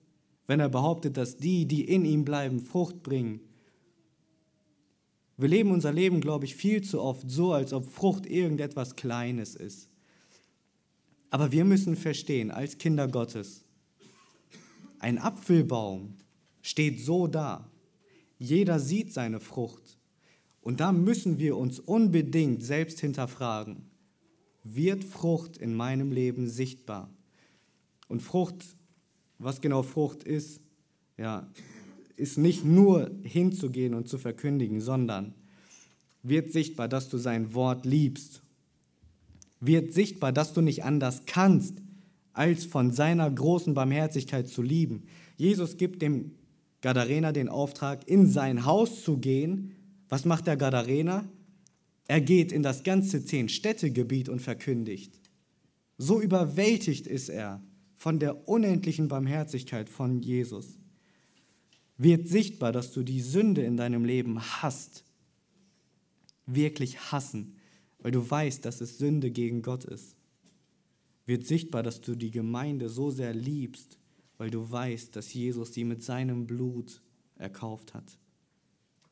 wenn 0.47 0.61
er 0.61 0.68
behauptet, 0.68 1.16
dass 1.16 1.36
die, 1.36 1.66
die 1.66 1.84
in 1.84 2.05
ihm 2.05 2.24
bleiben, 2.24 2.61
Frucht 2.61 3.03
bringen. 3.03 3.41
Wir 5.36 5.49
leben 5.49 5.70
unser 5.70 5.93
Leben, 5.93 6.20
glaube 6.20 6.45
ich, 6.45 6.55
viel 6.55 6.82
zu 6.82 7.01
oft 7.01 7.30
so, 7.30 7.53
als 7.53 7.72
ob 7.72 7.91
Frucht 7.91 8.26
irgendetwas 8.26 8.97
Kleines 8.97 9.55
ist. 9.55 9.88
Aber 11.30 11.53
wir 11.53 11.64
müssen 11.64 11.97
verstehen, 11.97 12.51
als 12.51 12.78
Kinder 12.78 13.09
Gottes, 13.09 13.64
ein 14.99 15.18
Apfelbaum 15.18 16.16
steht 16.61 17.01
so 17.01 17.26
da. 17.26 17.70
Jeder 18.38 18.80
sieht 18.80 19.12
seine 19.12 19.41
Frucht. 19.41 19.99
Und 20.61 20.80
da 20.80 20.93
müssen 20.93 21.38
wir 21.38 21.57
uns 21.57 21.78
unbedingt 21.78 22.62
selbst 22.62 23.01
hinterfragen, 23.01 23.88
wird 24.62 25.05
Frucht 25.05 25.57
in 25.57 25.74
meinem 25.74 26.12
Leben 26.12 26.51
sichtbar? 26.51 27.11
Und 28.11 28.21
Frucht, 28.21 28.77
was 29.39 29.63
genau 29.63 29.83
Frucht 29.83 30.23
ist, 30.23 30.61
ja, 31.17 31.49
ist 32.17 32.37
nicht 32.37 32.67
nur 32.67 33.11
hinzugehen 33.23 33.95
und 33.95 34.07
zu 34.07 34.19
verkündigen, 34.19 34.83
sondern 34.83 35.33
wird 36.23 36.53
sichtbar, 36.53 36.89
dass 36.89 37.09
du 37.09 37.17
sein 37.17 37.55
Wort 37.55 37.87
liebst 37.87 38.43
wird 39.61 39.93
sichtbar, 39.93 40.33
dass 40.33 40.53
du 40.53 40.63
nicht 40.63 40.85
anders 40.85 41.23
kannst, 41.27 41.77
als 42.33 42.65
von 42.65 42.93
seiner 42.93 43.31
großen 43.31 43.75
Barmherzigkeit 43.75 44.49
zu 44.49 44.63
lieben. 44.63 45.05
Jesus 45.37 45.77
gibt 45.77 46.03
dem 46.03 46.33
Gadarener 46.81 47.33
den 47.33 47.49
Auftrag, 47.49 48.09
in 48.09 48.27
sein 48.27 48.65
Haus 48.65 49.05
zu 49.05 49.19
gehen. 49.19 49.75
Was 50.09 50.25
macht 50.25 50.47
der 50.47 50.57
Gadarener? 50.57 51.29
Er 52.09 52.21
geht 52.21 52.53
in 52.53 52.63
das 52.63 52.83
ganze 52.83 53.25
Zehn-Städte-Gebiet 53.25 54.29
und 54.29 54.41
verkündigt. 54.41 55.21
So 55.99 56.21
überwältigt 56.21 57.07
ist 57.07 57.29
er 57.29 57.63
von 58.01 58.18
der 58.18 58.48
unendlichen 58.48 59.09
Barmherzigkeit 59.09 59.90
von 59.90 60.22
Jesus. 60.22 60.78
Wird 61.98 62.26
sichtbar, 62.26 62.72
dass 62.72 62.92
du 62.92 63.03
die 63.03 63.20
Sünde 63.20 63.62
in 63.62 63.76
deinem 63.76 64.05
Leben 64.07 64.40
hast. 64.40 65.05
Wirklich 66.46 67.12
hassen 67.12 67.61
weil 68.03 68.12
du 68.12 68.28
weißt, 68.28 68.64
dass 68.64 68.80
es 68.80 68.98
Sünde 68.98 69.30
gegen 69.30 69.62
Gott 69.62 69.84
ist. 69.84 70.16
Wird 71.26 71.46
sichtbar, 71.46 71.82
dass 71.82 72.01
du 72.01 72.14
die 72.14 72.30
Gemeinde 72.30 72.88
so 72.88 73.11
sehr 73.11 73.34
liebst, 73.34 73.98
weil 74.38 74.51
du 74.51 74.70
weißt, 74.70 75.14
dass 75.14 75.32
Jesus 75.32 75.74
sie 75.74 75.84
mit 75.84 76.03
seinem 76.03 76.46
Blut 76.46 77.03
erkauft 77.36 77.94
hat. 77.94 78.18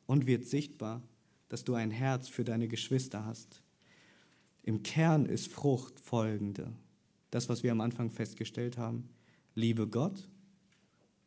Und 0.06 0.26
wird 0.26 0.46
sichtbar, 0.46 1.02
dass 1.48 1.64
du 1.64 1.74
ein 1.74 1.90
Herz 1.90 2.28
für 2.28 2.44
deine 2.44 2.66
Geschwister 2.66 3.24
hast. 3.24 3.62
Im 4.62 4.82
Kern 4.82 5.26
ist 5.26 5.48
Frucht 5.48 6.00
folgende. 6.00 6.72
Das, 7.30 7.48
was 7.48 7.62
wir 7.62 7.72
am 7.72 7.80
Anfang 7.80 8.10
festgestellt 8.10 8.78
haben. 8.78 9.08
Liebe 9.54 9.86
Gott 9.86 10.28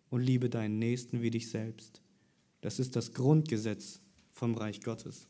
und 0.10 0.22
liebe 0.22 0.50
deinen 0.50 0.80
Nächsten 0.80 1.22
wie 1.22 1.30
dich 1.30 1.50
selbst. 1.50 2.02
Das 2.62 2.80
ist 2.80 2.96
das 2.96 3.14
Grundgesetz 3.14 4.02
vom 4.32 4.56
Reich 4.56 4.82
Gottes. 4.82 5.28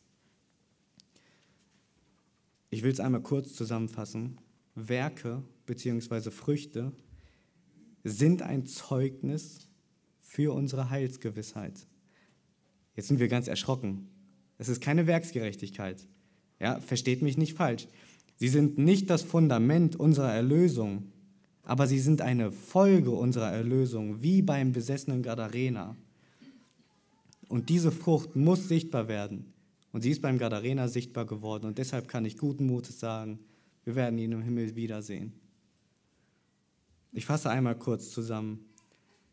Ich 2.70 2.84
will 2.84 2.92
es 2.92 3.00
einmal 3.00 3.22
kurz 3.22 3.54
zusammenfassen. 3.54 4.38
Werke 4.76 5.44
bzw. 5.66 6.32
Früchte 6.32 6.94
sind 8.04 8.42
ein 8.42 8.66
Zeugnis 8.66 9.68
für 10.22 10.54
unsere 10.54 10.90
Heilsgewissheit. 10.90 11.86
Jetzt 12.96 13.08
sind 13.08 13.20
wir 13.20 13.28
ganz 13.28 13.48
erschrocken. 13.48 14.10
Es 14.58 14.70
ist 14.70 14.82
keine 14.82 15.08
Werksgerechtigkeit. 15.08 16.08
Ja, 16.60 16.80
versteht 16.80 17.22
mich 17.22 17.38
nicht 17.38 17.56
falsch. 17.56 17.88
Sie 18.42 18.48
sind 18.48 18.80
nicht 18.80 19.12
das 19.12 19.22
Fundament 19.22 19.96
unserer 19.96 20.34
Erlösung, 20.34 21.12
aber 21.62 21.86
sie 21.86 22.00
sind 22.00 22.24
eine 22.24 22.52
Folge 22.52 23.12
unserer 23.12 23.52
Erlösung, 23.52 24.24
wie 24.24 24.42
beim 24.42 24.72
besessenen 24.72 25.22
Gadarena. 25.22 25.96
Und 27.50 27.70
diese 27.70 27.92
Frucht 27.92 28.36
muss 28.36 28.68
sichtbar 28.68 29.08
werden. 29.08 29.54
Und 29.92 30.02
sie 30.02 30.10
ist 30.10 30.24
beim 30.24 30.40
Gadarena 30.40 30.88
sichtbar 30.88 31.28
geworden. 31.28 31.68
Und 31.68 31.78
deshalb 31.78 32.08
kann 32.08 32.26
ich 32.26 32.36
guten 32.36 32.66
Mutes 32.66 33.00
sagen, 33.00 33.38
wir 33.84 33.94
werden 33.94 34.18
ihn 34.18 34.32
im 34.32 34.42
Himmel 34.42 34.76
wiedersehen. 34.76 35.34
Ich 37.12 37.28
fasse 37.28 37.52
einmal 37.52 37.78
kurz 37.78 38.10
zusammen. 38.10 38.66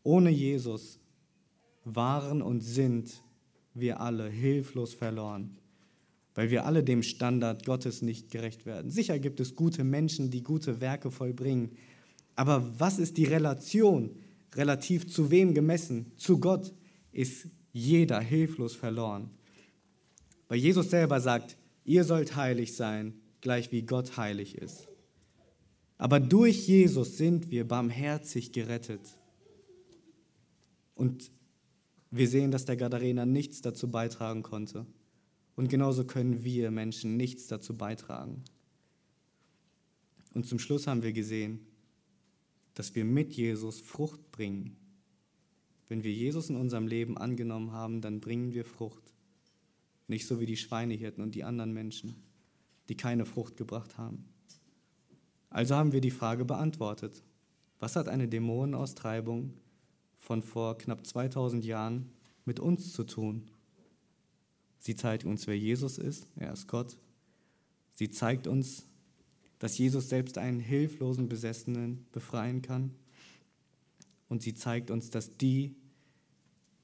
Ohne 0.03 0.29
Jesus 0.29 0.99
waren 1.83 2.43
und 2.43 2.61
sind 2.61 3.23
wir 3.73 4.01
alle 4.01 4.29
hilflos 4.29 4.93
verloren, 4.93 5.57
weil 6.39 6.51
wir 6.51 6.65
alle 6.65 6.85
dem 6.85 7.03
Standard 7.03 7.65
Gottes 7.65 8.01
nicht 8.01 8.31
gerecht 8.31 8.65
werden. 8.65 8.91
Sicher 8.91 9.19
gibt 9.19 9.41
es 9.41 9.55
gute 9.55 9.83
Menschen, 9.83 10.31
die 10.31 10.41
gute 10.41 10.79
Werke 10.79 11.11
vollbringen. 11.11 11.71
Aber 12.37 12.79
was 12.79 12.97
ist 12.97 13.17
die 13.17 13.25
Relation 13.25 14.15
relativ 14.55 15.09
zu 15.09 15.31
wem 15.31 15.53
gemessen? 15.53 16.13
Zu 16.15 16.39
Gott 16.39 16.73
ist 17.11 17.47
jeder 17.73 18.21
hilflos 18.21 18.73
verloren. 18.73 19.31
Weil 20.47 20.59
Jesus 20.59 20.89
selber 20.89 21.19
sagt, 21.19 21.57
ihr 21.83 22.05
sollt 22.05 22.37
heilig 22.37 22.73
sein, 22.73 23.15
gleich 23.41 23.73
wie 23.73 23.81
Gott 23.81 24.15
heilig 24.15 24.57
ist. 24.57 24.87
Aber 25.97 26.21
durch 26.21 26.69
Jesus 26.69 27.17
sind 27.17 27.51
wir 27.51 27.67
barmherzig 27.67 28.53
gerettet. 28.53 29.01
Und 30.95 31.31
wir 32.11 32.29
sehen, 32.29 32.51
dass 32.51 32.63
der 32.63 32.77
Gadarener 32.77 33.25
nichts 33.25 33.61
dazu 33.61 33.91
beitragen 33.91 34.41
konnte. 34.41 34.85
Und 35.59 35.67
genauso 35.67 36.05
können 36.05 36.45
wir 36.45 36.71
Menschen 36.71 37.17
nichts 37.17 37.47
dazu 37.47 37.75
beitragen. 37.75 38.45
Und 40.33 40.45
zum 40.45 40.57
Schluss 40.57 40.87
haben 40.87 41.03
wir 41.03 41.11
gesehen, 41.11 41.67
dass 42.75 42.95
wir 42.95 43.03
mit 43.03 43.33
Jesus 43.33 43.81
Frucht 43.81 44.31
bringen. 44.31 44.77
Wenn 45.89 46.05
wir 46.05 46.13
Jesus 46.13 46.49
in 46.49 46.55
unserem 46.55 46.87
Leben 46.87 47.17
angenommen 47.17 47.73
haben, 47.73 47.99
dann 47.99 48.21
bringen 48.21 48.53
wir 48.53 48.63
Frucht. 48.63 49.13
Nicht 50.07 50.27
so 50.27 50.39
wie 50.39 50.45
die 50.45 50.55
Schweinehirten 50.55 51.21
und 51.21 51.35
die 51.35 51.43
anderen 51.43 51.73
Menschen, 51.73 52.15
die 52.87 52.95
keine 52.95 53.25
Frucht 53.25 53.57
gebracht 53.57 53.97
haben. 53.97 54.29
Also 55.49 55.75
haben 55.75 55.91
wir 55.91 55.99
die 55.99 56.09
Frage 56.09 56.45
beantwortet. 56.45 57.21
Was 57.79 57.97
hat 57.97 58.07
eine 58.07 58.29
Dämonenaustreibung 58.29 59.55
von 60.15 60.41
vor 60.41 60.77
knapp 60.77 61.05
2000 61.05 61.65
Jahren 61.65 62.13
mit 62.45 62.61
uns 62.61 62.93
zu 62.93 63.03
tun? 63.03 63.51
Sie 64.79 64.95
zeigt 64.95 65.25
uns, 65.25 65.45
wer 65.45 65.57
Jesus 65.57 65.97
ist. 65.97 66.27
Er 66.35 66.53
ist 66.53 66.67
Gott. 66.67 66.97
Sie 67.93 68.09
zeigt 68.09 68.47
uns, 68.47 68.85
dass 69.59 69.77
Jesus 69.77 70.09
selbst 70.09 70.37
einen 70.37 70.59
hilflosen 70.59 71.27
Besessenen 71.27 72.05
befreien 72.11 72.61
kann. 72.61 72.95
Und 74.29 74.41
sie 74.41 74.53
zeigt 74.53 74.89
uns, 74.89 75.09
dass 75.09 75.37
die, 75.37 75.75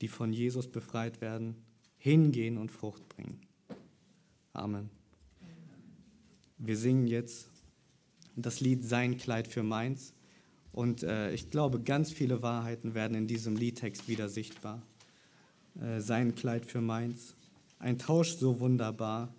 die 0.02 0.10
von 0.10 0.34
Jesus 0.34 0.68
befreit 0.68 1.22
werden, 1.22 1.56
hingehen 1.98 2.58
und 2.58 2.72
Frucht 2.72 3.08
bringen. 3.08 3.40
Amen. 4.52 4.90
Wir 6.58 6.78
singen 6.78 7.08
jetzt 7.08 7.48
das 8.36 8.60
Lied 8.60 8.84
Sein 8.84 9.18
Kleid 9.18 9.48
für 9.48 9.64
meins. 9.64 10.14
Und 10.72 11.04
äh, 11.04 11.32
ich 11.32 11.50
glaube, 11.50 11.82
ganz 11.82 12.12
viele 12.12 12.42
Wahrheiten 12.42 12.94
werden 12.94 13.16
in 13.16 13.28
diesem 13.28 13.56
Liedtext 13.56 14.10
wieder 14.10 14.28
sichtbar. 14.28 14.82
Äh, 15.80 16.02
sein 16.02 16.36
Kleid 16.36 16.66
für 16.66 16.82
meins, 16.82 17.36
ein 17.80 17.98
Tausch 17.98 18.36
so 18.38 18.60
wunderbar, 18.60 19.34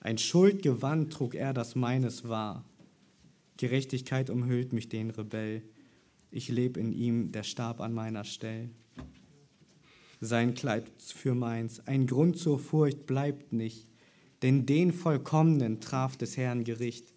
ein 0.00 0.18
Schuldgewand 0.18 1.12
trug 1.12 1.34
er, 1.34 1.52
das 1.52 1.74
meines 1.74 2.28
war. 2.28 2.64
Gerechtigkeit 3.56 4.30
umhüllt 4.30 4.72
mich 4.72 4.88
den 4.88 5.10
Rebell. 5.10 5.62
Ich 6.30 6.48
leb 6.48 6.76
in 6.76 6.92
ihm, 6.92 7.30
der 7.30 7.44
starb 7.44 7.80
an 7.80 7.92
meiner 7.92 8.24
Stelle. 8.24 8.70
Sein 10.20 10.54
Kleid 10.54 10.90
für 10.98 11.34
meins, 11.34 11.86
ein 11.86 12.06
Grund 12.06 12.38
zur 12.38 12.58
Furcht 12.58 13.06
bleibt 13.06 13.52
nicht, 13.52 13.86
denn 14.42 14.66
den 14.66 14.92
Vollkommenen 14.92 15.80
traf 15.80 16.16
des 16.16 16.36
Herrn 16.36 16.64
Gericht. 16.64 17.12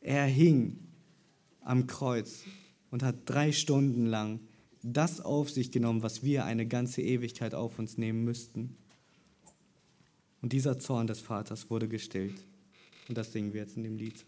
Er 0.00 0.24
hing 0.24 0.78
am 1.60 1.86
Kreuz 1.86 2.44
und 2.90 3.02
hat 3.02 3.16
drei 3.26 3.52
Stunden 3.52 4.06
lang 4.06 4.40
das 4.82 5.20
auf 5.20 5.50
sich 5.50 5.70
genommen, 5.70 6.02
was 6.02 6.22
wir 6.22 6.44
eine 6.44 6.66
ganze 6.66 7.02
Ewigkeit 7.02 7.54
auf 7.54 7.78
uns 7.78 7.98
nehmen 7.98 8.24
müssten. 8.24 8.76
Und 10.42 10.52
dieser 10.52 10.78
Zorn 10.78 11.06
des 11.06 11.20
Vaters 11.20 11.70
wurde 11.70 11.88
gestillt. 11.88 12.44
Und 13.08 13.16
das 13.16 13.32
singen 13.32 13.52
wir 13.52 13.62
jetzt 13.62 13.76
in 13.76 13.84
dem 13.84 13.96
Lied. 13.96 14.24